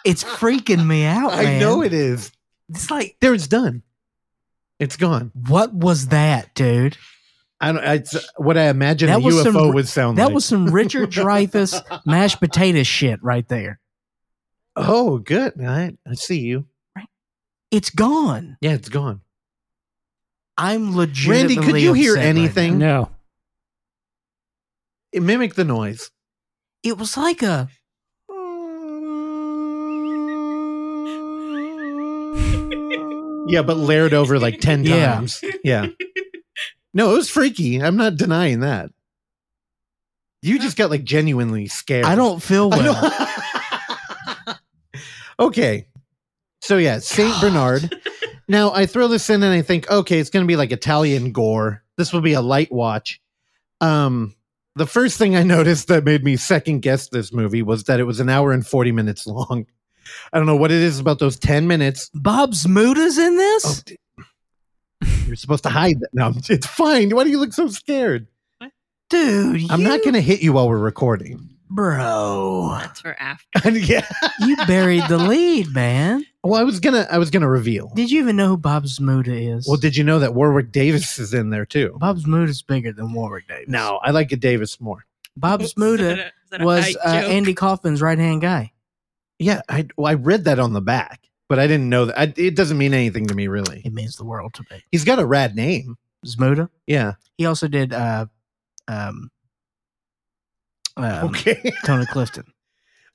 [0.05, 1.61] It's freaking me out, I man.
[1.61, 2.31] know it is.
[2.69, 3.83] It's like, There, it's done.
[4.79, 5.31] It's gone.
[5.49, 6.99] what was that, dude?
[7.61, 7.85] I don't.
[7.85, 10.35] It's what I imagine That a was UFO some- would sound like That like.
[10.35, 13.81] was some Richard Dreyfuss mashed potato shit right there.
[14.77, 15.61] oh, good.
[15.63, 16.67] I, I see you.
[17.71, 18.57] It's gone.
[18.61, 19.21] Yeah, it's gone.
[20.57, 21.57] I'm legitimately.
[21.57, 22.79] Randy, could you hear upset right anything?
[22.79, 22.87] now.
[23.03, 23.11] No.
[25.13, 26.11] It mimicked the noise.
[26.83, 27.69] It was like a.
[33.47, 35.15] Yeah, but layered over like ten Yeah.
[35.17, 35.41] times.
[35.63, 35.87] Yeah.
[36.95, 37.83] No, it was freaky.
[37.83, 38.91] I'm not denying that.
[40.43, 42.05] You just got like genuinely scared.
[42.05, 43.13] I don't feel well.
[45.39, 45.87] okay.
[46.61, 48.01] So yeah, Saint Bernard.
[48.47, 51.83] Now I throw this in and I think, okay, it's gonna be like Italian gore.
[51.97, 53.19] This will be a light watch.
[53.81, 54.35] Um
[54.77, 58.05] the first thing I noticed that made me second guess this movie was that it
[58.05, 59.65] was an hour and 40 minutes long.
[60.31, 62.11] I don't know what it is about those 10 minutes.
[62.13, 63.83] Bob Zmuda's in Oh, this?
[63.85, 63.97] d-
[65.27, 66.09] you're supposed to hide that.
[66.13, 67.11] No, it's fine.
[67.15, 68.27] Why do you look so scared?
[69.11, 71.51] Dude, I'm you- not going to hit you while we're recording.
[71.71, 73.71] Bro, That's for after.
[73.71, 74.07] yeah.
[74.41, 76.25] you buried the lead, man.
[76.45, 77.91] Well, I was gonna, I was gonna reveal.
[77.97, 79.67] Did you even know who Bob Zmuda is?
[79.67, 81.97] Well, did you know that Warwick Davis is in there too?
[81.99, 83.65] Bob Zmuda's bigger than Warwick Davis.
[83.69, 85.05] No, I like a Davis more.
[85.37, 87.31] Bob's Is that a- is that a was height uh, joke?
[87.31, 88.73] Andy Kaufman's right hand guy.
[89.41, 91.21] Yeah, I well, I read that on the back,
[91.55, 92.19] but I didn't know that.
[92.19, 93.81] I, it doesn't mean anything to me really.
[93.85, 94.83] It means the world to me.
[94.91, 95.95] He's got a rad name.
[96.27, 96.69] Zmuda.
[96.85, 97.13] Yeah.
[97.39, 98.27] He also did uh,
[98.89, 99.31] um,
[100.97, 101.73] um, Okay.
[101.85, 102.43] Tony Clifton.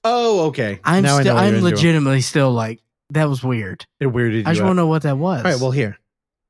[0.05, 0.79] oh, okay.
[0.85, 1.65] I'm Now I know still, what you're I'm into.
[1.65, 3.85] legitimately still like that was weird.
[3.99, 5.43] It weirded I just you want to know what that was.
[5.43, 5.59] All right.
[5.59, 5.97] Well, here,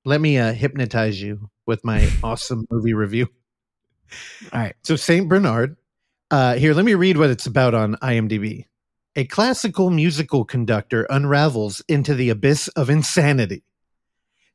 [0.05, 3.27] let me uh, hypnotize you with my awesome movie review.
[4.53, 4.75] all right.
[4.83, 5.75] So Saint Bernard.
[6.29, 8.65] Uh, here, let me read what it's about on IMDb.
[9.15, 13.63] A classical musical conductor unravels into the abyss of insanity.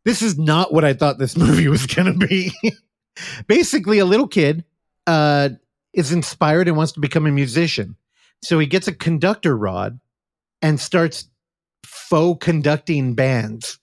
[0.05, 2.53] This is not what I thought this movie was going to be.
[3.47, 4.65] Basically, a little kid
[5.07, 5.51] uh,
[5.93, 7.97] is inspired and wants to become a musician.
[8.43, 10.01] So he gets a conductor rod
[10.61, 11.29] and starts
[11.85, 13.79] faux conducting bands.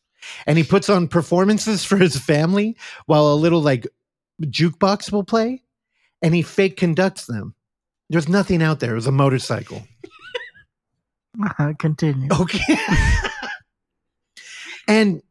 [0.45, 3.87] And he puts on performances for his family while a little like
[4.41, 5.63] jukebox will play
[6.21, 7.55] and he fake conducts them.
[8.09, 8.91] There's nothing out there.
[8.91, 9.83] It was a motorcycle.
[11.59, 12.29] Uh, continue.
[12.31, 12.75] Okay.
[14.87, 15.21] and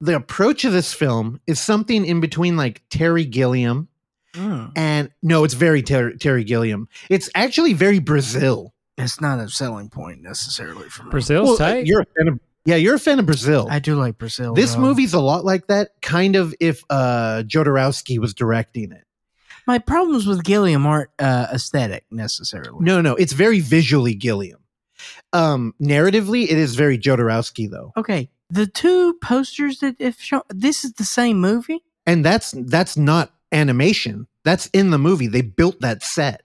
[0.00, 3.88] the approach of this film is something in between like Terry Gilliam
[4.34, 4.70] Mm.
[4.76, 6.88] and no, it's very Ter- Terry Gilliam.
[7.08, 8.72] It's actually very Brazil.
[8.96, 11.10] It's not a selling point necessarily for me.
[11.10, 11.86] Brazil's Well, tight.
[11.86, 13.66] You're a fan of, yeah, you're a fan of Brazil.
[13.68, 14.54] I do like Brazil.
[14.54, 14.82] this though.
[14.82, 19.02] movie's a lot like that, kind of if uh Jodorowsky was directing it.
[19.66, 22.78] My problems with Gilliam aren't uh, aesthetic necessarily.
[22.84, 24.59] No, no, it's very visually Gilliam.
[25.32, 30.84] Um, narratively, it is very Jodorowsky though, Okay, the two posters that if shown, this
[30.84, 31.82] is the same movie.
[32.06, 34.26] and that's that's not animation.
[34.44, 35.26] That's in the movie.
[35.28, 36.42] They built that set.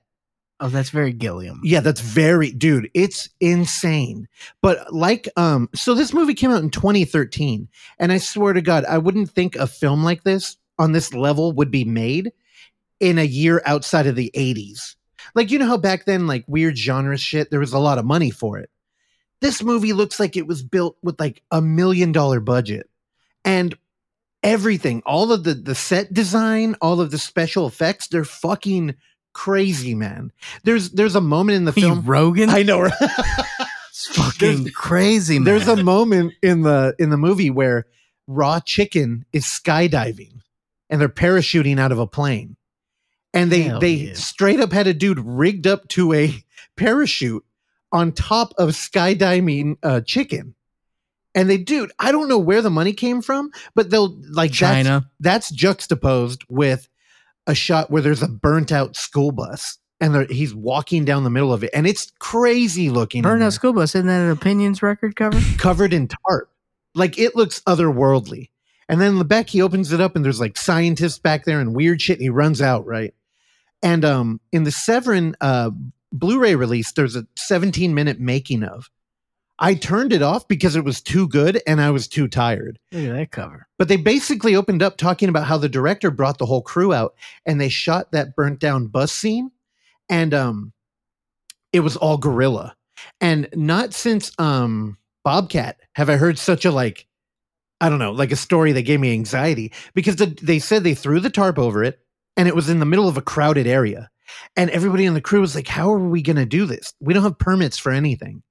[0.60, 1.60] Oh, that's very Gilliam.
[1.64, 4.28] Yeah, that's very dude, it's insane.
[4.62, 7.68] But like um so this movie came out in 2013
[8.00, 11.52] and I swear to god, I wouldn't think a film like this on this level
[11.54, 12.32] would be made
[13.00, 14.96] in a year outside of the 80s.
[15.34, 18.06] Like you know how back then like weird genre shit there was a lot of
[18.06, 18.70] money for it.
[19.42, 22.90] This movie looks like it was built with like a million dollar budget.
[23.44, 23.78] And
[24.44, 28.96] everything, all of the the set design, all of the special effects, they're fucking
[29.34, 30.32] crazy, man.
[30.64, 32.04] There's there's a moment in the film.
[32.06, 32.50] Rogan.
[32.50, 32.90] I know.
[33.98, 35.46] It's fucking fucking crazy, man.
[35.46, 37.88] There's a moment in the in the movie where
[38.28, 40.42] raw chicken is skydiving
[40.90, 42.58] and they're parachuting out of a plane.
[43.34, 44.14] And they Hell they yeah.
[44.16, 46.44] straight up had a dude rigged up to a
[46.76, 47.46] parachute
[47.92, 50.56] on top of skydiving uh, chicken.
[51.34, 54.86] And they dude, I don't know where the money came from, but they'll like that's-
[54.86, 55.10] China.
[55.20, 56.88] that's juxtaposed with
[57.48, 61.54] a shot where there's a burnt out school bus and he's walking down the middle
[61.54, 63.96] of it and it's crazy looking in Burnout there, School Bus.
[63.96, 65.40] Isn't that an opinions record cover?
[65.58, 66.50] covered in tarp
[66.96, 68.50] like it looks otherworldly
[68.90, 72.02] and then Lebec he opens it up and there's like scientists back there and weird
[72.02, 73.14] shit and he runs out right
[73.84, 75.70] and um in the Severin uh
[76.20, 78.90] Blu-ray release there's a 17 minute making of.
[79.58, 82.78] I turned it off because it was too good and I was too tired.
[82.92, 83.68] Look at that cover.
[83.78, 87.16] but they basically opened up talking about how the director brought the whole crew out
[87.46, 89.52] and they shot that burnt down bus scene.
[90.10, 90.74] And um
[91.72, 92.76] it was all gorilla.
[93.22, 97.08] And not since um bobcat have i heard such a like
[97.82, 99.72] i don't know like a story that gave me anxiety.
[99.94, 102.00] Because the, they said they threw the tarp over it
[102.36, 104.10] and it was in the middle of a crowded area
[104.56, 106.94] and everybody on the crew was like how are we going to do this?
[107.00, 108.44] We don't have permits for anything.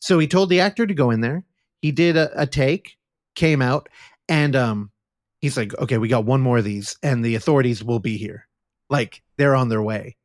[0.00, 1.44] So he told the actor to go in there.
[1.80, 2.96] He did a, a take
[3.34, 3.88] came out
[4.28, 4.90] and um
[5.40, 8.48] he's like okay we got one more of these and the authorities will be here.
[8.90, 10.16] Like they're on their way.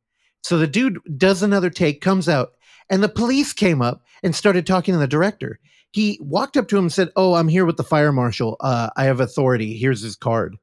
[0.42, 2.52] So the dude does another take comes out
[2.88, 5.58] and the police came up and started talking to the director.
[5.92, 8.56] He walked up to him and said oh i'm here with the fire marshal.
[8.60, 9.76] Uh, i have authority.
[9.76, 10.56] Here's his card.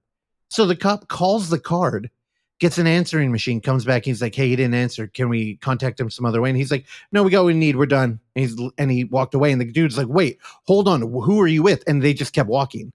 [0.49, 2.10] So the cop calls the card
[2.59, 5.99] gets an answering machine comes back he's like hey he didn't answer can we contact
[5.99, 8.19] him some other way and he's like no we got what we need we're done
[8.35, 11.47] and, he's, and he walked away and the dude's like wait hold on who are
[11.47, 12.91] you with and they just kept walking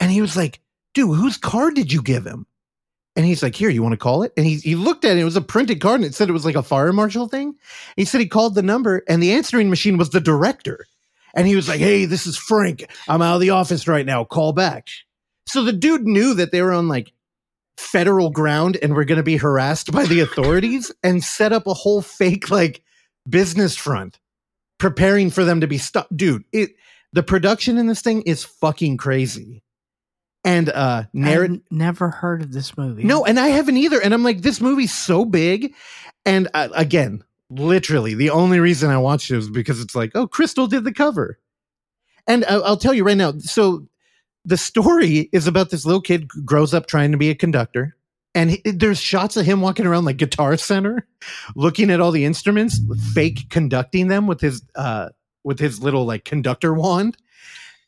[0.00, 0.60] and he was like,
[0.94, 2.46] dude, whose card did you give him?
[3.14, 4.32] And he's like, here, you want to call it?
[4.36, 5.20] And he, he looked at it.
[5.20, 7.54] It was a printed card and it said it was like a fire marshal thing.
[7.96, 10.86] He said he called the number and the answering machine was the director.
[11.34, 12.90] And he was like, hey, this is Frank.
[13.08, 14.24] I'm out of the office right now.
[14.24, 14.88] Call back.
[15.46, 17.12] So the dude knew that they were on like
[17.76, 21.74] federal ground and we're going to be harassed by the authorities and set up a
[21.74, 22.82] whole fake like
[23.28, 24.18] business front
[24.78, 26.16] preparing for them to be stopped.
[26.16, 26.70] Dude, it
[27.12, 29.62] the production in this thing is fucking crazy.
[30.44, 31.04] And uh
[31.54, 33.02] I've never heard of this movie.
[33.04, 34.00] no, and I haven't either.
[34.00, 35.74] And I'm like, this movie's so big.
[36.24, 40.26] And uh, again, literally, the only reason I watched it was because it's like, oh,
[40.26, 41.38] Crystal did the cover.
[42.26, 43.34] And I- I'll tell you right now.
[43.38, 43.86] So
[44.46, 47.96] the story is about this little kid grows up trying to be a conductor.
[48.34, 51.06] And he, there's shots of him walking around like Guitar Center,
[51.56, 52.80] looking at all the instruments,
[53.12, 55.10] fake conducting them with his uh
[55.42, 57.16] with his little like conductor wand.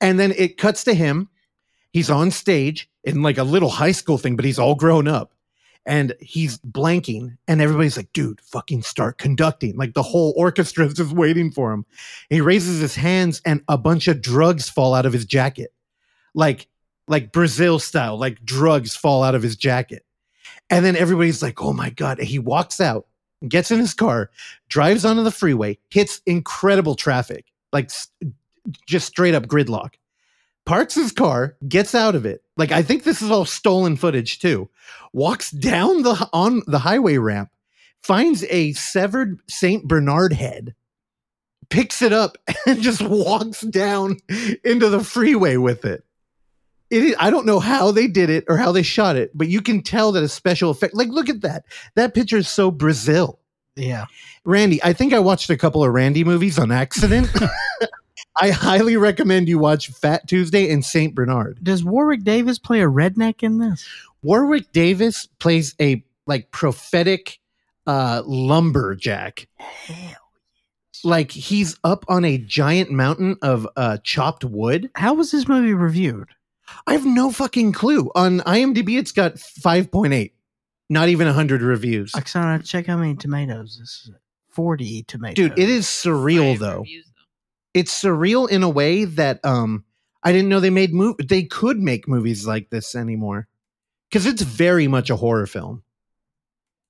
[0.00, 1.28] And then it cuts to him.
[1.92, 5.32] He's on stage in like a little high school thing, but he's all grown up
[5.86, 10.94] and he's blanking and everybody's like dude fucking start conducting like the whole orchestra is
[10.94, 11.86] just waiting for him
[12.28, 15.72] he raises his hands and a bunch of drugs fall out of his jacket
[16.38, 16.68] like
[17.08, 20.04] like brazil style like drugs fall out of his jacket.
[20.70, 22.18] And then everybody's like oh my god.
[22.18, 23.06] And he walks out
[23.48, 24.30] gets in his car
[24.68, 27.88] drives onto the freeway hits incredible traffic like
[28.86, 29.94] just straight up gridlock
[30.68, 32.42] parks his car gets out of it.
[32.56, 34.68] Like i think this is all stolen footage too.
[35.12, 37.50] Walks down the on the highway ramp,
[38.02, 40.74] finds a severed Saint Bernard head,
[41.70, 42.36] picks it up,
[42.66, 44.18] and just walks down
[44.62, 46.04] into the freeway with it.
[46.90, 49.48] It is, I don't know how they did it or how they shot it, but
[49.48, 50.94] you can tell that a special effect.
[50.94, 51.64] Like, look at that.
[51.96, 53.38] That picture is so Brazil.
[53.76, 54.06] Yeah.
[54.44, 57.28] Randy, I think I watched a couple of Randy movies on accident.
[58.40, 61.58] I highly recommend you watch Fat Tuesday and Saint Bernard.
[61.62, 63.86] Does Warwick Davis play a redneck in this?
[64.22, 67.38] Warwick Davis plays a like prophetic
[67.86, 69.48] uh lumberjack.
[69.56, 70.14] Hell.
[71.04, 74.90] Like he's up on a giant mountain of uh chopped wood.
[74.94, 76.28] How was this movie reviewed?
[76.86, 78.10] I have no fucking clue.
[78.14, 80.32] On IMDb it's got 5.8.
[80.90, 82.12] Not even 100 reviews.
[82.14, 83.76] I saw check how many tomatoes.
[83.78, 84.10] This is
[84.50, 85.34] 40 tomatoes.
[85.34, 86.78] Dude, it is surreal Five though.
[86.78, 87.80] reviews, though.
[87.80, 89.84] It's surreal in a way that um
[90.22, 93.46] I didn't know they made mov- they could make movies like this anymore.
[94.10, 95.82] Cuz it's very much a horror film.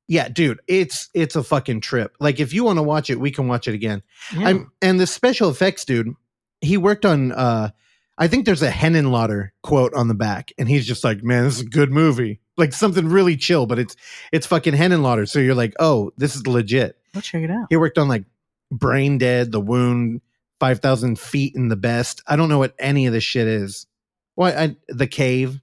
[0.06, 2.16] Yeah, dude, it's it's a fucking trip.
[2.20, 4.02] Like if you want to watch it, we can watch it again.
[4.34, 4.48] Yeah.
[4.48, 6.14] I'm and the special effects dude,
[6.60, 7.70] he worked on uh
[8.19, 11.55] I think there's a Henenlotter quote on the back, and he's just like, Man, this
[11.55, 12.40] is a good movie.
[12.57, 13.95] Like something really chill, but it's
[14.32, 15.28] it's fucking Henenlotter.
[15.28, 16.99] So you're like, oh, this is legit.
[17.15, 17.66] Let's check it out.
[17.70, 18.24] He worked on like
[18.73, 20.20] Brain Dead, The Wound,
[20.59, 22.20] Five Thousand Feet in the Best.
[22.27, 23.86] I don't know what any of this shit is.
[24.35, 25.61] What I, The Cave,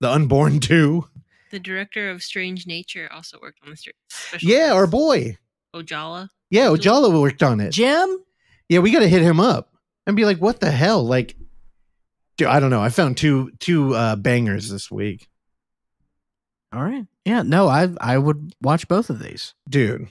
[0.00, 1.06] The Unborn Two.
[1.52, 4.50] The director of Strange Nature also worked on the str- special.
[4.50, 5.38] Yeah, our boy.
[5.72, 6.28] Ojala.
[6.50, 7.70] Yeah, Ojala worked on it.
[7.70, 8.18] Jim?
[8.68, 9.75] Yeah, we got to hit him up
[10.06, 11.36] and be like, "What the hell?" Like,
[12.36, 12.82] dude, I don't know.
[12.82, 15.28] I found two two uh, bangers this week,
[16.72, 17.06] All right.
[17.24, 17.42] Yeah.
[17.42, 19.54] No, I I would watch both of these.
[19.68, 20.08] dude.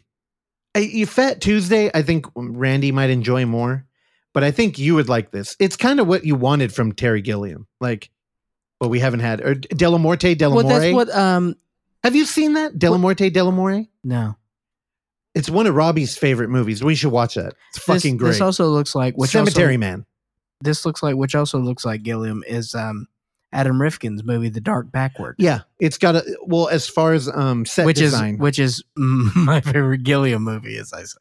[0.77, 1.89] I, Fat Tuesday.
[1.93, 3.85] I think Randy might enjoy more,
[4.33, 5.55] but I think you would like this.
[5.57, 8.09] It's kind of what you wanted from Terry Gilliam, like,
[8.81, 10.55] but we haven't had or Dellamorte Dellamore.
[10.55, 11.09] Well, that's what.
[11.15, 11.55] Um.
[12.03, 13.87] Have you seen that Dellamorte Dellamore?
[14.03, 14.35] No.
[15.35, 16.81] It's one of Robbie's favorite movies.
[16.83, 17.53] We should watch that.
[17.69, 18.29] It's fucking this, great.
[18.31, 20.05] This also looks like which Cemetery also, Man.
[20.61, 23.07] This looks like which also looks like Gilliam is um
[23.51, 25.35] Adam Rifkin's movie The Dark Backward.
[25.37, 28.35] Yeah, it's got a well as far as um set which design.
[28.35, 31.19] is which is my favorite Gilliam movie, as I say.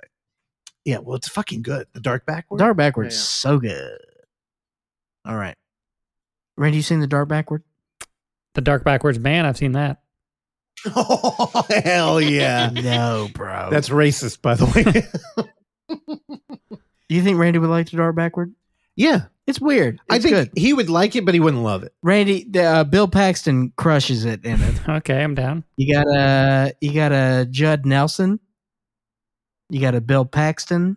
[0.84, 1.88] yeah, well, it's fucking good.
[1.92, 2.58] The Dark Backward.
[2.58, 3.18] Dark Backward Yeah.
[3.18, 3.98] so good.
[5.26, 5.56] All right,
[6.56, 7.64] Randy, you seen The Dark Backward?
[8.54, 10.02] The Dark Backwards Man, I've seen that.
[10.86, 12.70] Oh hell yeah!
[12.72, 13.68] no, bro.
[13.70, 15.06] That's racist, by the way.
[15.88, 16.78] Do
[17.08, 18.54] you think Randy would like to dart Backward?
[18.96, 20.00] yeah, It's weird.
[20.08, 20.50] I think good.
[20.56, 21.92] he would like it, but he wouldn't love it.
[22.02, 24.74] Randy, uh, Bill Paxton crushes it in it.
[24.88, 25.64] Okay, I'm down.
[25.76, 28.38] You got a you got a Judd Nelson.
[29.70, 30.96] You got a Bill Paxton.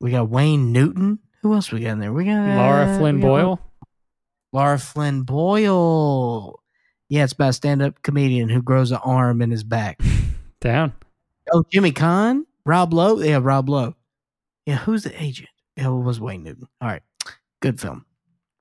[0.00, 1.20] We got Wayne Newton.
[1.42, 2.12] Who else we got in there?
[2.12, 3.60] We got Laura Flynn got Boyle.
[4.52, 6.60] Laura Flynn Boyle.
[7.08, 10.00] Yeah, it's about a stand-up comedian who grows an arm in his back.
[10.60, 10.92] Down.
[11.52, 13.20] Oh, Jimmy Caan, Rob Lowe.
[13.20, 13.94] Yeah, Rob Lowe.
[14.64, 15.48] Yeah, who's the agent?
[15.76, 16.66] Yeah, it was Wayne Newton.
[16.80, 17.02] All right,
[17.60, 18.04] good film.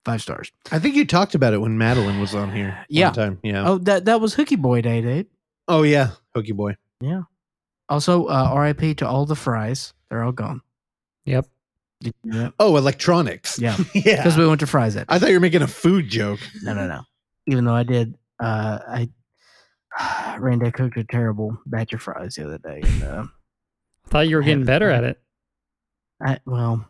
[0.04, 0.52] Five stars.
[0.72, 2.70] I think you talked about it when Madeline was on here.
[2.76, 3.12] one Yeah.
[3.12, 3.40] time.
[3.42, 3.68] Yeah.
[3.68, 5.26] Oh, that that was Hooky Boy Day, Dave.
[5.68, 6.76] Oh yeah, Hokey Boy.
[7.02, 7.24] Yeah.
[7.90, 8.96] Also, uh, R.I.P.
[8.96, 9.94] to all the Fry's.
[10.10, 10.62] They're all gone.
[11.26, 11.48] Yep.
[12.02, 12.54] Did you know that?
[12.60, 13.58] Oh, electronics.
[13.58, 14.18] Yeah, yeah.
[14.18, 15.08] because we went to Fry's that.
[15.10, 16.40] I thought you were making a food joke.
[16.62, 17.02] No, no, no.
[17.48, 19.10] Even though I did, uh, I
[20.40, 22.82] Randy I cooked a terrible batch of fries the other day.
[22.84, 23.24] And, uh,
[24.06, 25.20] I thought you were getting better at it.
[26.22, 26.88] I well,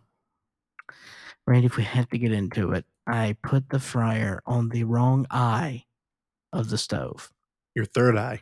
[1.48, 5.26] Randy, if we have to get into it, I put the fryer on the wrong
[5.30, 5.86] eye
[6.52, 7.32] of the stove.
[7.76, 8.42] Your third eye.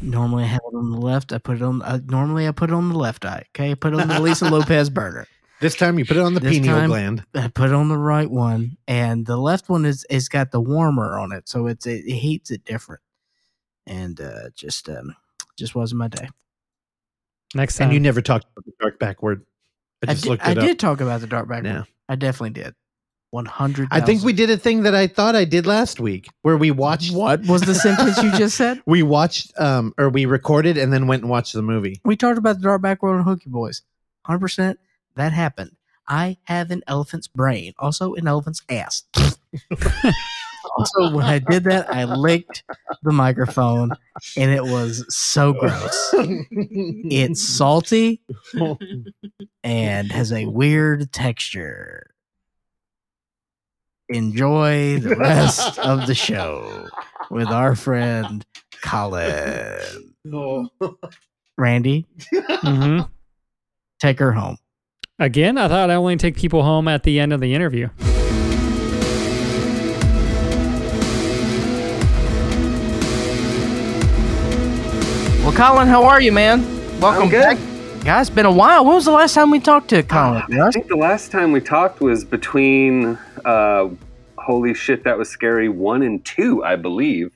[0.00, 1.32] Normally I have it on the left.
[1.32, 1.82] I put it on.
[1.82, 3.44] Uh, normally I put it on the left eye.
[3.54, 5.26] Okay, I put it on the Lisa Lopes burner.
[5.62, 7.24] This time you put it on the This pineal time- gland.
[7.34, 10.60] I put it on the right one, and the left one is is got the
[10.60, 13.00] warmer on it, so it's it, it heats it different,
[13.86, 15.14] and uh, just um,
[15.56, 16.28] just wasn't my day.
[17.54, 17.86] Next time.
[17.86, 19.46] And you never talked about the dark backward.
[20.06, 20.58] I I, just did, looked I up.
[20.58, 21.64] did talk about the dark back.
[21.64, 21.84] Yeah.
[22.08, 22.74] I definitely did.
[23.30, 23.88] One hundred.
[23.90, 26.70] I think we did a thing that I thought I did last week where we
[26.70, 28.82] watched What was the sentence you just said?
[28.86, 32.00] we watched um or we recorded and then went and watched the movie.
[32.04, 33.82] We talked about the dark backward and Hooky Boys.
[34.26, 34.78] Hundred percent.
[35.16, 35.76] That happened.
[36.08, 39.04] I have an elephant's brain, also an elephant's ass.
[40.76, 42.64] also, when I did that, I licked
[43.02, 43.92] the microphone,
[44.36, 46.14] and it was so gross.
[46.14, 48.20] It's salty
[49.62, 52.14] and has a weird texture.
[54.08, 56.88] Enjoy the rest of the show
[57.30, 58.44] with our friend
[58.82, 60.14] Colin.
[61.56, 63.00] Randy, hmm
[64.00, 64.56] take her home.
[65.22, 67.88] Again, I thought I only take people home at the end of the interview.
[75.42, 76.60] Well, Colin, how are you, man?
[77.00, 77.58] Welcome I'm good.
[77.58, 78.04] back.
[78.04, 78.84] Guys, been a while.
[78.84, 80.42] When was the last time we talked to Colin?
[80.60, 83.88] I think the last time we talked was between uh,
[84.38, 87.32] Holy Shit, That Was Scary 1 and 2, I believe,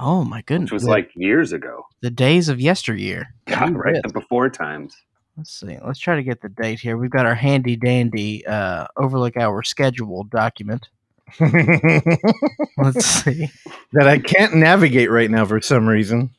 [0.00, 0.68] Oh my goodness.
[0.70, 1.86] which was the, like years ago.
[2.00, 3.28] the days of yesteryear.
[3.46, 4.02] God, right?
[4.02, 4.96] The before times.
[5.36, 5.76] Let's see.
[5.84, 6.96] Let's try to get the date here.
[6.96, 10.88] We've got our handy dandy uh, overlook hour schedule document.
[11.40, 13.48] Let's see.
[13.92, 16.30] that I can't navigate right now for some reason.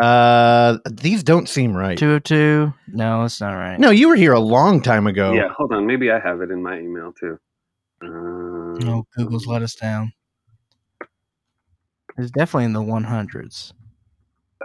[0.00, 1.98] Uh, these don't seem right.
[1.98, 2.72] 202.
[2.88, 3.78] No, it's not right.
[3.78, 5.32] No, you were here a long time ago.
[5.32, 5.86] Yeah, hold on.
[5.86, 7.38] Maybe I have it in my email too.
[8.02, 10.12] Um, No, Google's let us down.
[12.16, 13.72] It's definitely in the 100s.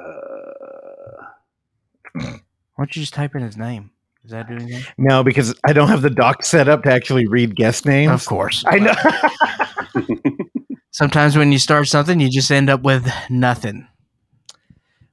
[2.76, 3.90] Why don't you just type in his name?
[4.22, 4.84] Does that do anything?
[4.98, 8.12] No, because I don't have the doc set up to actually read guest names.
[8.12, 8.64] Of course.
[8.66, 8.94] I know.
[10.90, 13.86] Sometimes when you start something, you just end up with nothing.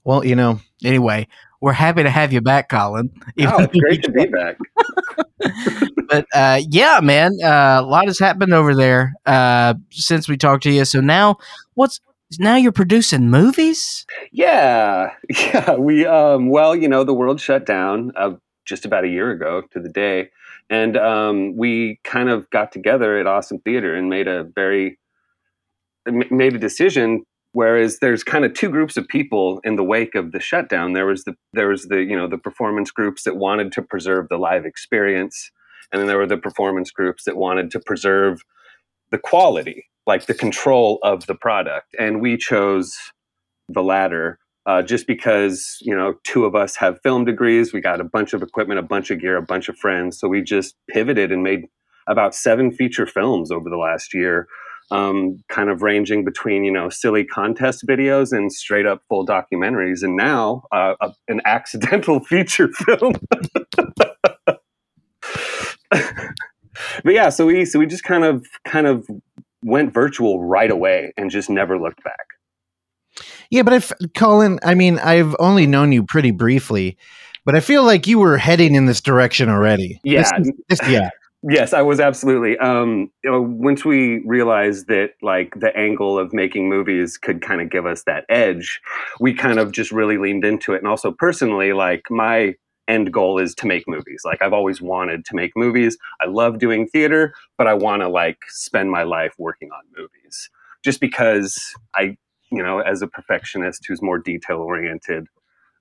[0.04, 1.28] well, you know, Anyway,
[1.62, 3.10] we're happy to have you back, Colin.
[3.40, 4.58] oh, it's great to be back.
[6.10, 10.64] but uh, yeah, man, uh, a lot has happened over there uh, since we talked
[10.64, 10.84] to you.
[10.84, 11.38] So now,
[11.76, 12.02] what's
[12.40, 14.06] now you're producing movies?
[14.32, 15.76] Yeah, yeah.
[15.76, 18.34] We um, well, you know, the world shut down uh,
[18.66, 20.30] just about a year ago to the day,
[20.70, 25.00] and um, we kind of got together at Awesome Theater and made a very
[26.06, 27.24] made a decision
[27.54, 30.94] Whereas there's kind of two groups of people in the wake of the shutdown.
[30.94, 34.28] There was the there was the you know the performance groups that wanted to preserve
[34.30, 35.52] the live experience,
[35.92, 38.42] and then there were the performance groups that wanted to preserve
[39.12, 41.96] the quality, like the control of the product.
[42.00, 42.96] And we chose
[43.70, 47.74] the latter uh, just because you know two of us have film degrees.
[47.74, 50.20] We got a bunch of equipment, a bunch of gear, a bunch of friends.
[50.20, 51.66] So we just pivoted and made
[52.08, 54.48] about seven feature films over the last year
[54.92, 60.04] um, kind of ranging between you know silly contest videos and straight up full documentaries,
[60.04, 63.14] and now uh, a, an accidental feature film.
[65.90, 66.34] but
[67.06, 69.08] yeah, so we so we just kind of kind of
[69.64, 72.28] went virtual right away and just never looked back.
[73.50, 76.98] Yeah, but if Colin, I mean, I've only known you pretty briefly,
[77.46, 80.00] but I feel like you were heading in this direction already.
[80.04, 81.10] Yeah, This this- yeah.
[81.46, 82.58] Yes, I was absolutely.
[82.58, 87.60] Um, you know, once we realized that like the angle of making movies could kind
[87.60, 88.80] of give us that edge,
[89.20, 90.78] we kind of just really leaned into it.
[90.78, 92.56] And also personally, like my
[92.88, 94.22] end goal is to make movies.
[94.26, 95.98] Like I've always wanted to make movies.
[96.22, 100.50] I love doing theater, but I want to like spend my life working on movies.
[100.84, 101.58] Just because
[101.96, 102.18] I,
[102.52, 105.28] you know, as a perfectionist who's more detail oriented,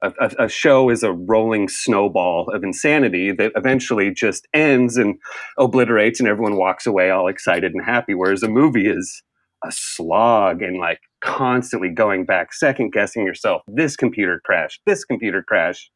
[0.02, 5.16] a, a, a show is a rolling snowball of insanity that eventually just ends and
[5.58, 9.22] obliterates and everyone walks away all excited and happy whereas a movie is
[9.64, 15.42] a slog and like constantly going back second guessing yourself this computer crashed this computer
[15.42, 15.90] crashed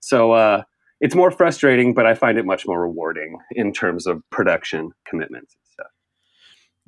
[0.00, 0.62] so uh,
[1.00, 5.54] it's more frustrating but i find it much more rewarding in terms of production commitments
[5.54, 5.86] and stuff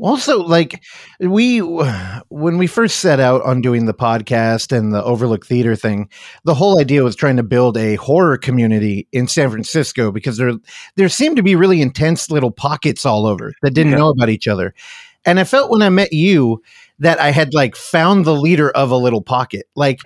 [0.00, 0.80] Also, like
[1.18, 6.08] we, when we first set out on doing the podcast and the Overlook Theater thing,
[6.44, 10.52] the whole idea was trying to build a horror community in San Francisco because there
[10.94, 13.98] there seemed to be really intense little pockets all over that didn't Yeah.
[13.98, 14.72] know about each other.
[15.24, 16.62] And I felt when I met you
[17.00, 19.66] that I had like found the leader of a little pocket.
[19.74, 19.98] Like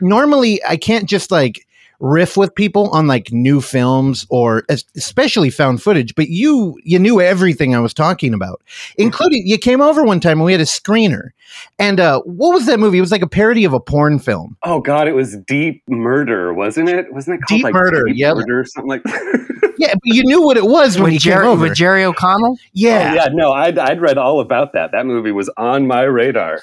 [0.00, 1.66] normally, I can't just like
[2.02, 4.64] riff with people on like new films or
[4.96, 8.60] especially found footage but you you knew everything i was talking about
[8.96, 11.30] including you came over one time and we had a screener.
[11.78, 12.98] And uh what was that movie?
[12.98, 14.56] It was like a parody of a porn film.
[14.62, 17.12] Oh god it was deep murder wasn't it?
[17.12, 18.36] Wasn't it called Deep like Murder, deep yep.
[18.36, 19.74] murder or something like that?
[19.78, 21.62] Yeah but you knew what it was when with, you Jer- came over.
[21.68, 22.58] with Jerry O'Connell.
[22.72, 23.10] yeah.
[23.12, 24.92] Oh, yeah no I'd, I'd read all about that.
[24.92, 26.60] That movie was on my radar.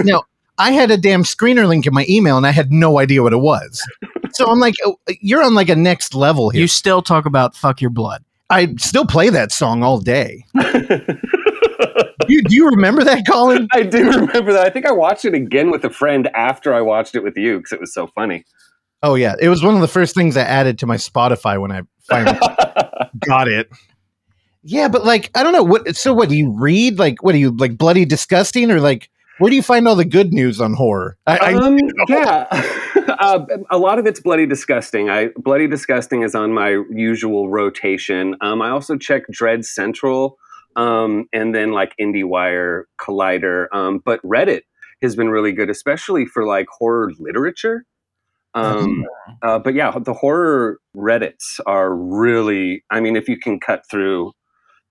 [0.00, 0.22] No,
[0.56, 3.32] i had a damn screener link in my email and i had no idea what
[3.32, 3.86] it was
[4.34, 7.54] so i'm like oh, you're on like a next level here You still talk about
[7.56, 10.44] "fuck your blood." i still play that song all day
[12.28, 14.66] you, do you remember that colin I do remember that.
[14.66, 17.58] I think I watched it again with a friend after I watched it with you
[17.58, 18.44] because it was so funny.
[19.02, 21.70] oh yeah it was one of the first things i added to my spotify when
[21.72, 22.38] i finally
[23.26, 23.68] got it
[24.62, 25.94] Yeah, but like I don't know what.
[25.96, 26.98] So what do you read?
[26.98, 27.78] Like what do you like?
[27.78, 29.08] Bloody disgusting or like
[29.38, 31.16] where do you find all the good news on horror?
[31.26, 31.78] I, I um,
[32.08, 32.46] yeah,
[33.18, 35.08] uh, a lot of it's bloody disgusting.
[35.08, 38.36] I bloody disgusting is on my usual rotation.
[38.40, 40.38] Um, I also check Dread Central,
[40.76, 43.66] um, and then like IndieWire, Collider.
[43.72, 44.62] Um, but Reddit
[45.02, 47.84] has been really good, especially for like horror literature.
[48.54, 49.04] Um,
[49.42, 52.84] uh, but yeah, the horror Reddits are really.
[52.90, 54.32] I mean, if you can cut through,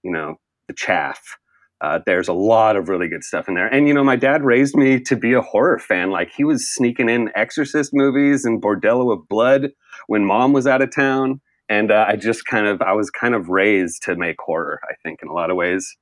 [0.03, 0.35] you know,
[0.67, 1.37] the chaff.
[1.81, 3.67] Uh, there's a lot of really good stuff in there.
[3.67, 6.09] And, you know, my dad raised me to be a horror fan.
[6.09, 9.69] Like, he was sneaking in Exorcist movies and Bordello of Blood
[10.07, 11.39] when mom was out of town.
[11.69, 14.93] And uh, I just kind of, I was kind of raised to make horror, I
[15.03, 15.95] think, in a lot of ways.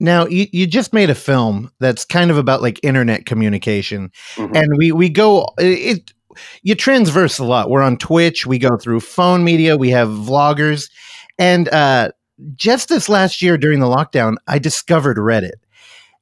[0.00, 4.56] now you, you just made a film that's kind of about like internet communication, Mhm.
[4.56, 6.12] and we we go it.
[6.62, 7.70] You transverse a lot.
[7.70, 8.46] We're on Twitch.
[8.46, 9.76] We go through phone media.
[9.76, 10.90] We have vloggers,
[11.38, 12.10] and uh,
[12.56, 15.54] just this last year during the lockdown, I discovered Reddit.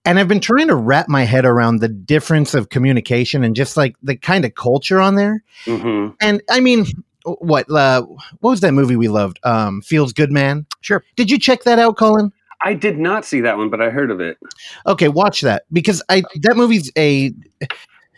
[0.04, 3.76] And I've been trying to wrap my head around the difference of communication and just
[3.76, 5.44] like the kind of culture on there.
[5.64, 6.86] hmm And I mean,
[7.24, 8.02] what uh,
[8.40, 9.38] what was that movie we loved?
[9.44, 10.66] Um, Feels Good Man.
[10.80, 11.04] Sure.
[11.14, 12.32] Did you check that out, Colin?
[12.64, 14.38] I did not see that one, but I heard of it.
[14.86, 17.32] Okay, watch that because I that movie's a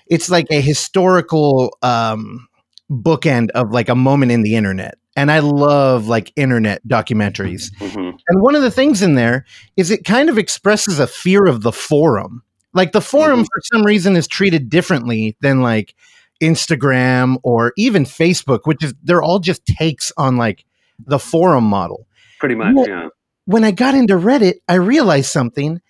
[0.06, 2.46] it's like a historical um
[2.90, 4.96] bookend of like a moment in the internet.
[5.16, 7.70] And I love like internet documentaries.
[7.78, 9.44] hmm And one of the things in there
[9.76, 12.42] is it kind of expresses a fear of the forum.
[12.72, 13.46] Like the forum Mhm.
[13.46, 15.94] for some reason is treated differently than like
[16.42, 20.64] Instagram or even Facebook, which is they're all just takes on like
[21.06, 22.06] the forum model.
[22.40, 23.08] Pretty much, Well- yeah.
[23.46, 25.80] When I got into Reddit, I realized something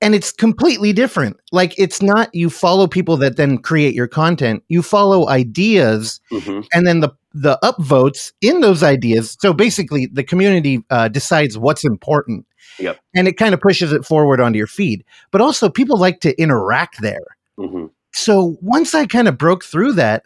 [0.00, 1.36] and it's completely different.
[1.50, 4.62] Like it's not you follow people that then create your content.
[4.68, 9.36] You follow ideas hmm and then the the upvotes in those ideas.
[9.40, 12.46] So basically, the community uh, decides what's important.
[12.78, 12.98] Yep.
[13.14, 15.04] And it kind of pushes it forward onto your feed.
[15.30, 17.24] But also, people like to interact there.
[17.56, 20.24] hmm so once I kind of broke through that,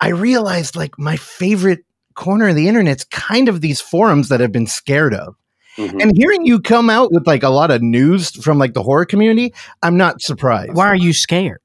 [0.00, 1.84] I realized like my favorite
[2.14, 5.36] corner of the internet's kind of these forums that I've been scared of.
[5.76, 6.02] Mhm.
[6.02, 9.06] And hearing you come out with like a lot of news from like the horror
[9.06, 10.74] community, I'm not surprised.
[10.74, 11.60] Why are you scared?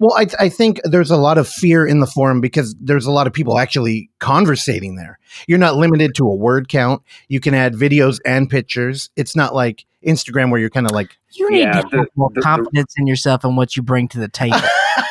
[0.00, 3.10] Well, I, I think there's a lot of fear in the forum because there's a
[3.12, 5.18] lot of people actually conversating there.
[5.46, 7.02] You're not limited to a word count.
[7.28, 9.10] You can add videos and pictures.
[9.14, 12.06] It's not like Instagram where you're kind of like, You need Yeah, to the- have
[12.16, 14.56] more the- the- confidence in yourself and what you bring to the table.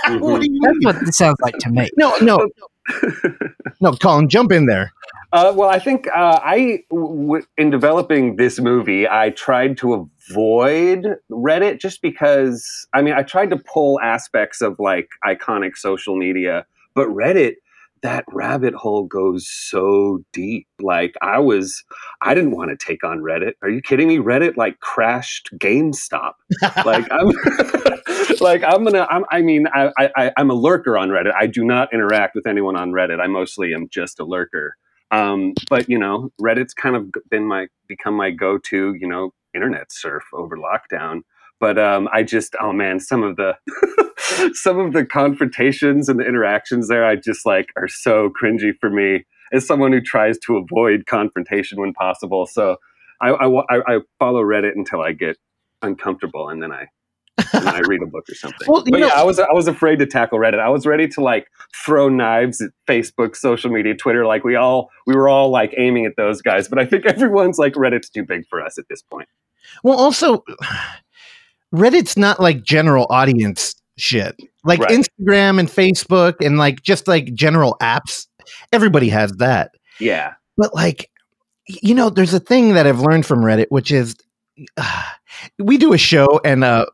[0.09, 1.87] What do you That's what it sounds like to me.
[1.95, 2.47] No, no,
[3.81, 4.91] no, Colin, jump in there.
[5.31, 9.93] Uh, well, I think uh, I, w- in developing this movie, I tried to
[10.29, 16.15] avoid Reddit just because, I mean, I tried to pull aspects of like iconic social
[16.17, 16.65] media,
[16.95, 17.55] but Reddit,
[18.01, 20.67] that rabbit hole goes so deep.
[20.79, 21.83] Like, I was,
[22.21, 23.53] I didn't want to take on Reddit.
[23.61, 24.17] Are you kidding me?
[24.17, 26.33] Reddit like crashed GameStop.
[26.85, 27.27] like, I'm.
[28.41, 29.05] like I'm gonna.
[29.09, 31.33] I'm, I mean, I, I, I'm a lurker on Reddit.
[31.37, 33.19] I do not interact with anyone on Reddit.
[33.19, 34.75] I mostly am just a lurker.
[35.11, 39.91] Um, but you know, Reddit's kind of been my become my go-to, you know, internet
[39.91, 41.21] surf over lockdown.
[41.59, 43.55] But um, I just, oh man, some of the
[44.53, 48.89] some of the confrontations and the interactions there, I just like are so cringy for
[48.89, 52.45] me as someone who tries to avoid confrontation when possible.
[52.45, 52.77] So
[53.21, 55.37] I, I, I follow Reddit until I get
[55.81, 56.87] uncomfortable, and then I
[57.53, 58.67] and I read a book or something.
[58.67, 60.59] Well, but know- yeah, I was I was afraid to tackle Reddit.
[60.59, 61.47] I was ready to like
[61.85, 64.25] throw knives at Facebook, social media, Twitter.
[64.25, 66.67] Like we all we were all like aiming at those guys.
[66.67, 69.27] But I think everyone's like Reddit's too big for us at this point.
[69.83, 70.43] Well, also,
[71.73, 74.35] Reddit's not like general audience shit.
[74.63, 74.89] Like Right.
[74.91, 78.27] Instagram and Facebook and like just like general apps.
[78.73, 79.71] Everybody has that.
[79.99, 80.33] Yeah.
[80.57, 81.09] But like,
[81.67, 84.15] you know, there's a thing that I've learned from Reddit, which is
[85.59, 86.85] we do a show, and uh,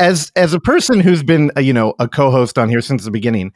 [0.00, 3.10] as as a person who's been, uh, you know, a co-host on here since the
[3.10, 3.52] beginning,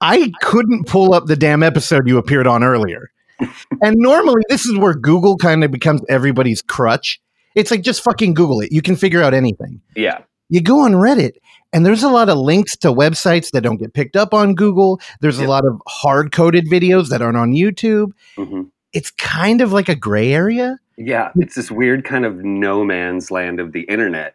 [0.00, 3.10] I couldn't pull up the damn episode you appeared on earlier.
[3.82, 7.20] and normally, this is where Google kind of becomes everybody's crutch.
[7.54, 8.72] It's like just fucking Google it.
[8.72, 10.18] You can figure out anything Yeah.
[10.48, 11.32] you go on Reddit
[11.72, 15.00] and there's a lot of links to websites that don't get picked up on Google.
[15.20, 18.12] There's a lot of hard coded videos that aren't on YouTube.
[18.36, 18.62] hmm
[18.94, 20.78] It's kind of like a gray area.
[20.96, 21.30] Yeah.
[21.36, 24.34] It's this weird kind of no man's land of the internet.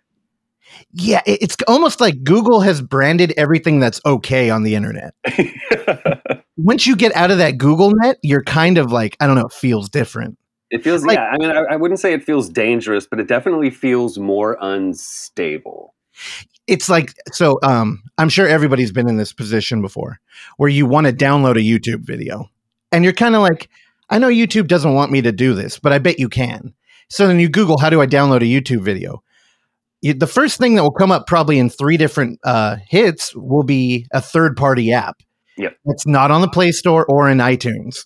[0.92, 5.14] Yeah, it's almost like Google has branded everything that's okay on the internet.
[6.58, 9.46] Once you get out of that Google net, you're kind of like, I don't know,
[9.46, 10.38] it feels different.
[10.70, 11.32] It feels, Like- yeah.
[11.32, 15.94] I mean, I, I wouldn't say it feels dangerous, but it definitely feels more unstable.
[16.68, 20.20] It's like, so um, I'm sure everybody's been in this position before
[20.58, 22.50] where you want to download a YouTube video
[22.92, 23.70] and you're kind of like,
[24.10, 26.74] I know YouTube doesn't want me to do this, but I bet you can.
[27.10, 29.24] So then you Google, how do I download a YouTube video?
[30.02, 33.64] You, the first thing that will come up probably in three different uh, hits will
[33.64, 35.18] be a third party app.
[35.58, 35.76] Yep.
[35.86, 38.06] That's not on the Play Store or in iTunes.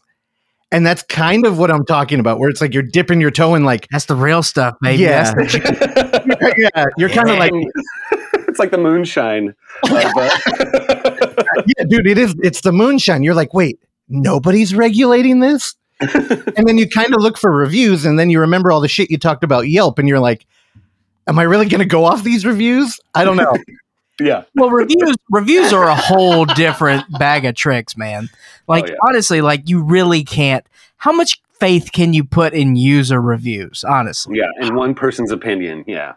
[0.71, 3.55] And that's kind of what I'm talking about, where it's like you're dipping your toe
[3.55, 5.03] in, like, That's the real stuff, baby.
[5.03, 5.33] Yeah.
[5.33, 7.51] That's yeah, you're kind of like,
[8.47, 9.53] it's like the moonshine.
[9.83, 10.29] Of, uh,
[11.65, 12.35] yeah, dude, it is.
[12.41, 13.21] It's the moonshine.
[13.21, 15.75] You're like, wait, nobody's regulating this.
[16.01, 19.11] And then you kind of look for reviews, and then you remember all the shit
[19.11, 20.45] you talked about Yelp, and you're like,
[21.27, 22.99] am I really going to go off these reviews?
[23.13, 23.55] I don't know.
[24.19, 24.43] yeah.
[24.55, 28.29] well, reviews reviews are a whole different bag of tricks, man.
[28.31, 28.35] Oh,
[28.67, 28.95] like yeah.
[29.07, 30.65] honestly, like you really can't.
[30.97, 33.83] How much faith can you put in user reviews?
[33.83, 34.67] Honestly, Yeah.
[34.67, 35.83] In one person's opinion.
[35.87, 36.13] Yeah.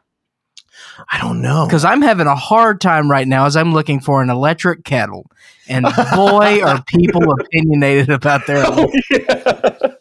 [1.08, 1.66] I don't know.
[1.66, 5.30] because I'm having a hard time right now as I'm looking for an electric kettle,
[5.68, 5.84] and
[6.14, 8.64] boy, are people opinionated about their.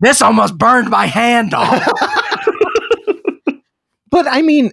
[0.00, 1.84] This almost burned my hand off.
[4.10, 4.70] but I mean,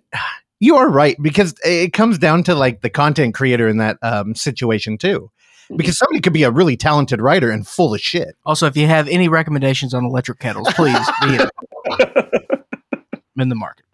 [0.60, 4.36] you are right because it comes down to like the content creator in that um,
[4.36, 5.32] situation too.
[5.76, 8.36] Because somebody could be a really talented writer and full of shit.
[8.46, 11.40] Also, if you have any recommendations on electric kettles, please be
[11.98, 13.85] I'm in the market.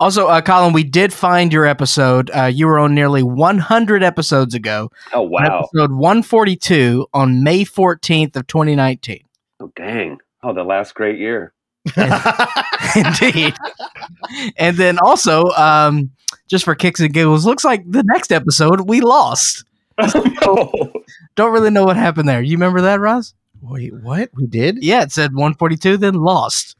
[0.00, 2.30] Also, uh, Colin, we did find your episode.
[2.30, 4.90] Uh, you were on nearly 100 episodes ago.
[5.12, 5.60] Oh wow.
[5.60, 9.22] Episode 142 on May 14th of 2019.
[9.60, 10.18] Oh dang.
[10.42, 11.52] Oh, the last great year.
[12.96, 13.54] Indeed.
[14.56, 16.10] and then also, um,
[16.48, 19.64] just for kicks and giggles, looks like the next episode we lost.
[19.98, 20.92] oh.
[21.36, 22.40] Don't really know what happened there.
[22.40, 23.34] You remember that, Roz?
[23.60, 24.30] Wait, what?
[24.34, 24.82] We did?
[24.82, 26.76] Yeah, it said 142, then lost.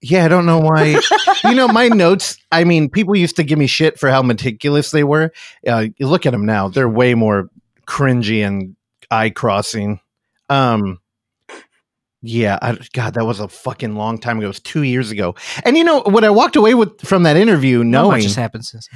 [0.00, 1.00] Yeah, I don't know why.
[1.44, 4.90] you know, my notes, I mean, people used to give me shit for how meticulous
[4.90, 5.32] they were.
[5.66, 7.50] Uh, you look at them now, they're way more
[7.86, 8.76] cringy and
[9.10, 10.00] eye crossing.
[10.48, 11.00] Um,
[12.22, 14.46] yeah, I, God, that was a fucking long time ago.
[14.46, 15.34] It was two years ago.
[15.64, 18.34] And you know what I walked away with from that interview, Not much knowing has
[18.34, 18.88] happened since.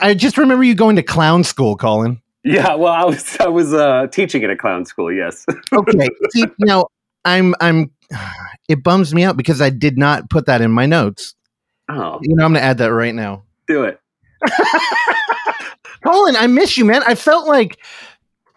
[0.00, 2.20] I just remember you going to clown school, Colin.
[2.44, 5.12] Yeah, well, I was I was uh, teaching at a clown school.
[5.12, 5.44] Yes.
[5.72, 6.08] Okay.
[6.30, 6.86] See, now
[7.24, 7.90] I'm I'm.
[8.68, 11.34] It bums me out because I did not put that in my notes.
[11.88, 13.44] Oh, You know, I'm gonna add that right now.
[13.66, 13.98] do it.
[16.04, 17.02] Colin, I miss you, man.
[17.06, 17.78] I felt like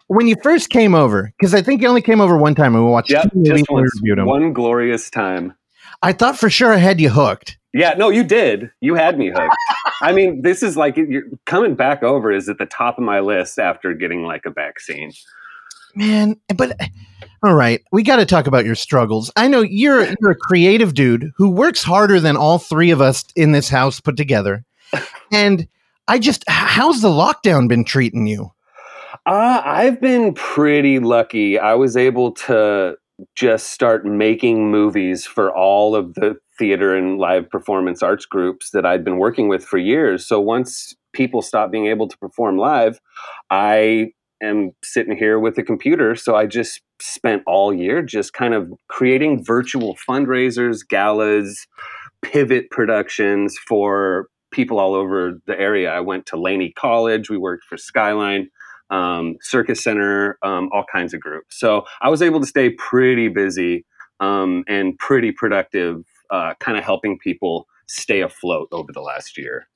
[0.07, 2.84] when you first came over, because I think you only came over one time and
[2.84, 3.91] we watched Yep, just once.
[4.03, 5.53] One glorious time.
[6.02, 7.57] I thought for sure I had you hooked.
[7.73, 8.69] Yeah, no, you did.
[8.82, 9.56] You had me hooked.
[10.02, 13.22] I mean, this is like you're coming back over is at the top of my
[13.22, 15.14] list after getting like a vaccine.
[15.95, 16.78] Man, but
[17.43, 19.31] all right, we got to talk about your struggles.
[19.35, 23.26] I know you're you're a creative dude who works harder than all three of us
[23.35, 24.63] in this house put together.
[25.31, 25.68] And
[26.07, 28.51] I just how's the lockdown been treating you?
[29.26, 31.57] Uh, I've been pretty lucky.
[31.57, 32.95] I was able to
[33.35, 38.85] just start making movies for all of the theater and live performance arts groups that
[38.85, 40.27] I'd been working with for years.
[40.27, 42.99] So once people stopped being able to perform live,
[43.49, 44.11] I
[44.41, 46.15] am sitting here with a computer.
[46.15, 51.68] So I just spent all year just kind of creating virtual fundraisers, galas,
[52.22, 55.91] pivot productions for people all over the area.
[55.91, 58.49] I went to Laney College, we worked for Skyline
[58.91, 61.57] um, Circus Center, um, all kinds of groups.
[61.57, 63.85] So I was able to stay pretty busy
[64.19, 69.68] um, and pretty productive, uh, kind of helping people stay afloat over the last year.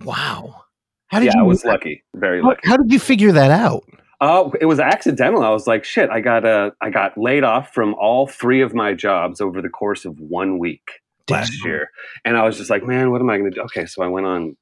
[0.00, 0.64] Wow.
[1.12, 2.60] How did Yeah, you I was lucky, very how, lucky.
[2.64, 3.84] how did you figure that out?
[4.20, 5.42] Uh, it was accidental.
[5.42, 8.72] I was like, shit, I got uh, I got laid off from all three of
[8.74, 11.90] my jobs over the course of one week last year.
[12.24, 13.62] And I was just like, man, what am I going to do?
[13.62, 14.56] Okay, so I went on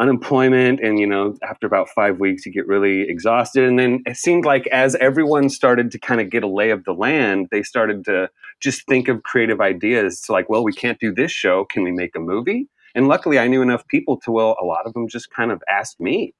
[0.00, 4.16] unemployment and you know after about five weeks you get really exhausted and then it
[4.16, 7.64] seemed like as everyone started to kind of get a lay of the land they
[7.64, 8.30] started to
[8.60, 11.90] just think of creative ideas so like well we can't do this show can we
[11.90, 12.68] make a movie
[12.98, 15.62] and luckily i knew enough people to well a lot of them just kind of
[15.70, 16.34] asked me.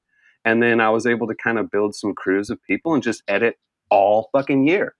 [0.45, 3.23] And then i was able to kind of build some crews of people and just
[3.27, 3.55] edit
[3.89, 4.93] all fucking year.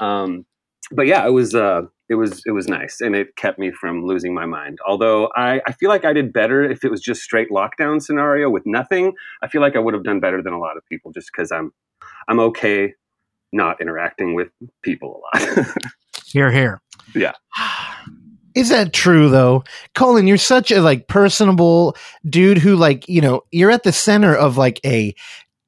[0.00, 0.44] Um,
[0.90, 4.04] but yeah it was uh it was it was nice and it kept me from
[4.04, 4.78] losing my mind.
[4.86, 8.50] Although i i feel like i did better if it was just straight lockdown scenario
[8.50, 9.14] with nothing.
[9.40, 11.52] I feel like i would have done better than a lot of people just because
[11.52, 11.72] i'm
[12.28, 12.94] i'm okay
[13.52, 14.48] not interacting with
[14.82, 15.68] people a lot.
[16.26, 16.80] Here, here.
[18.54, 19.64] Is that true though?
[19.94, 21.96] Colin, you're such a like personable
[22.28, 25.14] dude who like, you know, you're at the center of like a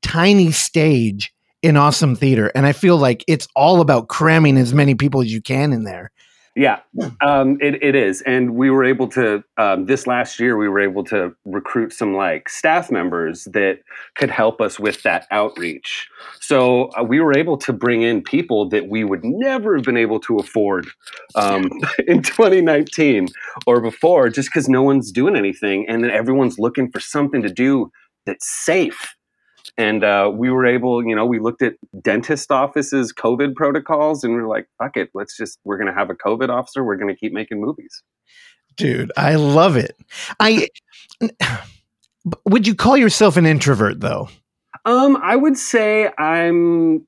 [0.03, 1.33] tiny stage
[1.63, 5.33] in awesome theater and I feel like it's all about cramming as many people as
[5.33, 6.13] you can in there.
[6.57, 6.81] Yeah,
[7.21, 8.23] um, it, it is.
[8.23, 12.15] And we were able to, um, this last year, we were able to recruit some
[12.15, 13.81] like staff members that
[14.15, 16.09] could help us with that outreach.
[16.41, 19.99] So uh, we were able to bring in people that we would never have been
[19.99, 20.89] able to afford
[21.35, 21.69] um,
[22.07, 23.29] in 2019
[23.67, 25.87] or before, just because no one's doing anything.
[25.87, 27.91] And then everyone's looking for something to do
[28.25, 29.15] that's safe.
[29.79, 34.35] And uh, we were able, you know, we looked at dentist offices' COVID protocols, and
[34.35, 36.83] we are like, "Fuck it, let's just we're going to have a COVID officer.
[36.83, 38.03] We're going to keep making movies."
[38.77, 39.97] Dude, I love it.
[40.41, 40.69] I
[42.45, 44.29] would you call yourself an introvert though?
[44.85, 47.07] Um, I would say I'm.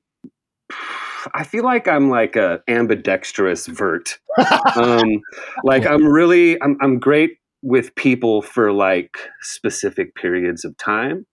[1.33, 4.19] I feel like I'm like a ambidextrous vert.
[4.75, 5.21] um,
[5.63, 11.25] like I'm really, I'm, I'm great with people for like specific periods of time,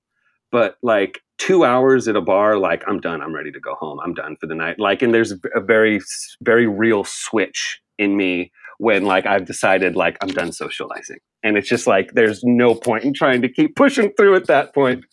[0.51, 3.23] but like two hours at a bar, like I'm done.
[3.23, 4.01] I'm ready to go home.
[4.01, 4.79] I'm done for the night.
[4.79, 6.01] Like, and there's a very,
[6.43, 11.69] very real switch in me when like I've decided like I'm done socializing, and it's
[11.69, 15.05] just like there's no point in trying to keep pushing through at that point.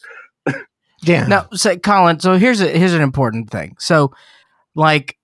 [1.03, 1.27] Yeah.
[1.27, 2.19] Now, say, Colin.
[2.19, 3.75] So here's a here's an important thing.
[3.77, 4.13] So,
[4.75, 5.17] like,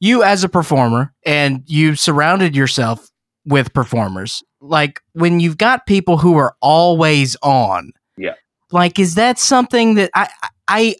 [0.00, 3.08] you as a performer, and you've surrounded yourself
[3.44, 4.42] with performers.
[4.60, 7.92] Like, when you've got people who are always on.
[8.16, 8.34] Yeah.
[8.70, 10.28] Like, is that something that I
[10.68, 10.94] I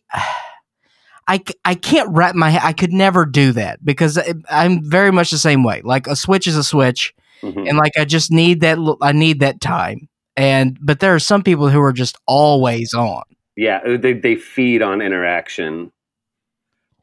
[1.27, 2.59] I I can't wrap my.
[2.63, 4.19] I could never do that because
[4.51, 5.83] I'm very much the same way.
[5.85, 7.69] Like, a switch is a switch, Mhm.
[7.69, 8.79] and like I just need that.
[9.03, 10.09] I need that time.
[10.37, 13.23] And but there are some people who are just always on.
[13.57, 15.91] Yeah, uh, they they feed on interaction.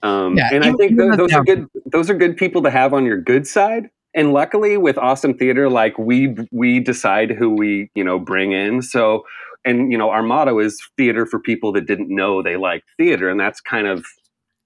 [0.01, 1.67] Um, Yeah, and I think those are good.
[1.85, 3.89] Those are good people to have on your good side.
[4.13, 8.81] And luckily, with Awesome Theater, like we we decide who we you know bring in.
[8.81, 9.25] So,
[9.65, 13.29] and you know, our motto is theater for people that didn't know they liked theater,
[13.29, 14.05] and that's kind of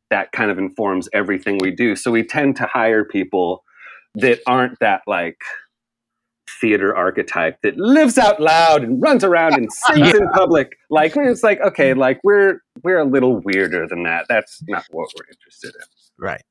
[0.10, 1.96] that kind of informs everything we do.
[1.96, 3.64] So we tend to hire people
[4.16, 5.38] that aren't that like
[6.60, 10.74] theater archetype that lives out loud and runs around and sings in public.
[10.90, 14.26] Like it's like okay, like we're we're a little weirder than that.
[14.28, 15.88] That's not what we're interested in.
[16.18, 16.44] Right.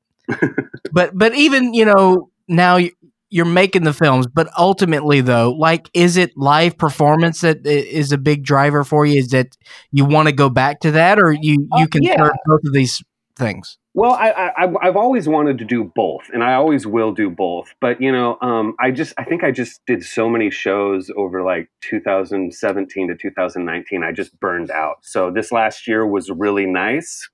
[0.91, 2.91] but but even you know now you,
[3.29, 8.17] you're making the films, but ultimately though, like is it live performance that is a
[8.17, 9.19] big driver for you?
[9.19, 9.55] Is that
[9.91, 12.17] you want to go back to that or you you Uh, can yeah.
[12.17, 13.01] both of these
[13.37, 13.77] things?
[13.95, 17.29] Well, I, I I've- I've always wanted to do both, and I always will do
[17.29, 17.73] both.
[17.81, 21.41] But you know, um, I just I think I just did so many shows over
[21.43, 24.03] like 2017 to 2019.
[24.03, 24.97] I just burned out.
[25.01, 27.27] So this last year was really nice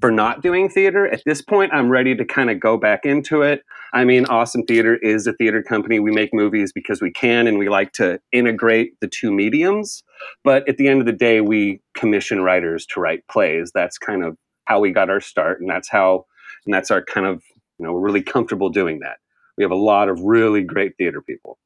[0.00, 1.06] for not doing theater.
[1.06, 3.62] At this point, I'm ready to kind of go back into it.
[3.96, 6.00] I mean, Awesome Theater is a theater company.
[6.00, 10.02] We make movies because we can, and we like to integrate the two mediums.
[10.44, 13.72] But at the end of the day, we commission writers to write plays.
[13.74, 14.36] That's kind of
[14.66, 16.26] how we got our start, and that's how,
[16.66, 17.42] and that's our kind of,
[17.78, 19.16] you know, we're really comfortable doing that.
[19.56, 21.56] We have a lot of really great theater people.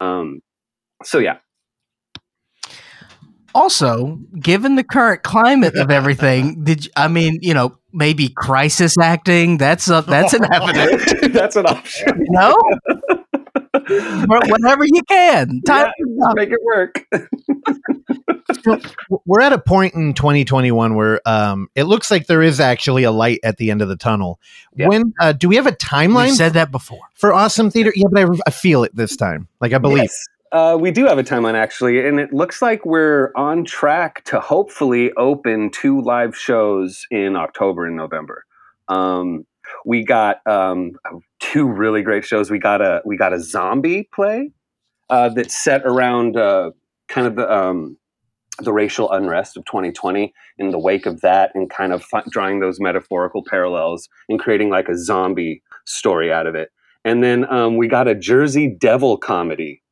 [0.00, 0.42] Um,
[1.04, 1.38] so yeah,
[3.56, 8.96] Also, given the current climate of everything, did you, I mean, you know, maybe crisis
[8.98, 9.58] acting?
[9.58, 11.28] That's a, that's an avenue.
[11.32, 12.12] that's an option.
[12.28, 12.56] No,
[13.72, 15.60] But whatever you can.
[15.62, 17.06] Time Yeah, make it work.
[19.24, 23.10] we're at a point in 2021 where um, it looks like there is actually a
[23.10, 24.40] light at the end of the tunnel.
[24.74, 24.88] Yeah.
[24.88, 27.00] When uh, do we have a we timeline said that before.
[27.14, 27.92] for Awesome Theater?
[27.94, 29.48] Yeah, but I, I feel it this time.
[29.60, 29.98] Like I believe.
[30.04, 30.26] Yes.
[30.56, 34.40] Uh, we do have a timeline actually, and it looks like we're on track to
[34.40, 38.46] hopefully open two live shows in October and November.
[38.88, 39.44] Um,
[39.84, 40.92] we got um,
[41.40, 42.50] two really great shows.
[42.50, 44.50] We got a we got a zombie play
[45.10, 46.70] uh, that's set around uh,
[47.06, 47.98] kind of the um,
[48.58, 52.80] the racial unrest of 2020 in the wake of that, and kind of drawing those
[52.80, 56.70] metaphorical parallels and creating like a zombie story out of it.
[57.04, 59.82] And then um, we got a Jersey Devil comedy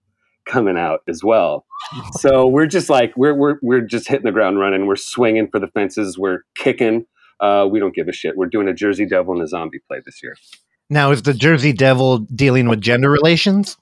[0.46, 1.66] coming out as well.
[2.12, 4.86] So we're just like we're we're we're just hitting the ground running.
[4.86, 6.18] We're swinging for the fences.
[6.18, 7.06] We're kicking.
[7.40, 8.36] Uh, we don't give a shit.
[8.36, 10.36] We're doing a Jersey Devil and a zombie play this year.
[10.90, 13.76] Now, is the Jersey Devil dealing with gender relations?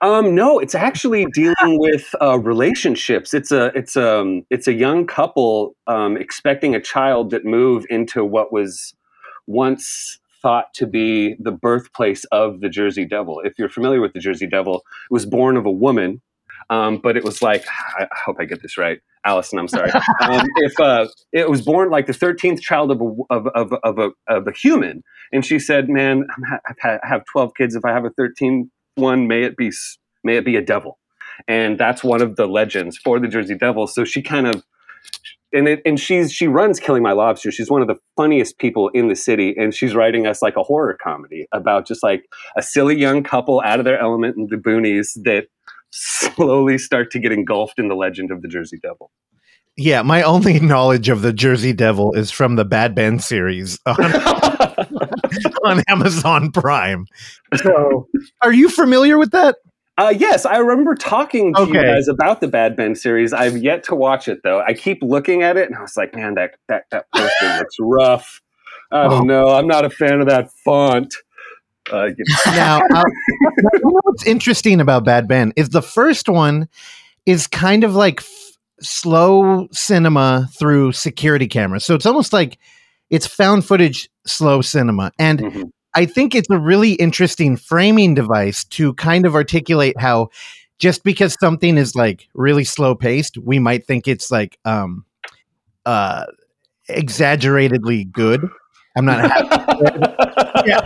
[0.00, 3.34] Um, no, it's actually dealing with uh, relationships.
[3.34, 8.24] It's a it's um it's a young couple um, expecting a child that move into
[8.24, 8.94] what was
[9.46, 13.40] once thought to be the birthplace of the Jersey Devil.
[13.44, 16.20] If you're familiar with the Jersey Devil, it was born of a woman,
[16.70, 17.64] um, but it was like
[17.98, 19.58] I, hope I get this right, Allison.
[19.58, 19.90] I'm sorry.
[20.22, 23.98] Um, if uh, it was born like the 13th child of a of, of, of
[23.98, 25.02] a of a human,
[25.32, 27.74] and she said, "Man, I'm ha- I've had, I have 12 kids.
[27.74, 29.72] If I have a 13th one, may it be
[30.22, 30.98] may it be a devil."
[31.48, 33.86] And that's one of the legends for the Jersey Devil.
[33.86, 34.62] So she kind of
[35.52, 37.50] and it, and she's she runs Killing My Lobster.
[37.50, 40.62] She's one of the funniest people in the city, and she's writing us like a
[40.62, 42.24] horror comedy about just like
[42.56, 45.46] a silly young couple out of their element in the boonies that
[45.90, 49.10] slowly start to get engulfed in the legend of the Jersey Devil.
[49.76, 53.96] Yeah, my only knowledge of the Jersey Devil is from the Bad Ben series on,
[55.64, 57.06] on Amazon Prime.
[57.56, 58.08] So,
[58.42, 59.56] are you familiar with that?
[59.98, 63.32] Uh, yes, I remember talking to you guys about the Bad Ben series.
[63.32, 64.60] I've yet to watch it though.
[64.60, 67.76] I keep looking at it, and I was like, man, that that that poster looks
[67.78, 68.40] rough.
[68.90, 69.48] I don't know.
[69.48, 71.14] I'm not a fan of that font.
[71.92, 73.02] Uh, you know, Now, uh,
[73.74, 76.68] you know what's interesting about Bad Ben is the first one
[77.26, 81.84] is kind of like f- slow cinema through security cameras.
[81.84, 82.58] So it's almost like
[83.10, 85.12] it's found footage slow cinema.
[85.18, 85.70] And mhm.
[85.94, 90.30] I think it's a really interesting framing device to kind of articulate how
[90.78, 95.04] just because something is like really slow paced, we might think it's like um
[95.86, 96.24] uh
[96.88, 98.48] exaggeratedly good.
[98.96, 99.48] I'm not happy.
[100.66, 100.80] yeah.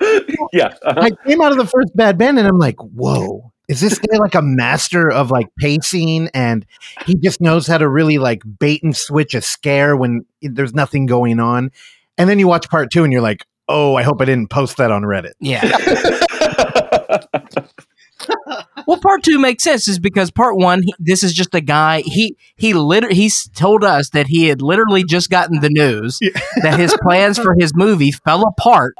[0.52, 0.74] yeah.
[0.82, 1.00] uh-huh.
[1.00, 4.18] I came out of the first Bad Ben and I'm like, whoa, is this guy
[4.18, 6.66] like a master of like pacing and
[7.06, 11.06] he just knows how to really like bait and switch a scare when there's nothing
[11.06, 11.70] going on?
[12.20, 14.76] And then you watch part two and you're like, oh, I hope I didn't post
[14.76, 15.32] that on Reddit.
[15.40, 15.62] Yeah.
[18.86, 22.00] Well, part two makes sense is because part one, he, this is just a guy.
[22.00, 26.18] He he literally he's told us that he had literally just gotten the news
[26.62, 28.96] that his plans for his movie fell apart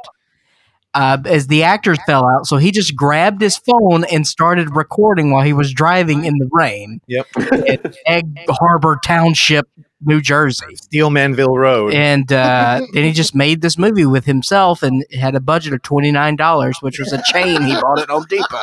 [0.93, 2.47] uh, as the actors fell out.
[2.47, 6.49] So he just grabbed his phone and started recording while he was driving in the
[6.51, 7.01] rain.
[7.07, 7.27] Yep.
[7.67, 9.67] in Egg Harbor Township,
[10.03, 10.75] New Jersey.
[10.75, 11.93] Steelmanville Road.
[11.93, 15.81] And uh, then he just made this movie with himself and had a budget of
[15.81, 18.57] twenty nine dollars, which was a chain he bought at Home Depot.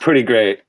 [0.00, 0.60] Pretty great.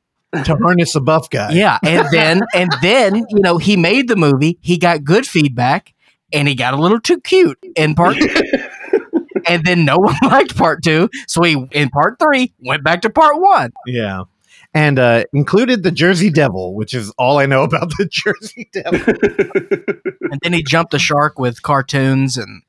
[0.43, 1.51] to harness a buff guy.
[1.51, 4.57] Yeah, and then and then you know he made the movie.
[4.61, 5.93] He got good feedback,
[6.33, 8.17] and he got a little too cute in part.
[8.17, 8.27] two.
[9.47, 13.09] and then no one liked part two, so he in part three went back to
[13.09, 13.71] part one.
[13.85, 14.23] Yeah.
[14.73, 18.99] And uh, included the Jersey Devil, which is all I know about the Jersey Devil.
[20.31, 22.61] And then he jumped the shark with cartoons and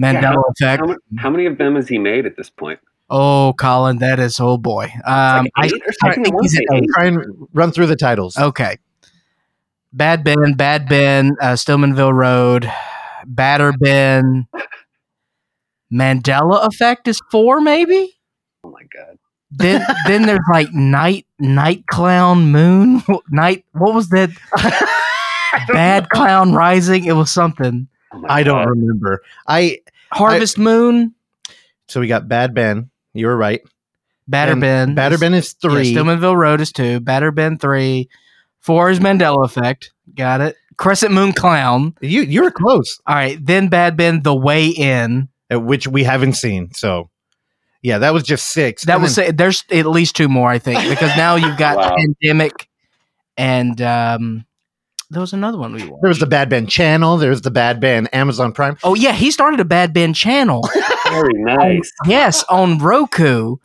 [0.00, 0.82] Mandela Yeah, effect.
[0.84, 2.80] How, how many of them has he made at this point?
[3.08, 4.86] Oh, Colin, that is oh boy.
[5.04, 6.82] Um, I, eight or I think he's wanna at eight.
[6.84, 6.88] eight.
[6.94, 8.36] Try and run through the titles.
[8.36, 8.78] Okay.
[9.92, 12.68] Bad Ben, Bad Ben, uh, Steelmanville Road,
[13.24, 14.48] Badder Ben,
[15.92, 18.12] Mandela Effect is four, maybe.
[18.64, 19.18] Oh my god.
[19.56, 23.64] Then then there's like Night Night Clown Moon Night.
[23.72, 24.30] What was that?
[25.68, 27.04] Bad Clown Rising.
[27.04, 27.88] It was something.
[28.12, 28.70] Oh I don't God.
[28.70, 29.22] remember.
[29.46, 29.78] I
[30.12, 31.14] Harvest Moon,
[31.88, 32.90] so we got Bad Ben.
[33.12, 33.60] You were right.
[34.26, 35.94] Badder Ben, Badder Ben is Yeah, three.
[35.94, 36.98] Steelmanville Road is two.
[37.00, 38.08] Badder Ben three.
[38.60, 39.92] Four is Mandela Effect.
[40.14, 40.56] Got it.
[40.78, 41.94] Crescent Moon Clown.
[42.00, 43.38] you you were close, All right.
[43.44, 45.28] Then Bad Ben The Way In.
[45.52, 46.72] uh, which we haven't seen.
[46.72, 47.10] So
[47.84, 48.84] yeah, that was just six.
[48.86, 51.76] That And was then- there's at least two more, I think, because now you've got
[51.84, 51.94] Wow.
[51.96, 52.68] Pandemic
[53.36, 54.44] and um
[55.10, 56.02] there was another one we watched.
[56.02, 57.18] there was the Bad Ben channel.
[57.18, 58.76] There's the Bad Ben Amazon Prime.
[58.82, 60.68] Oh yeah, he started a Bad Ben channel.
[61.10, 61.92] Very nice.
[62.06, 63.56] yes, on Roku,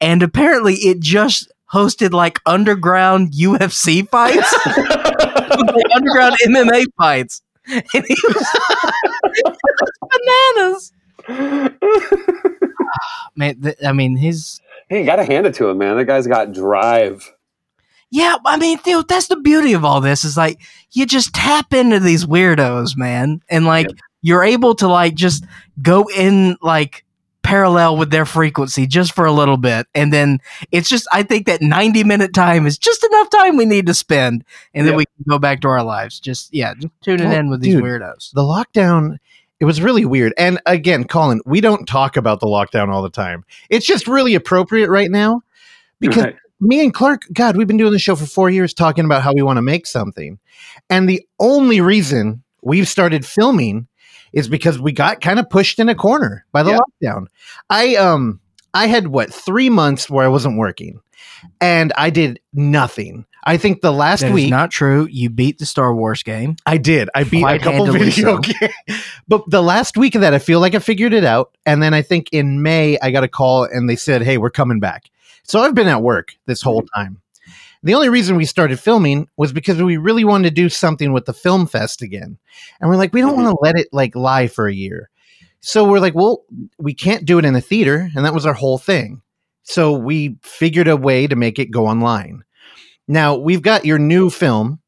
[0.00, 4.52] and apparently it just hosted like underground UFC fights,
[5.94, 7.42] underground MMA fights.
[7.66, 8.46] And he was,
[11.28, 12.52] bananas.
[13.36, 15.96] Man, th- I mean, his hey, you gotta hand it to him, man.
[15.96, 17.32] That guy's got drive.
[18.10, 18.36] yeah.
[18.44, 20.60] I mean, dude, that's the beauty of all this is like
[20.92, 23.88] you just tap into these weirdos, man, and like
[24.22, 25.44] you're able to like just
[25.82, 27.04] go in like
[27.42, 30.38] parallel with their frequency just for a little bit and then
[30.70, 33.94] it's just i think that 90 minute time is just enough time we need to
[33.94, 34.44] spend
[34.74, 37.48] and then we can go back to our lives just yeah just tuning Well, in
[37.48, 39.16] with these weirdos The lockdown.
[39.60, 40.32] It was really weird.
[40.38, 43.44] And again, Colin, we don't talk about the lockdown all the time.
[43.70, 45.42] It's just really appropriate right now
[46.00, 46.36] because Right.
[46.60, 49.32] me and Clark, God, we've been doing the show for four years talking about how
[49.32, 50.38] we want to make something.
[50.88, 53.88] And the only reason we've started filming
[54.32, 56.78] is because we got kind of pushed in a corner by the Yeah.
[57.12, 57.26] lockdown.
[57.70, 58.40] I um
[58.74, 61.00] I had what three months where I wasn't working.
[61.60, 63.24] And I did nothing.
[63.48, 66.76] I think the last That week not true you beat the star wars game I
[66.76, 67.08] did.
[67.14, 68.38] I beat a couple video so.
[68.86, 69.02] games.
[69.26, 71.56] But the last week of that, I feel like I figured it out.
[71.64, 74.50] And then I think in May, I got a call and they said, hey, we're
[74.50, 75.10] coming back.
[75.44, 77.22] So I've been at work this whole time.
[77.82, 81.24] The only reason we started filming was because we really wanted to do something with
[81.24, 82.36] the film fest again.
[82.80, 85.08] And we're like, we don't want to let it like lie for a year.
[85.60, 86.44] So we're like, well,
[86.78, 88.10] we can't do it in a theater.
[88.14, 89.22] And that was our whole thing.
[89.62, 92.44] So we figured a way to make it go online.
[93.08, 94.80] Now we've got your new film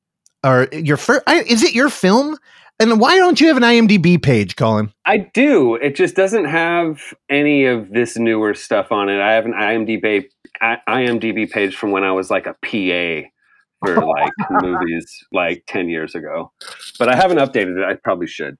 [0.45, 2.37] or your first, is it your film?
[2.79, 4.91] And why don't you have an IMDb page, Colin?
[5.05, 5.75] I do.
[5.75, 6.99] It just doesn't have
[7.29, 9.21] any of this newer stuff on it.
[9.21, 10.25] I have an IMDb
[10.63, 13.29] IMDb page from when I was like a PA
[13.85, 14.33] for like
[14.63, 16.53] movies like 10 years ago.
[16.99, 17.85] But I haven't updated it.
[17.85, 18.57] I probably should.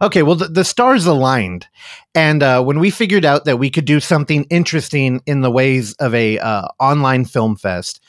[0.00, 1.66] Okay, well, the, the stars aligned.
[2.14, 5.94] And uh, when we figured out that we could do something interesting in the ways
[5.94, 8.00] of a uh, online film fest,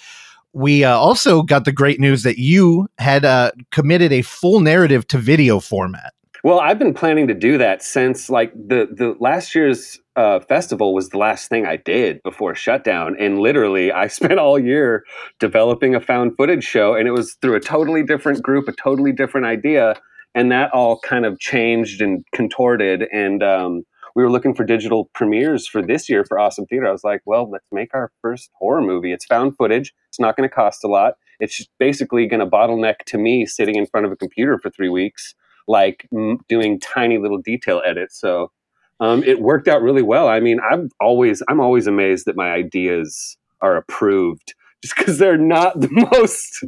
[0.56, 5.06] we uh, also got the great news that you had uh, committed a full narrative
[5.10, 6.14] to video format.
[6.46, 10.94] Well, I've been planning to do that since like the the last year's uh, festival
[10.94, 15.04] was the last thing I did before shutdown, and literally I spent all year
[15.40, 19.12] developing a found footage show, and it was through a totally different group, a totally
[19.12, 19.96] different idea,
[20.34, 23.84] and that all kind of changed and contorted, and um,
[24.16, 26.88] we were looking for digital premieres for this year for Awesome Theater.
[26.88, 29.12] I was like, well, let's make our first horror movie.
[29.12, 29.94] It's found footage.
[30.08, 31.16] It's not going to cost a lot.
[31.40, 34.90] It's basically going to bottleneck to me sitting in front of a computer for three
[34.90, 35.36] weeks
[35.68, 38.20] like m- doing tiny little detail edits.
[38.20, 38.52] So
[39.00, 40.28] um, it worked out really well.
[40.28, 45.38] I mean, I'm always I'm always amazed that my ideas are approved, just because they're
[45.38, 46.64] not the most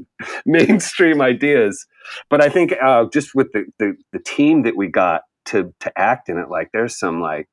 [0.45, 1.86] mainstream ideas.
[2.30, 5.99] But I think uh, just with the, the the team that we got to to
[5.99, 7.48] act in it, like there's some like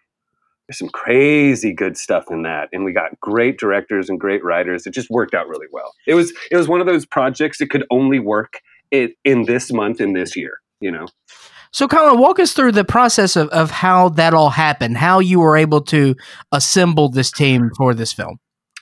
[0.69, 4.87] there's some crazy good stuff in that, and we got great directors and great writers.
[4.87, 5.93] It just worked out really well.
[6.07, 8.61] It was it was one of those projects that could only work
[8.91, 10.61] it in this month in this year.
[10.81, 11.07] You know.
[11.71, 15.41] So, Colin, walk us through the process of, of how that all happened, how you
[15.41, 16.15] were able to
[16.53, 18.39] assemble this team for this film.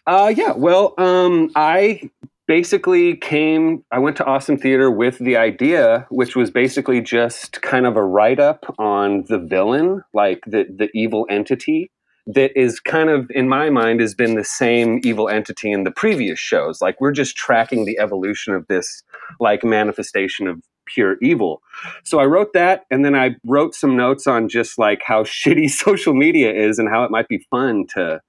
[0.06, 0.52] Uh, yeah.
[0.52, 2.10] Well, um, I
[2.46, 3.84] basically came.
[3.90, 8.04] I went to Awesome Theater with the idea, which was basically just kind of a
[8.04, 11.90] write up on the villain, like the the evil entity
[12.26, 15.90] that is kind of in my mind has been the same evil entity in the
[15.90, 16.80] previous shows.
[16.80, 19.02] Like we're just tracking the evolution of this
[19.40, 21.62] like manifestation of pure evil.
[22.04, 25.70] So I wrote that and then I wrote some notes on just like how shitty
[25.70, 28.20] social media is and how it might be fun to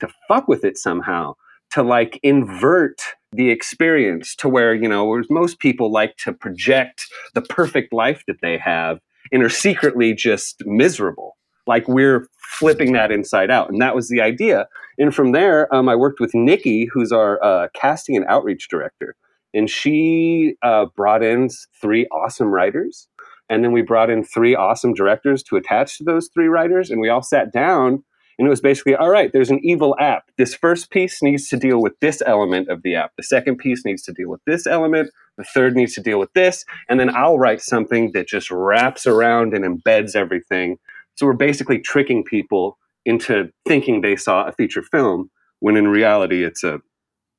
[0.00, 1.34] to fuck with it somehow
[1.70, 3.00] to like invert
[3.32, 8.40] the experience to where you know most people like to project the perfect life that
[8.42, 8.98] they have
[9.30, 11.36] and are secretly just miserable
[11.66, 12.26] like we're
[12.58, 13.70] flipping that inside out.
[13.70, 14.66] And that was the idea.
[14.98, 19.16] And from there um, i worked with nikki who's our uh, casting and outreach director.
[19.54, 21.48] And she uh, brought in
[21.80, 23.08] three awesome writers.
[23.50, 26.90] And then we brought in three awesome directors to attach to those three writers.
[26.90, 28.02] And we all sat down
[28.42, 30.24] and it was basically all right there's an evil app.
[30.36, 33.12] This first piece needs to deal with this element of the app.
[33.16, 35.10] The second piece needs to deal with this element.
[35.38, 36.64] The third needs to deal with this.
[36.88, 40.78] And then i'll write something that just wraps around and embeds everything.
[41.14, 46.44] So we're basically tricking people into thinking they saw a feature film when in reality
[46.44, 46.80] it's a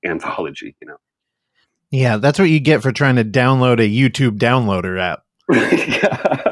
[0.06, 0.98] anthology you know?
[1.92, 5.24] Yeah, that's what you get for trying to download a YouTube downloader app.
[5.52, 6.43] yeah.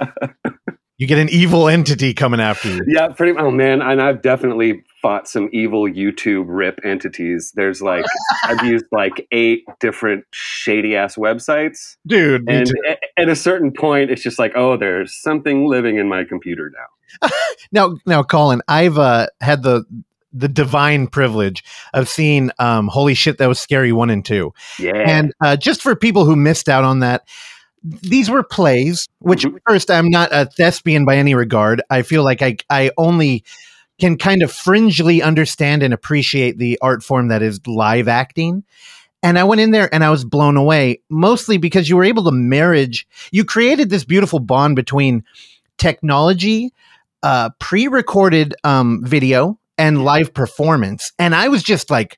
[1.01, 2.81] You get an evil entity coming after you.
[2.85, 3.35] Yeah, pretty.
[3.35, 7.51] Oh man, and I've definitely fought some evil YouTube rip entities.
[7.55, 8.05] There's like
[8.43, 12.95] I've used like eight different shady ass websites, Dude, and too.
[13.17, 17.29] at a certain point, it's just like, oh, there's something living in my computer now.
[17.71, 19.83] now now Colin, I've uh, had the
[20.31, 21.63] the divine privilege
[21.95, 24.53] of seeing um holy shit that was scary 1 and 2.
[24.77, 27.23] Yeah, And uh, just for people who missed out on that,
[27.83, 29.57] these were plays, which Mhm.
[29.67, 31.81] first, I'm not a thespian by any regard.
[31.89, 33.43] I feel like I, I only
[33.99, 38.63] can kind of fringely understand and appreciate the art form that is live acting.
[39.23, 42.23] And I went in there and I was blown away, mostly because you were able
[42.25, 45.23] to marriage, you created this beautiful bond between
[45.77, 46.73] technology,
[47.23, 51.11] uh, pre recorded um, video, and live performance.
[51.19, 52.17] And I was just like,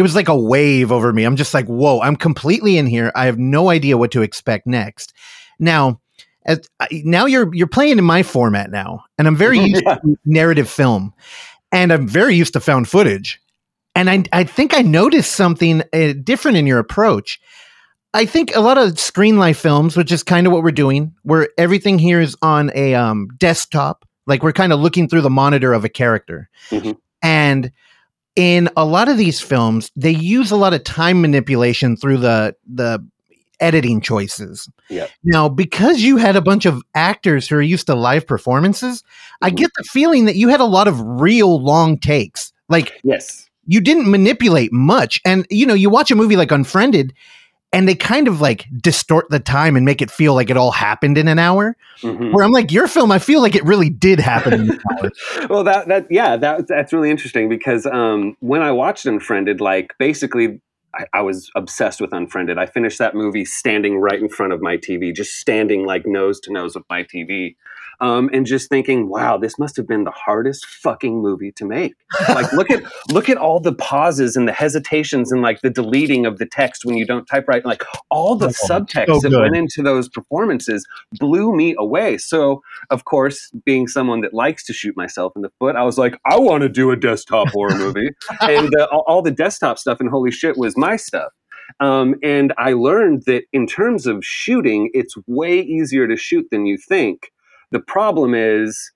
[0.00, 1.24] it was like a wave over me.
[1.24, 3.12] I'm just like, whoa, I'm completely in here.
[3.14, 5.12] I have no idea what to expect next.
[5.58, 6.00] Now,
[6.46, 9.96] as, now you're you're playing in my format now, and I'm very used Yeah.
[9.96, 11.12] to narrative film,
[11.70, 13.38] and I'm very used to found footage.
[13.94, 17.38] And I I think I noticed something uh, different in your approach.
[18.14, 21.14] I think a lot of screen life films, which is kind of what we're doing,
[21.24, 25.30] where everything here is on a um, desktop, like we're kind of looking through the
[25.30, 26.96] monitor of a character, Mhm.
[27.22, 27.70] and
[28.36, 32.54] in a lot of these films, they use a lot of time manipulation through the
[32.72, 33.04] the
[33.60, 34.70] editing choices.
[34.88, 35.06] Yeah.
[35.22, 39.04] Now, because you had a bunch of actors who are used to live performances,
[39.42, 39.56] I Mhm.
[39.56, 42.52] get the feeling that you had a lot of real long takes.
[42.70, 45.20] Like yes, you didn't manipulate much.
[45.24, 47.12] And you know, you watch a movie like Unfriended
[47.72, 50.72] and they kind of like distort the time and make it feel like it all
[50.72, 51.76] happened in an hour.
[52.02, 52.32] Mhm.
[52.32, 55.10] Where I'm like, your film, I feel like it really did happen in an hour.
[55.48, 59.92] well that that yeah that that's really interesting because um when i watched unfriended like
[59.98, 60.60] basically
[60.94, 64.60] I, I was obsessed with unfriended i finished that movie standing right in front of
[64.62, 67.54] my tv just standing like nose to nose with my tv
[68.00, 71.94] um, and just thinking wow this must have been the hardest fucking movie to make
[72.28, 76.26] like look at look at all the pauses and the hesitations and like the deleting
[76.26, 79.38] of the text when you don't type right like all the Oh, subtext so that
[79.38, 80.86] went into those performances
[81.18, 85.50] blew me away so of course, being someone that likes to shoot myself in the
[85.58, 88.10] foot, I was like, I want to do a desktop horror movie.
[88.40, 91.32] and uh, all, all the desktop stuff and holy shit was my stuff.
[91.78, 96.66] Um, and I learned that in terms of shooting, it's way easier to shoot than
[96.66, 97.32] you think.
[97.70, 98.90] The problem is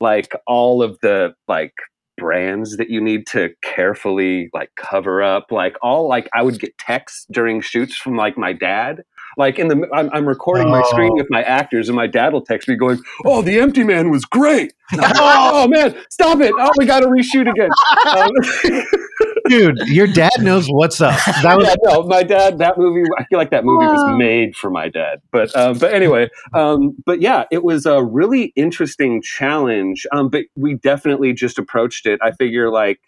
[0.00, 1.72] like all of the like
[2.18, 6.76] brands that you need to carefully like cover up like all like i would get
[6.78, 9.02] texts during shoots from like my dad
[9.36, 11.16] like in the i'm, I'm recording my screen Oh.
[11.16, 14.24] with my actors and my dad will text me going oh the empty man was
[14.24, 17.70] great like, oh man stop it oh we gotta reshoot again
[18.16, 18.86] um,
[19.48, 21.18] Dude, your dad knows what's up.
[21.42, 22.58] That was yeah, no, my dad.
[22.58, 23.08] That movie.
[23.16, 25.20] I feel like that movie was made for my dad.
[25.30, 30.06] But um, but anyway, um, but yeah, it was a really interesting challenge.
[30.12, 32.18] Um, but we definitely just approached it.
[32.22, 32.98] I figure like,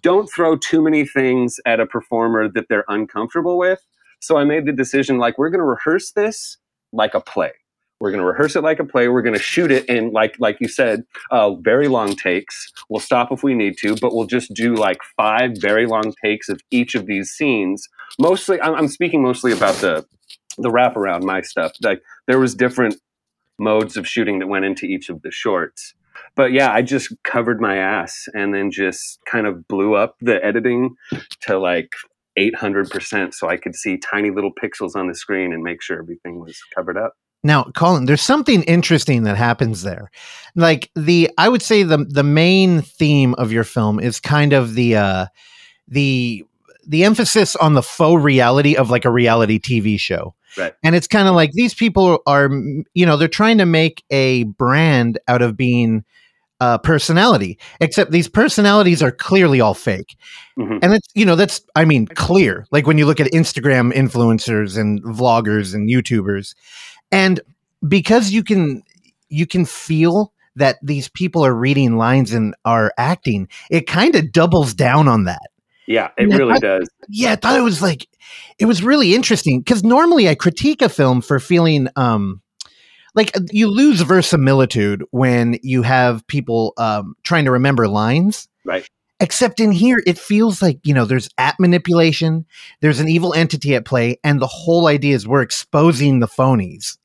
[0.00, 3.80] don't throw too many things at a performer that they're uncomfortable with.
[4.22, 6.56] So I made the decision like we're going to rehearse this
[6.92, 7.50] like a play.
[8.00, 9.08] We're going to rehearse it like a play.
[9.08, 12.72] We're going to shoot it in like like you said, uh, very long takes.
[12.88, 16.48] We'll stop if we need to, but we'll just do like five very long takes
[16.48, 17.88] of each of these scenes.
[18.18, 20.06] Mostly, I'm, I'm speaking mostly about the
[20.56, 21.72] the wraparound my stuff.
[21.82, 22.96] Like there was different
[23.58, 25.94] modes of shooting that went into each of the shorts.
[26.36, 30.44] But yeah, I just covered my ass and then just kind of blew up the
[30.44, 30.96] editing
[31.42, 31.92] to like
[32.38, 36.40] 800% so I could see tiny little pixels on the screen and make sure everything
[36.40, 37.14] was covered up.
[37.44, 40.10] Now, Colin, there's something interesting that happens there.
[40.54, 44.74] Like the I would say the the main theme of your film is kind of
[44.74, 45.26] the uh
[45.88, 46.44] the
[46.86, 50.34] the emphasis on the faux reality of like a reality TV show.
[50.56, 50.74] Right.
[50.84, 52.48] And it's kind of like these people are
[52.94, 56.04] you know, they're trying to make a brand out of being
[56.62, 60.16] uh, personality, except these personalities are clearly all fake.
[60.58, 60.78] Mhm.
[60.82, 62.66] And it's, you know, that's, I mean, clear.
[62.70, 66.54] Like when you look at Instagram influencers and vloggers and YouTubers.
[67.10, 67.40] And
[67.88, 68.82] because you can,
[69.28, 74.30] you can feel that these people are reading lines and are acting, it kind of
[74.30, 75.48] doubles down on that.
[75.88, 76.88] Yeah, it Yeah, really I- does.
[77.08, 78.06] Yeah, I thought it was like
[78.58, 82.41] it was really interesting because normally I critique a film for feeling um
[83.14, 88.48] like uh, you lose verisimilitude when you have people um trying to remember lines.
[88.64, 88.86] Right.
[89.20, 92.46] Except in here, it feels like you know there's app manipulation,
[92.80, 96.98] there's an evil entity at play, and the whole idea is we're exposing the phonies.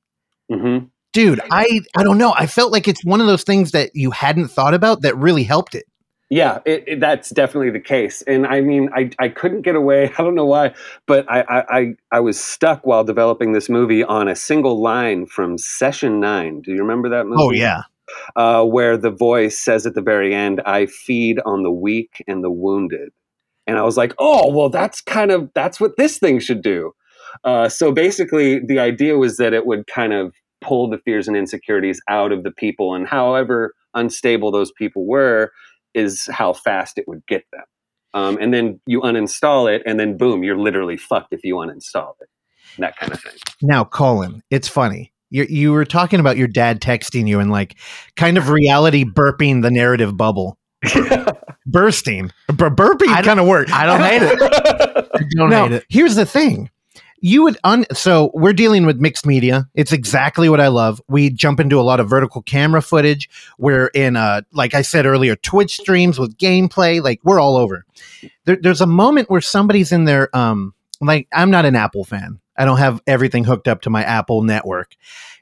[0.52, 0.80] hmm
[1.14, 2.34] Dude, I I don't know.
[2.36, 5.44] I felt like it's one of those things that you hadn't thought about that really
[5.44, 5.86] helped it.
[6.30, 8.22] Yeah, it, it, that's definitely the case.
[8.24, 10.12] And I mean, I, I couldn't get away.
[10.18, 10.74] I don't know why,
[11.06, 15.58] but I, I, I, was stuck while developing this movie on a single line from
[15.58, 16.62] Session 9.
[16.62, 17.42] Do you remember that movie?
[17.42, 17.84] Oh yeah.
[18.36, 22.44] uh, where the voice says at the very end, "I feed on the weak and
[22.44, 23.12] the wounded,"
[23.66, 26.94] and I was like, "Oh, well, that's kind of that's what this thing should do."
[27.44, 31.38] Uh, so basically, the idea was that it would kind of pull the fears and
[31.38, 35.52] insecurities out of the people, and however unstable those people were,
[35.98, 37.64] is how fast it would get them.
[38.14, 42.14] Um, and then you uninstall it, and then boom, you're literally fucked if you uninstall
[42.22, 42.30] it.
[42.80, 43.34] That kind of thing.
[43.62, 45.12] Now, Colin, it's funny.
[45.30, 47.76] You you were talking about your dad texting you and like
[48.16, 50.58] kind of reality burping the narrative bubble.
[51.66, 52.32] Bursting.
[52.48, 53.70] Bur- burping I kind of work.
[53.74, 54.40] I don't hate it.
[55.16, 55.86] I don't Now, hate it.
[55.90, 56.70] here's the thing.
[57.20, 59.68] You would un so we're dealing with mixed media.
[59.74, 61.02] It's exactly what I love.
[61.08, 63.30] We jump into a lot of vertical camera footage.
[63.58, 67.02] We're in uh like I said earlier, Twitch streams with gameplay.
[67.02, 67.86] Like we're all over.
[68.46, 70.36] There, there's a moment where somebody's in there.
[70.36, 72.40] Um, like I'm not an Apple fan.
[72.58, 74.96] I don't have everything hooked up to my Apple network.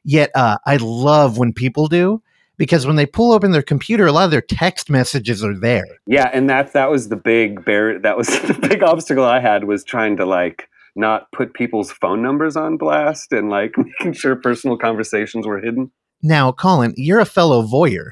[0.04, 2.22] Yet uh, I love when people do
[2.58, 5.86] because when they pull open their computer, a lot of their text messages are there.
[6.06, 8.00] Yeah, and that that was the big bear.
[8.00, 12.22] That was the big obstacle I had was trying to like not put people's phone
[12.22, 15.92] numbers on blast and like making sure personal conversations were hidden.
[16.22, 18.12] Now, Colin, you're a fellow voyeur.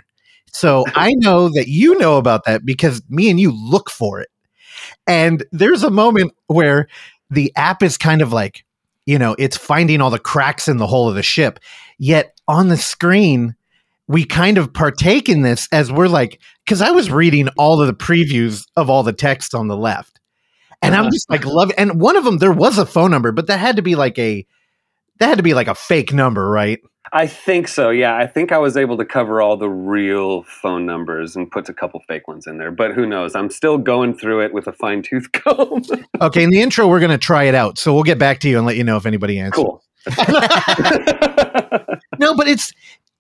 [0.52, 4.30] So I know that you know about that because me and you look for it.
[5.08, 6.88] And there's a moment where
[7.30, 8.66] the app is kind of like,
[9.06, 11.60] you know, it's finding all the cracks in the hull of the ship.
[11.98, 13.56] Yet on the screen,
[14.08, 17.88] we kind of partake in this as we're like, because I was reading all of
[17.88, 20.13] the previews of all the text on the left.
[20.84, 21.10] And I'm Uh-huh.
[21.12, 21.72] just like, love.
[21.78, 24.20] And one of them, there was a phone number, but that had to be like
[24.20, 24.46] a,
[25.20, 26.80] that had to be like a fake number, right?
[27.12, 27.90] I think so.
[27.90, 31.70] Yeah, I think I was able to cover all the real phone numbers and put
[31.70, 32.72] a couple fake ones in there.
[32.72, 33.36] But who knows?
[33.36, 35.84] I'm still going through it with a fine tooth comb.
[36.22, 37.78] Okay, in the intro, we're going to try it out.
[37.78, 39.64] So we'll get back to you and let you know if anybody answers.
[39.64, 39.84] cool.
[42.20, 42.72] No, but it's,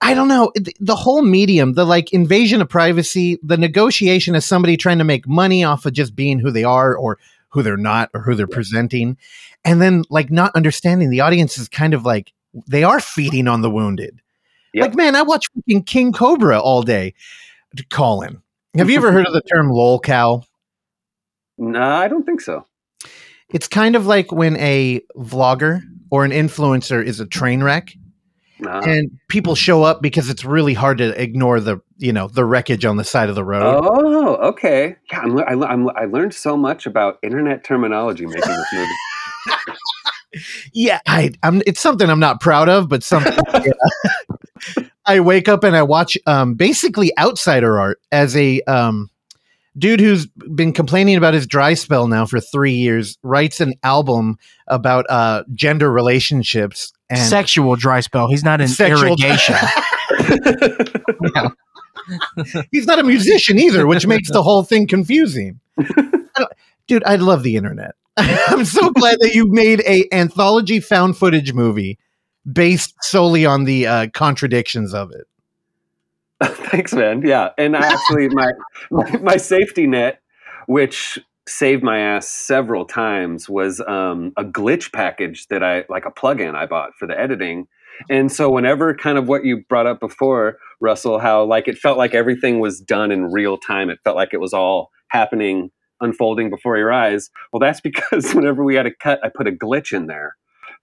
[0.02, 4.44] I don't know, the, the whole medium, the like invasion of privacy, the negotiation of
[4.44, 7.18] somebody trying to make money off of just being who they are or
[7.53, 9.17] who they're not or who they're presenting.
[9.63, 12.34] And then like not understanding the audience is kind of like,
[12.67, 14.19] they are feeding on the wounded.
[14.73, 14.81] Yep.
[14.81, 17.13] Like, man, I watch fucking King Cobra all day.
[17.89, 18.41] Colin,
[18.75, 20.43] have you ever heard of the term lol cow?
[21.57, 22.65] no, I don't think so.
[23.49, 27.95] It's kind of like when a vlogger or an influencer is a train wreck
[28.59, 28.80] No.
[28.80, 32.85] and people show up because it's really hard to ignore the you know the wreckage
[32.85, 33.81] on the side of the road.
[33.84, 34.95] Oh, okay.
[35.11, 38.91] Yeah, I'm, I, I'm, I learned so much about internet terminology making this movie.
[40.73, 41.61] Yeah, I, I'm.
[41.67, 43.38] It's something I'm not proud of, but something.
[43.53, 44.84] yeah.
[45.05, 49.09] I wake up and I watch um, basically outsider art as a um,
[49.77, 53.17] dude who's been complaining about his dry spell now for three years.
[53.21, 58.27] Writes an album about uh, gender relationships and Sexual dry spell.
[58.27, 59.56] He's not in Sexual- irrigation.
[62.72, 65.60] he's not a musician either, which makes the whole thing confusing.
[65.80, 66.45] I
[66.88, 67.95] Dude, I love the internet.
[68.18, 71.98] I'm so glad that you made a anthology found footage movie
[72.52, 75.26] based solely on the uh, contradictions of it.
[76.44, 77.22] Thanks, man.
[77.22, 78.52] Yeah, and I actually my
[79.22, 80.22] my safety net,
[80.68, 81.18] which
[81.48, 86.56] saved my ass several times, was um, a glitch package that I like a plugin
[86.56, 87.68] I bought for the editing.
[88.10, 91.98] And so whenever kind of what you brought up before, Russell, how like it felt
[91.98, 93.90] like everything was done in real time.
[93.90, 95.70] It felt like it was all happening,
[96.02, 97.30] unfolding before your eyes.
[97.52, 100.36] Well, that's because whenever we had a cut, I put a glitch in there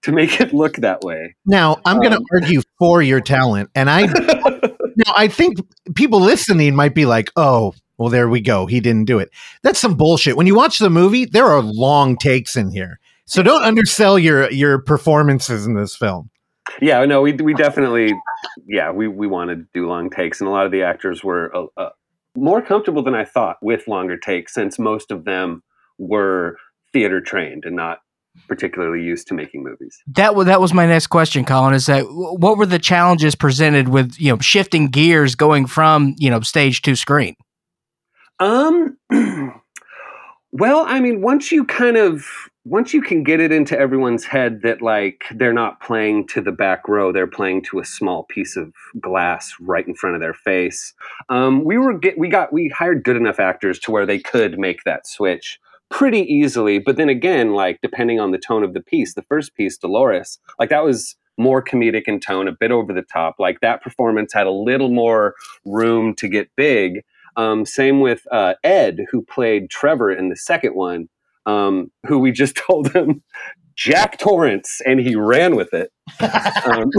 [0.03, 1.35] to make it look that way.
[1.47, 4.07] Now, I'm going to Um, argue for your talent, and I
[4.97, 5.59] now I think
[5.95, 8.66] people listening might be like, "Oh, well, there we go.
[8.66, 9.31] He didn't do it."
[9.62, 10.36] That's some bullshit.
[10.36, 14.51] When you watch the movie, there are long takes in here, so don't undersell your
[14.51, 16.31] your performances in this film.
[16.81, 18.12] Yeah, no, we we definitely,
[18.66, 21.55] yeah, we we wanted to do long takes, and a lot of the actors were
[21.56, 21.90] uh, uh,
[22.36, 25.62] more comfortable than I thought with longer takes, since most of them
[25.98, 26.56] were
[26.93, 27.98] theater trained and not
[28.48, 29.98] particularly used to making movies.
[30.06, 31.74] That was that was my next question, Colin.
[31.74, 36.31] Is that what were the challenges presented with you know shifting gears going from you
[36.31, 37.36] know stage to screen?
[38.41, 38.99] Um,
[40.53, 42.27] well, I mean, once you kind of
[42.67, 46.53] once you can get it into everyone's head that like they're not playing to the
[46.53, 50.35] back row, they're playing to a small piece of glass right in front of their
[50.35, 50.95] face.
[51.31, 54.59] Um, we were get we got we hired good enough actors to where they could
[54.59, 55.61] make that switch
[55.91, 56.79] pretty easily.
[56.79, 60.39] But then again, like depending on the tone of the piece, the first piece, Dolores,
[60.59, 63.37] like that was more comedic in tone, a bit over the top.
[63.39, 65.35] Like that performance had a little more
[65.65, 67.03] room to get big.
[67.36, 71.09] Um, same with uh, Ed, who played Trevor in the second one,
[71.47, 73.23] um, who we just told him
[73.77, 75.90] Jack Torrance, and he ran with it.
[76.66, 76.90] Um,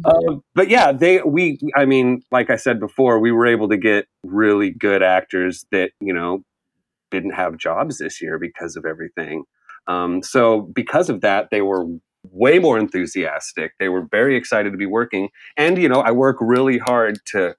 [0.04, 3.76] um, but yeah, they we I mean, like I said before, we were able to
[3.76, 6.42] get really good actors that you know
[7.10, 9.44] didn't have jobs this year because of everything.
[9.86, 11.86] Um, so because of that, they were
[12.24, 13.72] way more enthusiastic.
[13.78, 17.54] They were very excited to be working, and you know, I work really hard to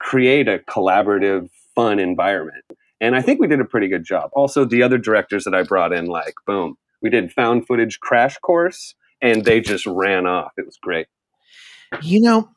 [0.00, 2.64] create a collaborative, fun environment.
[3.00, 4.30] And I think we did a pretty good job.
[4.34, 8.38] Also, the other directors that I brought in, like, boom, we did found footage crash
[8.38, 10.52] course, and they just ran off.
[10.56, 11.06] It was great.
[12.02, 12.48] You know,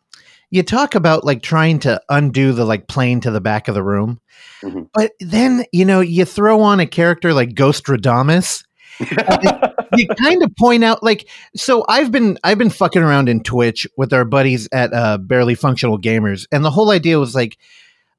[0.49, 3.83] you talk about like trying to undo the like plane to the back of the
[3.83, 4.19] room,
[4.63, 4.87] Mhm.
[4.93, 8.63] but then you know you throw on a character like Ghostradamus.
[8.99, 13.87] You kind of point out like so I've been I've been fucking around in Twitch
[13.97, 17.57] with our buddies at uh barely functional gamers and the whole idea was like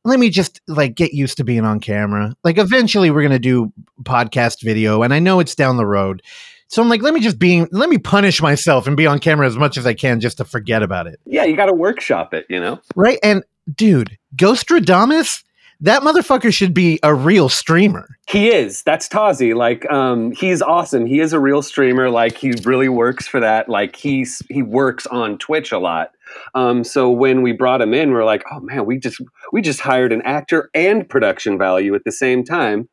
[0.05, 2.35] let me just like get used to being on camera.
[2.45, 3.73] Like eventually we're going to do
[4.03, 6.23] podcast video and I know it's down the road.
[6.69, 9.47] So I'm like let me just be let me punish myself and be on camera
[9.47, 11.21] as much as I can just to forget about it.
[11.27, 12.81] yeah, you got to workshop it, you know?
[12.95, 13.19] Right?
[13.23, 15.43] And dude, Ghostradamus,
[15.81, 18.09] that motherfucker should be a real streamer.
[18.29, 18.83] He is.
[18.83, 19.55] That's Tazi.
[19.55, 21.07] Like, um, he's awesome.
[21.07, 22.11] He is a real streamer.
[22.11, 23.69] Like, he really works for that.
[23.69, 26.11] Like, he's he works on Twitch a lot.
[26.55, 29.21] Um, so when we brought him in, we are like, oh man, we just
[29.53, 32.89] we just hired an actor and production value at the same time.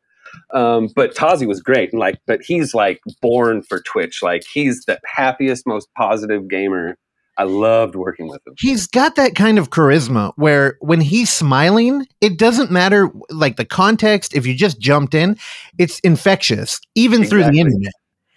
[0.54, 4.22] Um, but Tazi was great, like, but he's like born for Twitch.
[4.22, 6.98] Like, he's the happiest, most positive gamer.
[7.38, 8.54] I loved working with him.
[8.60, 13.66] He's got that kind of charisma where when he's smiling, it doesn't matter like the
[13.66, 14.34] context.
[14.34, 15.38] If you just jumped in,
[15.78, 17.94] it's infectious, even through the internet.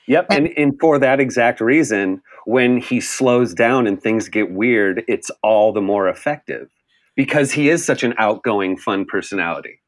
[0.08, 5.04] Yep, and, and for that exact reason, when he slows down and things get weird,
[5.06, 6.68] it's all the more effective
[7.14, 9.80] because he is such an outgoing, fun personality.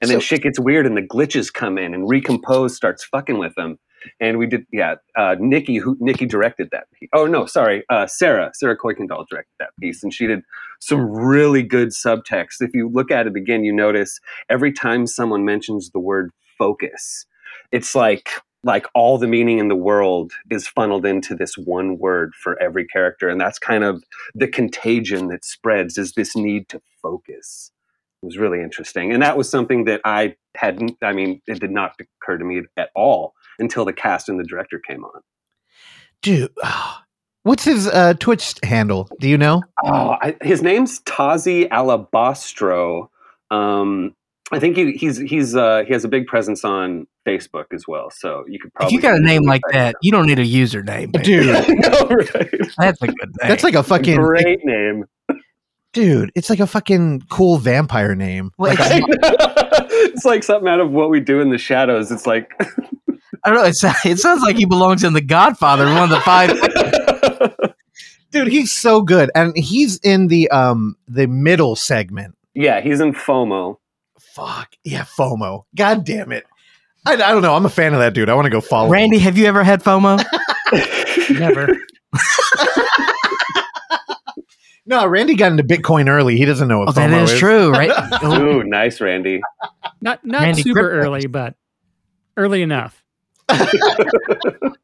[0.00, 3.56] And then shit gets weird, and the glitches come in, and Recompose starts fucking with
[3.56, 3.78] him.
[4.20, 4.96] And we did, yeah.
[5.16, 6.84] Uh, Nikki, who Nikki directed that.
[6.98, 7.08] Piece.
[7.12, 10.42] Oh no, sorry, uh, Sarah, Sarah Kuykendall directed that piece, and she did
[10.80, 12.60] some really good subtext.
[12.60, 17.26] If you look at it again, you notice every time someone mentions the word focus,
[17.72, 18.28] it's like
[18.64, 22.86] like all the meaning in the world is funneled into this one word for every
[22.86, 24.02] character and that's kind of
[24.34, 27.70] the contagion that spreads is this need to focus
[28.22, 31.70] it was really interesting and that was something that i hadn't i mean it did
[31.70, 35.20] not occur to me at all until the cast and the director came on
[36.22, 36.50] Dude,
[37.44, 39.08] what's his uh, Twitch handle?
[39.20, 39.62] Do you know?
[39.84, 43.08] oh I, his name's tazi alabastro
[43.50, 44.14] um
[44.50, 48.08] I think he, he's he's uh, he has a big presence on Facebook as well,
[48.10, 50.42] so you could If probably you got a name like that, you don't need a
[50.44, 51.12] username.
[51.14, 51.22] man.
[51.22, 52.50] Dude, no, right.
[52.78, 53.34] That's a good name.
[53.48, 55.04] that's like a fucking great name.
[55.92, 56.32] dude.
[56.34, 58.50] It's like a fucking cool vampire name.
[58.56, 62.10] Like, it's- it's like something out of what we do in the shadows.
[62.10, 62.50] It's like
[63.48, 63.68] I don't know.
[63.68, 66.50] It, sounds- it sounds like he belongs in The Godfather, one of the five.
[68.30, 72.34] dude, he's so good, and he's in the um the middle segment.
[72.54, 73.78] yeah, he's in FOMO.
[74.34, 75.64] Fuck yeah, FOMO.
[75.76, 76.44] God damn it.
[77.06, 77.54] I, I don't know.
[77.54, 78.28] I'm a fan of that dude.
[78.28, 78.86] I want to go follow.
[78.86, 78.92] him.
[78.92, 80.22] Randy, have you ever had FOMO?
[81.38, 81.68] Never.
[84.86, 86.36] No, Randy got into Bitcoin early.
[86.38, 87.90] He doesn't know what Oh, that FOMO is That is true, right?
[88.22, 89.40] Oh, Ooh, nice, Randy.
[90.00, 90.96] Not not Randy super Crypto.
[91.06, 91.54] early, but
[92.38, 93.02] early enough.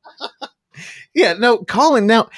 [1.14, 2.06] Yeah, no, Colin.
[2.08, 2.28] Now,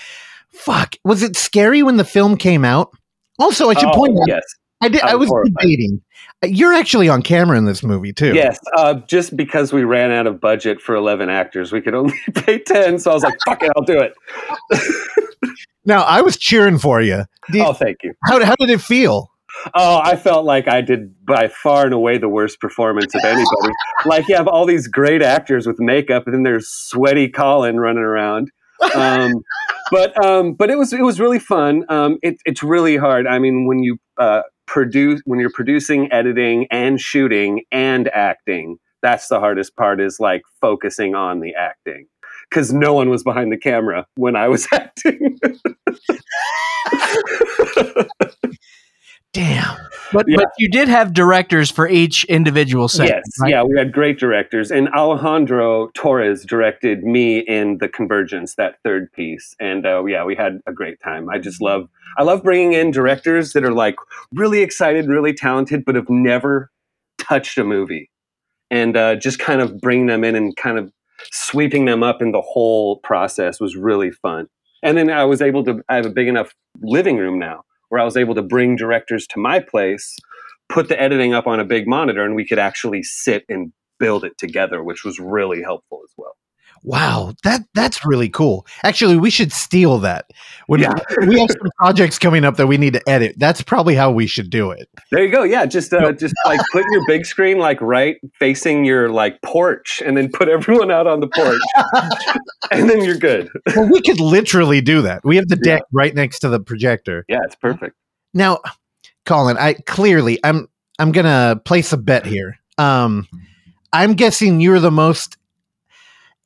[0.53, 0.97] fuck.
[1.05, 2.91] Was it scary when the film came out?
[3.39, 4.43] Also, I should Oh, point out, yes,
[4.83, 5.01] I did.
[5.01, 5.55] I I was horrified.
[5.59, 6.03] debating.
[6.45, 8.35] You're actually on camera in this movie too.
[8.35, 8.59] yes.
[8.77, 12.59] Uh, just because we ran out of budget for eleven actors, we could only pay
[12.59, 12.99] ten.
[12.99, 14.13] So I was like, "Fuck it, I'll do it."
[15.89, 17.25] Now, I was cheering for you.
[17.53, 18.13] Did, Oh, thank you.
[18.25, 19.31] how, how did it feel?
[19.75, 23.75] Oh, I felt like I did by far and away the worst performance of anybody.
[24.07, 28.03] like you have all these great actors with makeup, and then there's sweaty Colin running
[28.03, 28.51] around.
[28.95, 29.33] Um,
[29.91, 31.85] but um, but it was it was really fun.
[31.89, 33.27] Um, it, it's really hard.
[33.27, 39.29] I mean, when you uh, produce when you're producing, editing, and shooting and acting, that's
[39.29, 42.07] the hardest part is like focusing on the acting
[42.51, 45.39] because no one was behind the camera when I was acting.
[49.37, 49.77] Damn.
[50.13, 50.37] But, Yeah.
[50.39, 53.25] but you did have directors for each individual segment.
[53.27, 53.51] yes, right?
[53.51, 59.13] yeah, we had great directors, and Alejandro Torres directed me in the Convergence, that third
[59.13, 61.29] piece, and uh, yeah, we had a great time.
[61.29, 63.97] I just love, I love bringing in directors that are like
[64.33, 66.71] really excited, really talented, but have never
[67.19, 68.11] touched a movie,
[68.71, 70.91] and uh, just kind of bringing them in and kind of
[71.31, 74.49] sweeping them up in the whole process was really fun.
[74.83, 78.01] And then I was able to, I have a big enough living room now where
[78.01, 80.17] I was able to bring directors to my place,
[80.69, 84.25] put the editing up on a big monitor, and we could actually sit and build
[84.25, 86.35] it together, which was really helpful as well.
[86.89, 88.65] Wow, that that's really cool.
[88.85, 90.31] Actually, we should steal that.
[90.69, 90.93] When Yeah.
[91.27, 94.29] we have some projects coming up that we need to edit, that's probably how we
[94.29, 94.89] should do it.
[95.11, 95.43] There you go.
[95.43, 100.01] Yeah, just uh, just like put your big screen like right facing your like porch,
[100.07, 101.61] and then put everyone out on the porch,
[102.71, 103.51] and then you're good.
[103.75, 105.25] Well, we could literally do that.
[105.25, 107.25] We have the deck right next to the projector.
[107.29, 107.97] Yeah, it's perfect.
[108.33, 108.61] Now,
[109.25, 110.69] Colin, I clearly I'm
[111.01, 112.61] I'm gonna place a bet here.
[112.79, 113.27] Um,
[113.93, 115.37] I'm guessing you're the most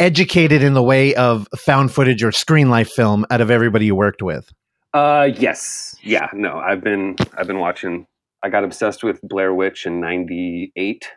[0.01, 3.95] educated in the way of found footage or screen life film out of everybody you
[3.95, 4.51] worked with.
[4.93, 8.07] Uh, yes, yeah, no, I've been I've been watching.
[8.43, 11.09] I got obsessed with Blair Witch in '98,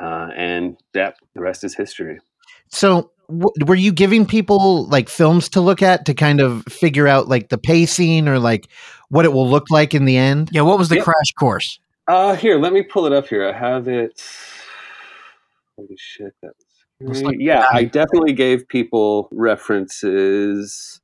[0.00, 2.18] uh, and that the rest is history.
[2.68, 7.06] So, w- were you giving people like films to look at to kind of figure
[7.08, 8.68] out like the pacing or like
[9.10, 10.48] what it will look like in the end?
[10.52, 11.04] Yeah, what was the Yep.
[11.04, 11.78] crash course?
[12.06, 13.46] Uh, here, let me pull it up here.
[13.46, 14.22] I have it.
[15.76, 16.67] Holy shit, that was Looks great.
[17.00, 21.00] Like- yeah, I definitely gave people references.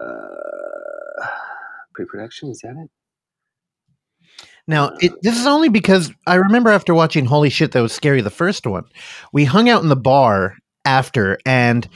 [0.00, 1.26] Uh,
[1.94, 2.90] pre-production is that it?
[4.68, 8.20] Now, it, this is only because I remember after watching Holy Shit, that was scary,
[8.20, 8.84] the first one,
[9.32, 10.54] we hung out in the bar
[10.84, 11.88] after, and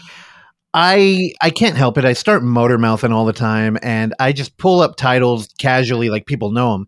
[0.75, 2.05] I I can't help it.
[2.05, 6.27] I start motor mouthing all the time, and I just pull up titles casually, like
[6.27, 6.87] people know them.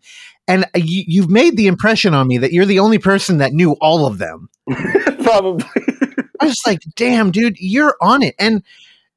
[0.48, 3.72] And you, you've made the impression on me that you're the only person that knew
[3.80, 4.48] all of them.
[5.22, 5.64] Probably.
[6.40, 8.34] I was like, damn, dude, you're on it.
[8.38, 8.62] And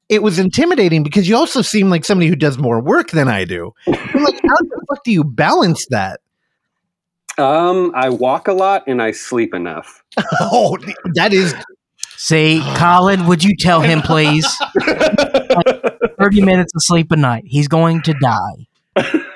[0.10, 3.45] it was intimidating because you also seem like somebody who does more work than I
[3.45, 3.73] do.
[3.88, 6.19] I'm like, how the fuck do you balance that?
[7.38, 10.03] um, I walk a lot and I sleep enough.
[10.41, 10.77] Oh,
[11.15, 11.56] that is
[12.18, 14.45] Say, Colin, would you tell him, please?
[16.19, 17.45] 30 minutes of sleep a night.
[17.48, 18.68] He's going to die.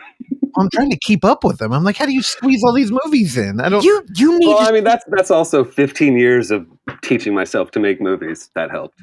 [0.57, 1.73] I'm trying to keep up with them.
[1.73, 3.59] I'm like, how do you squeeze all these movies in?
[3.59, 3.83] I don't.
[3.83, 6.65] You you need well, to I mean, that's that's also 15 years of
[7.01, 8.49] teaching myself to make movies.
[8.55, 9.01] That helped.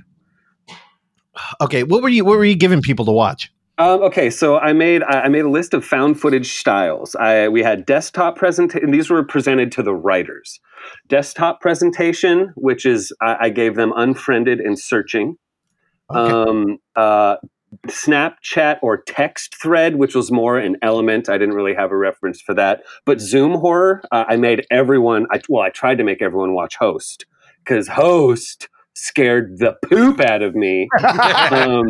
[1.61, 2.25] okay, what were you?
[2.25, 3.51] What were you giving people to watch?
[3.79, 7.15] Um, okay, so I made I I made a list of found footage styles.
[7.17, 8.91] I, we had desktop presentation.
[8.91, 10.61] These were presented to the writers.
[11.09, 15.37] Desktop presentation, which is I, I gave them unfriended and searching.
[16.15, 16.33] Okay.
[16.33, 17.37] Um, uh,
[17.89, 21.29] Snapchat or text thread, which was more an element.
[21.29, 22.83] I didn't really have a reference for that.
[23.05, 25.27] But Zoom horror, uh, I made everyone.
[25.31, 27.27] I, well, I tried to make everyone watch Host
[27.65, 30.89] because Host scared the poop out of me.
[31.51, 31.87] um,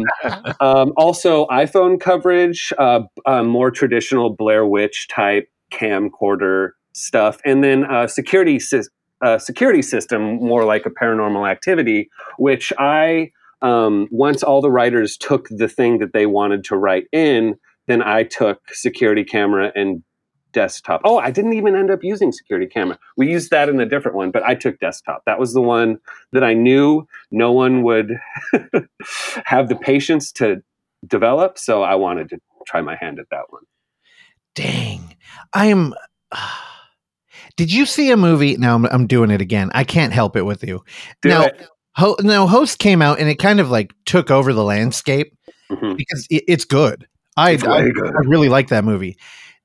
[0.60, 7.84] um, also, iPhone coverage, uh, uh, more traditional Blair Witch type camcorder stuff, and then
[7.84, 8.88] uh, security sys-
[9.22, 13.30] uh, security system, more like a paranormal activity, which I
[13.62, 17.56] um, once all the writers took the thing that they wanted to write in,
[17.86, 20.02] then I took security camera and
[20.52, 21.00] desktop.
[21.04, 22.98] Oh, I didn't even end up using security camera.
[23.16, 25.22] We used that in a different one, but I took desktop.
[25.24, 25.98] That was the one
[26.32, 28.18] that I knew no one would
[29.44, 30.62] have the patience to
[31.06, 33.62] develop, so I wanted to try my hand at that one.
[34.54, 35.16] Dang,
[35.52, 35.94] I am.
[37.56, 38.56] Did you see a movie?
[38.56, 39.70] Now I'm, I'm doing it again.
[39.74, 40.84] I can't help it with you.
[41.22, 41.68] Do Now- it.
[41.96, 45.34] Ho- now, Host came out and it kind of like took over the landscape
[45.70, 45.96] Mhm.
[45.96, 47.06] because it, it's good.
[47.36, 48.06] I, It's I good.
[48.14, 49.16] I really like that movie.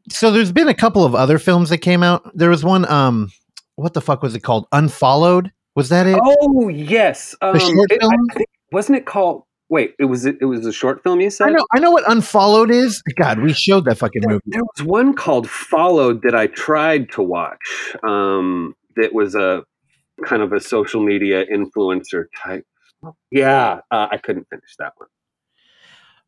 [0.09, 2.29] So there's been a couple of other films that came out.
[2.35, 2.89] There was one.
[2.89, 3.29] Um,
[3.75, 4.67] what the fuck was it called?
[4.71, 5.51] Unfollowed.
[5.75, 6.17] Was that it?
[6.21, 8.27] Oh yes, um, short it- I film?
[8.33, 9.43] think- wasn't it called?
[9.69, 11.19] Wait, it was it was a short film.
[11.19, 11.65] You said I know.
[11.75, 13.03] I know what Unfollowed is.
[13.17, 14.43] God, we showed that fucking There, movie.
[14.47, 17.59] there was one called Followed that I tried to watch.
[18.07, 19.63] Um, that was a
[20.25, 22.65] kind of a social media influencer type.
[23.31, 25.09] Yeah, uh, I couldn't finish that one.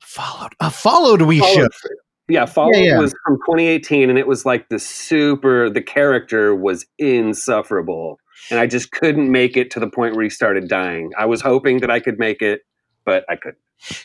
[0.01, 0.53] Followed.
[0.59, 1.21] Uh, followed.
[1.23, 1.91] We Followed- should.
[2.27, 2.99] Yeah, Followed yeah.
[2.99, 5.67] was from 2018, and it was like the super.
[5.67, 8.19] The character was insufferable,
[8.51, 11.09] and I just couldn't make it to the point where he started dying.
[11.17, 12.61] I was hoping that I could make it,
[13.03, 13.57] but I couldn't.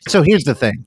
[0.09, 0.87] So here's the thing.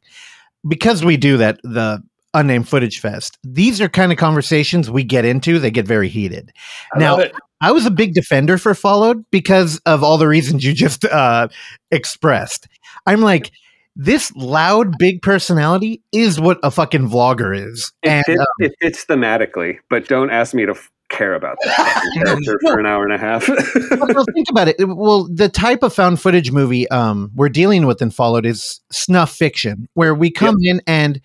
[0.68, 2.02] Because we do that, the
[2.34, 3.38] unnamed footage fest.
[3.44, 5.60] These are kind of conversations we get into.
[5.60, 6.52] They get very heated.
[6.94, 7.24] I now.
[7.60, 11.48] I was a big defender for Followed because of all the reasons you just uh,
[11.90, 12.68] expressed.
[13.08, 13.52] I'm like,
[13.96, 17.92] this loud, big personality is what a fucking vlogger is.
[18.04, 21.58] It, And fits, uh, it fits thematically, but don't ask me to f- care about
[21.64, 23.48] that character for an hour and a half.
[23.50, 24.76] well, think about it.
[24.80, 29.32] Well, the type of found footage movie um, we're dealing with in Followed is snuff
[29.34, 31.20] fiction, where we come in and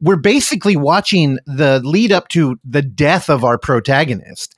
[0.00, 4.54] we're basically watching the lead up to the death of our protagonist.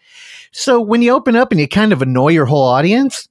[0.52, 3.28] So when you open up and you kind of annoy your whole audience,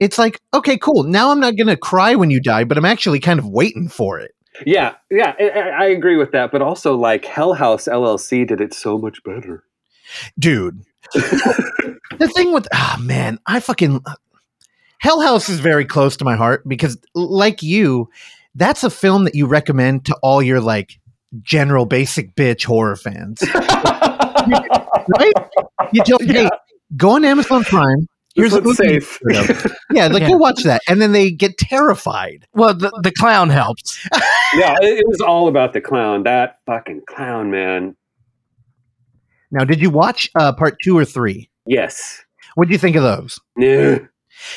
[0.00, 1.04] it's like, okay, cool.
[1.04, 3.88] Now I'm not going to cry when you die, but I'm actually kind of waiting
[3.88, 4.32] for it.
[4.66, 6.50] yeah, yeah, I, I- agree with that.
[6.52, 9.64] But also, like Hell House LLC did it so much better.
[10.38, 10.82] Dude.
[11.14, 14.02] the thing with, ah, man, I fucking.
[14.98, 18.08] Hell House is very close to my heart because, like you,
[18.54, 20.98] that's a film that you recommend to all your like
[21.40, 23.42] general basic bitch horror fans,
[25.18, 25.32] right?
[25.92, 26.48] You tell hey,
[26.96, 28.06] go on Amazon Prime.
[28.34, 29.00] Here's This a one's movie.
[29.00, 29.20] safe.
[29.92, 30.28] Yeah, like Yeah.
[30.28, 32.46] go watch that, and then they get terrified.
[32.54, 34.02] Well, the, the clown helps.
[34.54, 36.22] yeah, it, it was all about the clown.
[36.22, 37.94] That fucking clown, man.
[39.50, 41.50] Now, did you watch uh, part two or three?
[41.66, 42.22] Yes.
[42.54, 43.38] What do you think of those?
[43.58, 43.98] Yeah.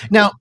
[0.09, 0.31] Now,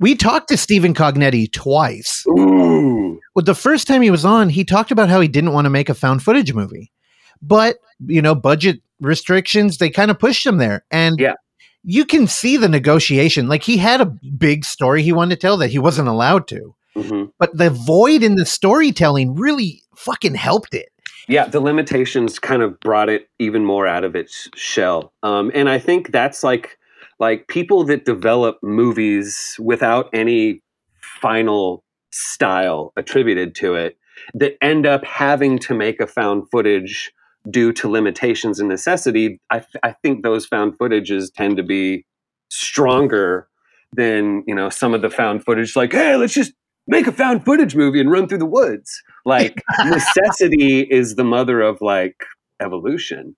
[0.00, 2.24] we talked to Stephen Cognetti twice.
[2.26, 3.20] Ooh.
[3.34, 5.70] Well, the first time he was on, he talked about how he didn't want to
[5.70, 6.92] make a found footage movie,
[7.40, 11.34] but you know, budget restrictions they kind of pushed him there, and Yeah.
[11.82, 13.48] you can see the negotiation.
[13.48, 16.74] Like he had a big story he wanted to tell that he wasn't allowed to,
[16.96, 20.90] hmm but the void in the storytelling really fucking helped it.
[21.28, 25.12] Yeah, the limitations kind of brought it even more out of its shell.
[25.22, 26.76] Um, and I think that's like
[27.18, 30.60] like people that develop movies without any
[31.00, 31.82] final
[32.12, 33.96] style attributed to it
[34.34, 37.12] that end up having to make a found footage
[37.50, 39.40] due to limitations and necessity.
[39.50, 42.04] I, th- I think those found footages tend to be
[42.50, 43.48] stronger
[43.94, 45.74] than you know some of the found footage.
[45.76, 46.52] Like, hey, let's just
[46.86, 49.02] make a found footage movie and run through the woods.
[49.24, 52.24] Like necessity is the mother of like
[52.60, 53.36] evolution,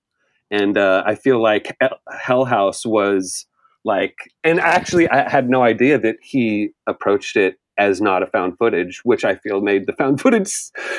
[0.51, 3.47] and uh, I feel like Hell- Hell House was
[3.85, 8.59] like, and actually, I had no idea that he approached it as not a found
[8.59, 10.53] footage, which I feel made the found footage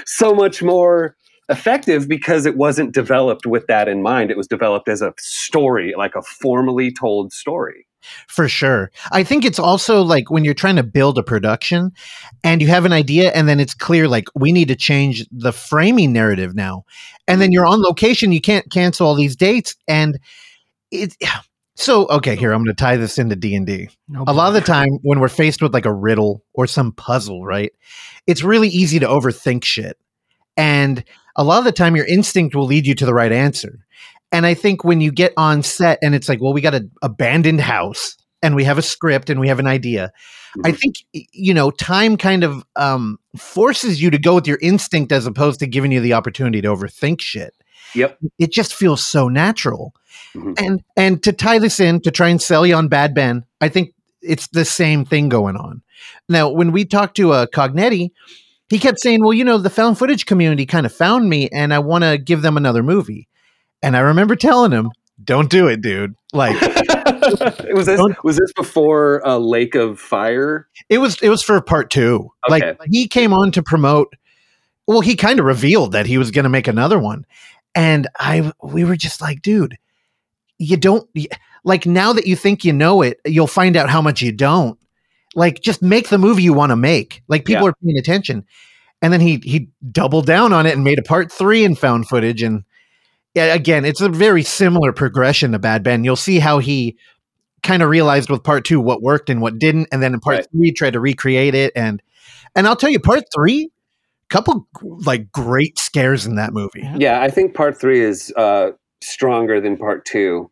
[0.05, 1.15] so much more
[1.49, 4.31] effective because it wasn't developed with that in mind.
[4.31, 7.85] It was developed as a story, like a formally told story.
[8.27, 8.91] For sure.
[9.11, 11.91] I think it's also like when you're trying to build a production
[12.43, 15.51] and you have an idea and then it's clear like we need to change the
[15.51, 16.83] framing narrative now.
[17.27, 17.53] And then mm.
[17.53, 20.19] you're on location, you can't cancel all these dates and
[20.91, 21.15] it
[21.75, 23.89] so okay, here I'm going to tie this into D&D.
[24.27, 27.45] A lot of the time when we're faced with like a riddle or some puzzle,
[27.45, 27.71] right?
[28.27, 29.97] It's really easy to overthink shit.
[30.57, 31.03] And
[31.35, 33.85] a lot of the time your instinct will lead you to the right answer.
[34.31, 36.91] And I think when you get on set and it's like, well, we got an
[37.01, 40.11] abandoned house and we have a script and we have an idea.
[40.63, 40.77] I Mhm.
[40.79, 40.95] think
[41.33, 45.59] you know, time kind of um, forces you to go with your instinct as opposed
[45.59, 47.53] to giving you the opportunity to overthink shit.
[47.93, 48.17] Yep.
[48.39, 49.93] It just feels so natural.
[50.35, 50.59] Mhm.
[50.59, 53.69] And and to tie this in to try and sell you on Bad Ben, I
[53.69, 55.81] think it's the same thing going on.
[56.27, 58.11] Now, when we talked to uh, Cognetti,
[58.69, 61.73] he kept saying, "Well, you know, the found footage community kind of found me, and
[61.73, 63.27] I want to give them another movie."
[63.81, 64.91] And I remember telling him,
[65.23, 66.15] "Don't do it, dude.
[66.33, 66.59] Like,
[67.73, 70.67] was this was this before uh, Lake of Fire?
[70.89, 72.29] it was it was for part two.
[72.49, 74.13] Like, he came on to promote.
[74.87, 77.25] Well, he kind of revealed that he was going to make another one,
[77.73, 79.77] and I we were just like, dude,
[80.57, 81.09] you don't
[81.63, 84.79] like now that you think you know it, you'll find out how much you don't.
[85.35, 87.21] Like, just make the movie you want to make.
[87.27, 87.69] Like, people Yeah.
[87.69, 88.45] are paying attention.
[89.01, 92.07] And then he he doubled down on it and made a part three and found
[92.07, 92.41] footage.
[92.41, 92.63] And
[93.33, 96.03] yeah, again, it's a very similar progression to Bad Ben.
[96.05, 96.95] You'll see how he
[97.61, 100.37] kind of realized with part two what worked and what didn't, and then in part
[100.37, 100.47] Right.
[100.51, 101.73] three tried to recreate it.
[101.75, 102.01] And
[102.55, 103.69] and I'll tell you, part three,
[104.29, 109.59] couple like great scares in that movie, Yeah, I think part three is uh, stronger
[109.61, 110.51] than part two.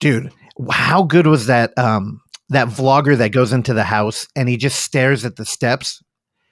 [0.00, 0.32] dude.
[0.70, 1.76] How good was that?
[1.78, 6.02] Um, that vlogger that goes into the house and he just stares at the steps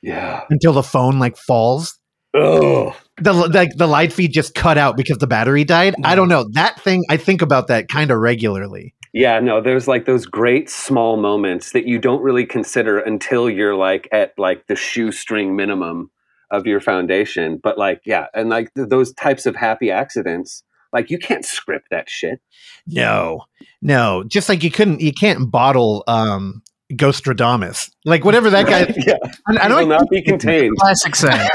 [0.03, 0.43] Yeah.
[0.51, 1.99] until the phone like falls.
[2.35, 2.95] Oh.
[3.19, 5.95] the like the light feed just cut out because the battery died.
[6.05, 7.03] I don't know that thing.
[7.09, 8.95] I think about that kind of regularly.
[9.15, 13.75] Yeah, no, there's like those great small moments that you don't really consider until you're
[13.75, 16.11] like at like the shoestring minimum
[16.50, 17.58] of your foundation.
[17.62, 21.89] But like, yeah, and like th- those types of happy accidents, like you can't script
[21.91, 22.41] that shit.
[22.86, 23.44] No,
[23.83, 28.92] no, just like you couldn't, you can't bottle um Ghostradamus, like whatever that guy.
[29.07, 29.15] yeah,
[29.49, 29.89] I, I it will don't.
[29.89, 30.76] not be contained.
[30.78, 31.49] Classic saying.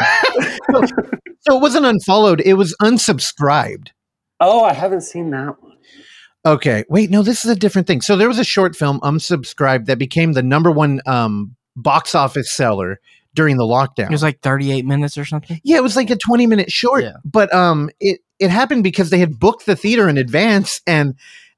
[1.43, 3.87] So it wasn't unfollowed, it was unsubscribed.
[4.39, 5.77] Oh, I haven't seen that one.
[6.45, 6.83] Okay.
[6.89, 8.01] Wait, no, this is a different thing.
[8.01, 12.51] So there was a short film, Unsubscribed, that became the number one um, box office
[12.55, 12.99] seller
[13.33, 14.05] during the lockdown.
[14.05, 15.59] It was like 38 minutes or something.
[15.63, 17.13] yeah, it was like a 20 minute short, Yeah.
[17.23, 20.81] but um, it, it happened because they had booked the theater in advance.
[20.85, 21.15] And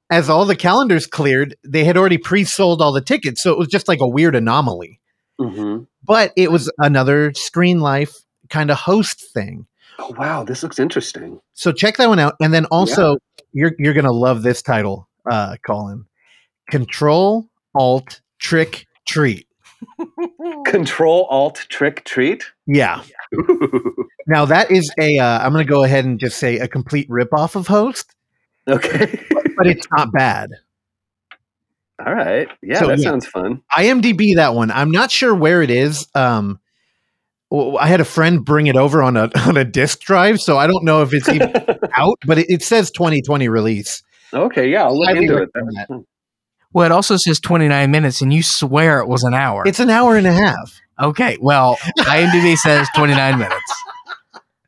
[0.10, 3.42] as all the calendars cleared, they had already pre sold all the tickets.
[3.42, 5.00] So it was just like a weird anomaly.
[5.40, 8.14] hmm But it was another Screen Life
[8.50, 9.66] kind of host thing.
[10.00, 11.40] Oh, wow, this looks interesting.
[11.54, 12.36] So check that one out.
[12.42, 13.18] And then also,
[13.52, 16.06] you're you're gonna love this title, uh, Colin.
[16.70, 19.48] Control Alt Trick Treat.
[20.66, 22.44] Control Alt Trick Treat.
[22.68, 23.04] Yeah.
[24.26, 25.18] Now that is a.
[25.20, 28.16] Uh, I'm gonna go ahead and just say a complete ripoff of Host,
[28.70, 29.20] okay.
[29.58, 30.52] but it's not bad.
[32.06, 32.48] All right.
[32.62, 33.04] Yeah, So, that yeah.
[33.10, 33.62] sounds fun.
[33.78, 34.72] IMDb that one.
[34.72, 36.08] I'm not sure where it is.
[36.16, 36.60] Um,
[37.52, 40.68] I had a friend bring it over on a on a disk drive, so I
[40.68, 41.54] don't know if it's even
[41.98, 44.04] out, but it, it says 2020 release.
[44.34, 45.50] okay, yeah, I'll look Highly into it.
[46.74, 46.80] Recommend That's fun.
[46.80, 49.64] Well, it also says 29 minutes, and you swear it was an hour.
[49.66, 50.82] It's an hour and a half.
[51.02, 51.38] okay.
[51.40, 53.84] Well, IMDb says 29 minutes.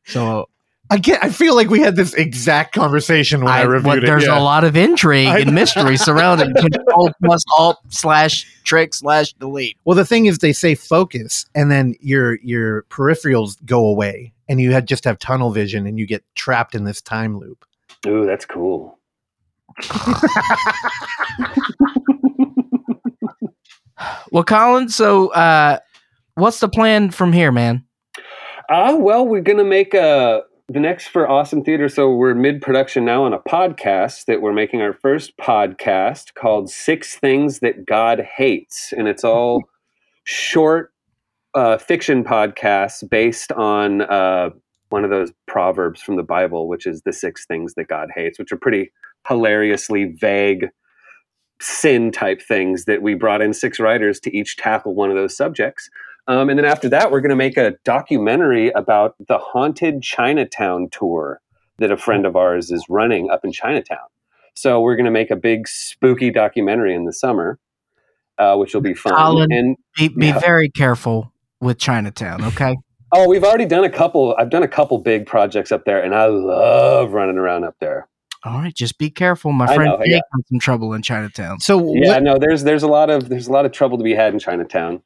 [0.07, 0.49] So
[0.89, 1.23] I get.
[1.23, 4.05] I feel like we had this exact conversation when I, I, reviewed what- it.
[4.05, 4.37] there's yeah.
[4.37, 9.77] a lot of intrigue I and mystery surrounding Control plus Alt slash Trick slash Delete.
[9.83, 14.61] Well, the thing is, they say focus, and then your your peripherals go away, and
[14.61, 17.65] you had just have tunnel vision, and you get trapped in this time loop.
[18.05, 18.99] Ooh, that's cool.
[24.35, 25.79] Well, Colin, so uh,
[26.33, 27.85] what's the plan from here, man?
[28.69, 31.87] Ah, well, we're gonna make a the next for Awesome Theater.
[31.87, 36.69] So we're mid production now on a podcast that we're making our first podcast called
[36.69, 39.63] Six Things That God Hates, and it's all
[40.25, 40.91] short
[41.53, 44.49] uh, fiction podcasts based on uh,
[44.89, 48.37] one of those proverbs from the Bible, which is the six things that God hates,
[48.37, 48.91] which are pretty
[49.29, 50.67] hilariously vague
[51.61, 55.35] sin type things that we brought in six writers to each tackle one of those
[55.35, 55.89] subjects.
[56.27, 60.89] Um, and then after that, we're going to make a documentary about the haunted Chinatown
[60.91, 61.39] tour
[61.77, 63.99] that a friend of ours is running up in Chinatown.
[64.55, 67.59] So we're going to make a big spooky documentary in the summer,
[68.37, 69.13] uh, which will be fun.
[69.13, 69.51] Colin.
[69.51, 70.39] And Be, be Yeah.
[70.39, 72.75] very careful with Chinatown, okay?
[73.11, 74.35] oh, we've already done a couple.
[74.37, 78.07] I've done a couple big projects up there, and I love running around up there.
[78.45, 79.51] All right, just be careful.
[79.51, 80.19] My I friend know, yeah.
[80.31, 81.59] had some trouble in Chinatown.
[81.59, 84.03] So Yeah, what, no, there's there's a lot of there's a lot of trouble to
[84.03, 85.01] be had in Chinatown.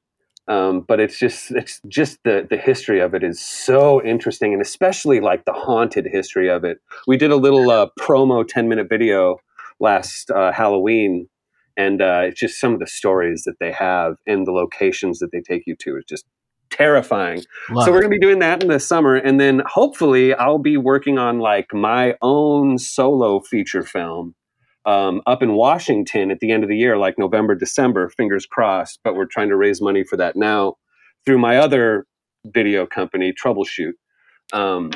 [0.50, 4.61] Um, but it's just it's just the the history of it is so interesting, and
[4.61, 6.80] especially like the haunted history of it.
[7.08, 9.38] We did a little uh, promo ten minute video
[9.80, 11.30] last uh, Halloween,
[11.77, 15.32] and uh, it's just some of the stories that they have and the locations that
[15.32, 16.26] they take you to is just
[16.69, 17.43] terrifying.
[17.69, 20.57] Love so we're going to be doing that in the summer, and then hopefully I'll
[20.59, 24.35] be working on like my own solo feature film
[24.85, 28.09] um, up in Washington at the end of the year, like November, December.
[28.09, 28.99] Fingers crossed.
[29.03, 30.75] But we're trying to raise money for that now
[31.25, 32.06] through my other
[32.45, 33.93] video company, Troubleshoot,
[34.53, 34.91] um,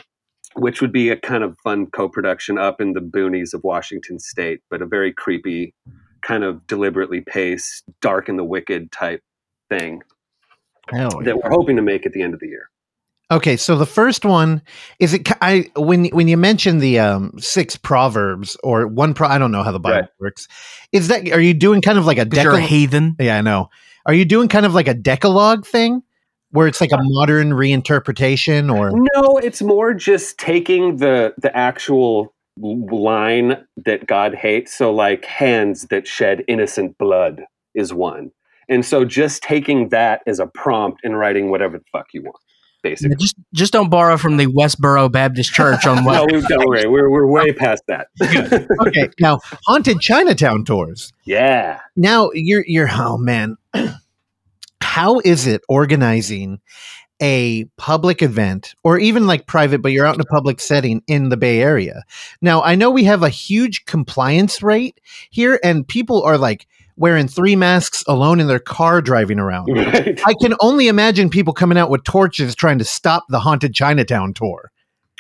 [0.56, 4.62] which would be a kind of fun co-production up in the boonies of Washington State,
[4.70, 5.74] but a very creepy,
[6.22, 9.22] kind of deliberately paced, dark and the wicked type
[9.70, 10.02] thing
[10.92, 11.24] Hell yeah.
[11.26, 12.70] that we're hoping to make at the end of the year.
[13.32, 14.62] okay, so the first one
[15.00, 15.28] is it.
[15.42, 19.64] I when when you mentioned the um, six proverbs or one pro, I don't know
[19.64, 20.10] how the Bible Right.
[20.20, 20.48] works.
[20.92, 22.70] Is that are you doing kind of like a 'Cause you're a decalogue?
[22.70, 23.16] heathen.
[23.20, 23.70] Yeah, I know.
[24.06, 26.04] Are you doing kind of like a decalogue thing
[26.52, 32.34] where it's like a modern reinterpretation or No, it's more just taking the the actual
[32.60, 34.74] line that God hates.
[34.74, 38.32] So, like hands that shed innocent blood is one,
[38.74, 42.36] and so just taking that as a prompt and writing whatever the fuck you want,
[42.82, 43.16] basically.
[43.18, 46.88] Just just don't borrow from the Westboro Baptist Church on No, what we, don't worry,
[46.88, 48.08] we're we're way past that.
[48.88, 49.10] okay?
[49.20, 51.14] Now, haunted Chinatown tours.
[51.26, 51.82] yeah.
[51.96, 53.58] Now you're you're oh man,
[54.82, 56.60] how is it organizing
[57.22, 61.30] a public event or even like private, but you're out in a public setting in
[61.30, 62.04] the Bay Area?
[62.42, 67.28] Now I know we have a huge compliance rate here, and people are like wearing
[67.28, 69.68] three masks alone in their car driving around.
[69.68, 70.22] Right.
[70.26, 74.34] I can only imagine people coming out with torches trying to stop the haunted Chinatown
[74.34, 74.72] tour.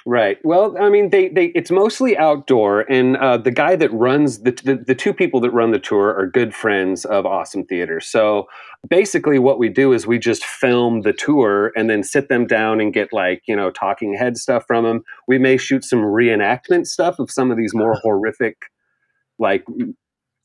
[0.06, 0.38] Right.
[0.43, 4.52] Well, I mean, they, they it's mostly outdoor, and uh, the guy that runs the,
[4.52, 8.02] the the two people that run the tour are good friends of Awesome Theater.
[8.02, 8.48] So
[8.90, 12.82] basically, what we do is we just film the tour and then sit them down
[12.82, 15.03] and get like you know talking head stuff from them.
[15.26, 18.58] We may shoot some reenactment stuff of some of these more horrific,
[19.40, 19.64] like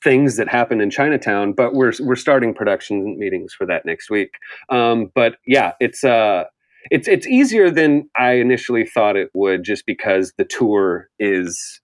[0.03, 1.53] things that happen in Chinatown.
[1.53, 4.31] But we're we're starting production meetings for that next week.
[4.69, 6.45] Um, but yeah, it's uh
[6.91, 11.81] it's it's easier than I initially thought it would, just because the tour is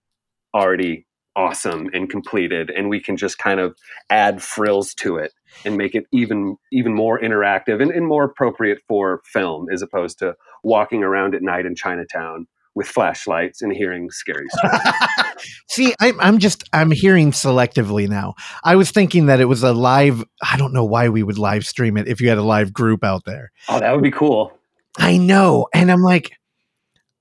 [0.53, 3.75] already awesome and completed, and we can just kind of
[4.09, 5.33] add frills to it
[5.65, 10.19] and make it even even more interactive and, and more appropriate for film, as opposed
[10.19, 14.81] to walking around at night in Chinatown with flashlights and hearing scary stories.
[15.69, 18.35] See, I'm, I'm just I'm hearing selectively now.
[18.63, 20.23] I was thinking that it was a live.
[20.43, 23.03] I don't know why we would live stream it if you had a live group
[23.03, 23.51] out there.
[23.69, 24.51] oh, that would be cool.
[24.97, 26.31] I know, and I'm like,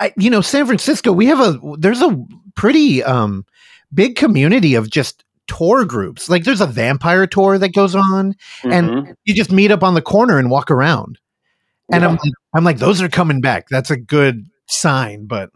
[0.00, 1.12] I, you know, San Francisco.
[1.12, 2.16] We have a there's a
[2.56, 3.44] pretty um
[3.92, 6.28] big community of just tour groups.
[6.28, 8.34] Like there's a vampire tour that goes on,
[8.64, 9.14] and Mhm.
[9.24, 11.18] you just meet up on the corner and walk around.
[11.92, 13.68] And I'm like, I'm like, those are coming back.
[13.68, 15.50] That's a good sign, but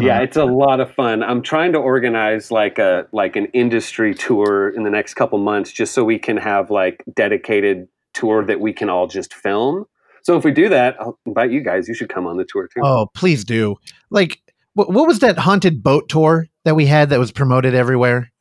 [0.00, 0.24] yeah know.
[0.24, 4.70] it's a lot of fun i'm trying to organize like a like an industry tour
[4.70, 8.72] in the next couple months just so we can have like dedicated tour that we
[8.72, 9.84] can all just film
[10.22, 12.66] so if we do that i'll invite you guys you should come on the tour
[12.68, 13.76] too Oh, please do.
[14.10, 14.40] Like,
[14.74, 18.32] what, what was that haunted boat tour that we had that was promoted everywhere?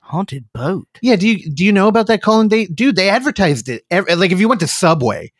[0.00, 0.88] Haunted boat.
[1.02, 2.48] Yeah, do you do you know about that, Colin?
[2.48, 3.84] They, dude, they advertised it.
[3.90, 5.32] ev- like, if you went to Subway,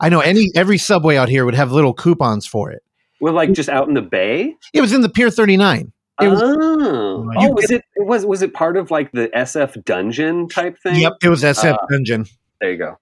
[0.00, 2.82] I know any every Subway out here would have little coupons for it.
[3.24, 4.54] We're like just out in the bay?
[4.74, 5.90] It was in the Pier 39.
[6.20, 9.28] It was- oh, You oh was it, it was was it part of like the
[9.34, 11.00] sf dungeon type thing?
[11.00, 12.26] Yep, it was SF Uh, Dungeon.
[12.60, 12.98] there you go.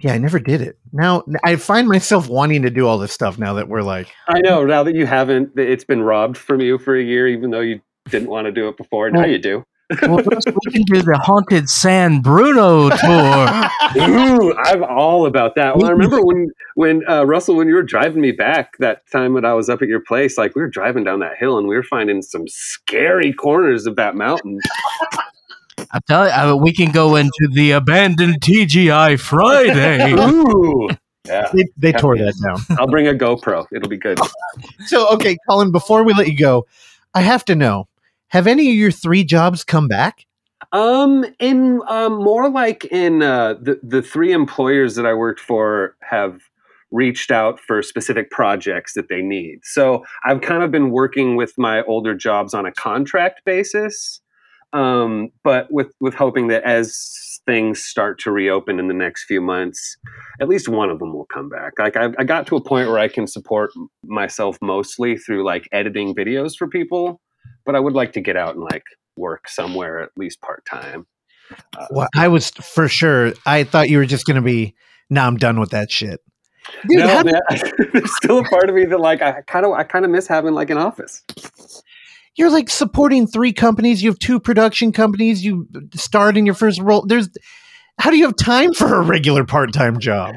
[0.00, 0.78] Yeah, I never did it.
[0.92, 4.40] Now I find myself wanting to do all this stuff now that we're like, i
[4.40, 7.60] know now that you haven't it's been robbed from you for a year even though
[7.60, 9.62] you didn't want to do it before now you do
[10.02, 13.70] Well, we can do the haunted San Bruno tour.
[14.08, 15.76] Ooh, I'm all about that.
[15.76, 19.34] Well, I remember when when uh, Russell, when you were driving me back that time
[19.34, 21.66] when I was up at your place, like we were driving down that hill and
[21.66, 24.60] we were finding some scary corners of that mountain.
[25.92, 30.12] I tell you, I, we can go into the abandoned TGI Friday.
[30.18, 30.88] Ooh,
[31.26, 31.50] yeah.
[31.52, 32.78] they, they tore that down.
[32.78, 33.66] I'll bring a GoPro.
[33.72, 34.18] It'll be good.
[34.86, 36.66] So, okay, Colin, before we let you go,
[37.14, 37.86] I have to know
[38.30, 40.26] have any of your three jobs come back?
[40.72, 45.96] Um, in um, more like in uh, the the three employers that I worked for
[46.02, 46.40] have
[46.90, 49.60] reached out for specific projects that they need.
[49.62, 54.20] So I've kind of been working with my older jobs on a contract basis,
[54.72, 59.40] um, but with with hoping that as things start to reopen in the next few
[59.40, 59.96] months,
[60.40, 61.72] at least one of them will come back.
[61.78, 63.70] Like I, I got to a point where I can support
[64.04, 67.20] myself mostly through like editing videos for people,
[67.64, 68.84] but I would like to get out and like
[69.16, 71.06] work somewhere at least part time.
[71.76, 73.32] Uh, Well, I was for sure.
[73.46, 74.74] I thought you were just going to be,
[75.10, 76.20] nah, I'm done with that shit.
[76.88, 77.40] Dude, no, how- man,
[77.92, 80.26] there's still a part of me that like I kind of I kind of miss
[80.26, 81.22] having like an office.
[82.36, 84.02] you're like supporting three companies.
[84.02, 85.44] You have two production companies.
[85.44, 87.04] You starred in your first role.
[87.06, 87.28] There's,
[87.98, 90.34] how do you have time for a regular part time job?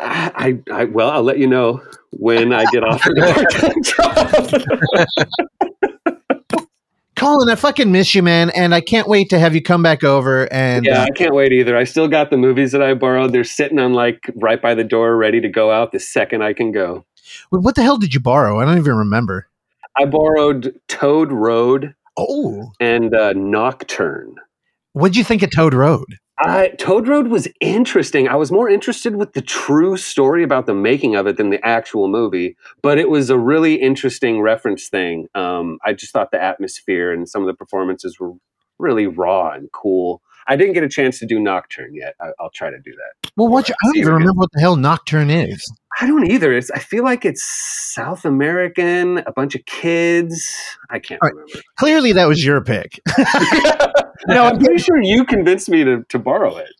[0.00, 4.62] I, I well, I'll let you know when I get offered a part-time job.
[7.24, 10.04] Colin, I fucking miss you, man, and I can't wait to have you come back
[10.04, 10.52] over.
[10.52, 11.76] And yeah, uh, I can't wait either.
[11.76, 13.32] I still got the movies that I borrowed.
[13.32, 16.52] They're sitting on like right by the door, ready to go out the second I
[16.52, 17.04] can go.
[17.50, 18.60] what the hell did you borrow?
[18.60, 19.48] I don't even remember.
[19.98, 24.36] I borrowed Toad Road Oh, and uh, Nocturne.
[24.92, 26.04] what'd you think of Toad Road?
[26.38, 28.28] I, Toad Road was interesting.
[28.28, 31.64] I was more interested with the true story about the making of it than the
[31.64, 35.28] actual movie, but it was a really interesting reference thing.
[35.34, 38.32] Um, I just thought the atmosphere and some of the performances were
[38.78, 40.22] really raw and cool.
[40.46, 42.14] I didn't get a chance to do Nocturne yet.
[42.20, 43.30] I, I'll try to do that.
[43.36, 43.68] Well, what?
[43.68, 45.64] You, I don't even remember what the hell Nocturne is.
[46.00, 46.52] I don't either.
[46.52, 50.56] It's, I feel like it's South American, a bunch of kids.
[50.90, 51.34] I can't All right.
[51.34, 51.60] remember.
[51.76, 53.00] Clearly, that was your pick.
[54.26, 56.70] no, I'm pretty sure you convinced me to, to borrow it.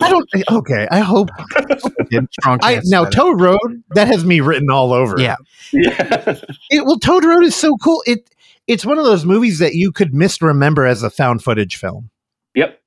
[0.00, 0.28] I don't.
[0.50, 1.30] Okay, I hope.
[2.32, 3.10] Strong I now of.
[3.10, 5.20] Toad Road that has me written all over.
[5.20, 5.36] Yeah.
[5.72, 6.38] yeah.
[6.70, 8.02] It, well, Toad Road is so cool.
[8.06, 8.30] It
[8.66, 12.10] it's one of those movies that you could misremember as a found footage film.
[12.54, 12.80] Yep.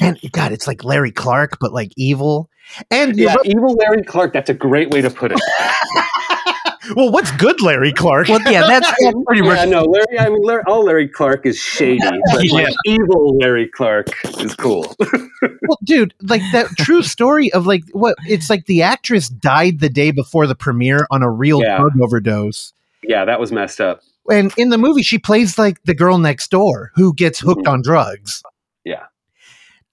[0.00, 2.50] And God, it's like Larry Clark, but like evil.
[2.90, 4.32] And Yeah, evil Larry Clark.
[4.32, 5.40] That's a great way to put it.
[6.96, 8.28] well, what's good, Larry Clark?
[8.28, 9.68] Well, yeah, that's, that's pretty yeah, much.
[9.68, 10.18] no, Larry.
[10.18, 11.98] I mean, Larry, all Larry Clark is shady,
[12.32, 12.68] but like, Yeah.
[12.84, 14.08] evil Larry Clark
[14.40, 14.94] is cool.
[15.00, 19.88] well, dude, like that true story of like what it's like the actress died the
[19.88, 21.78] day before the premiere on a real Yeah.
[21.78, 22.72] drug overdose.
[23.02, 24.00] yeah, that was messed up.
[24.30, 27.72] And in the movie, she plays like the girl next door who gets hooked Mhm.
[27.72, 28.42] on drugs.
[28.84, 29.04] Yeah.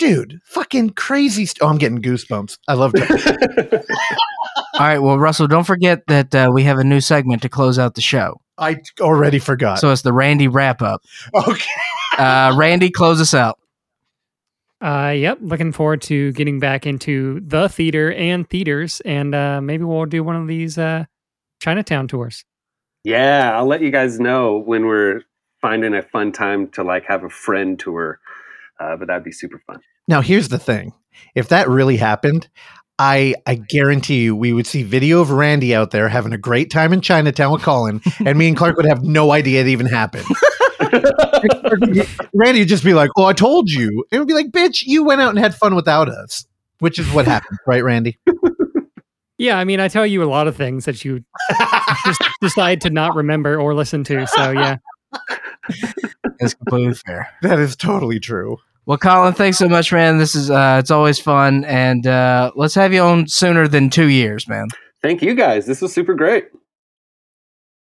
[0.04, 1.46] Dude, fucking crazy.
[1.46, 2.58] St- oh, I'm getting goosebumps.
[2.68, 3.86] I love it.
[4.74, 7.80] All right, well, Russell, don't forget that uh, we have a new segment to close
[7.80, 8.42] out the show.
[8.58, 9.80] I already forgot.
[9.80, 11.02] So it's the Randy wrap up.
[11.34, 11.64] okay.
[12.16, 13.58] Uh, Randy, close us out.
[14.80, 19.84] Uh, yep, looking forward to getting back into the theater and theaters, and uh, maybe
[19.84, 21.06] we'll do one of these uh,
[21.60, 22.46] Chinatown tours.
[23.04, 25.22] Yeah, I'll let you guys know when we're
[25.60, 28.20] finding a fun time to like have a friend tour.
[28.80, 29.80] Uh, but that'd be super fun.
[30.08, 30.94] Now, here's the thing:
[31.36, 32.48] if that really happened,
[33.00, 36.70] I I guarantee you we would see video of Randy out there having a great
[36.72, 39.88] time in Chinatown with Colin, and me and Clark would have no idea it even
[39.88, 40.26] happened.
[42.34, 44.84] Randy would just be like, "Oh, I told you," and it would be like, "Bitch,
[44.84, 46.46] you went out and had fun without us,"
[46.80, 48.18] which is what happened, right, Randy?
[49.40, 51.24] Yeah, I mean, I tell you a lot of things that you
[52.06, 54.28] just decide to not remember or listen to.
[54.28, 54.78] So yeah,
[56.40, 57.30] That's completely fair.
[57.42, 58.58] That is totally true.
[58.86, 60.18] Well, Colin, thanks so much, man.
[60.18, 64.10] This is uh, it's always fun, and uh, let's have you on sooner than two
[64.10, 64.68] years, man.
[65.02, 65.66] Thank you guys.
[65.66, 66.48] This was super great.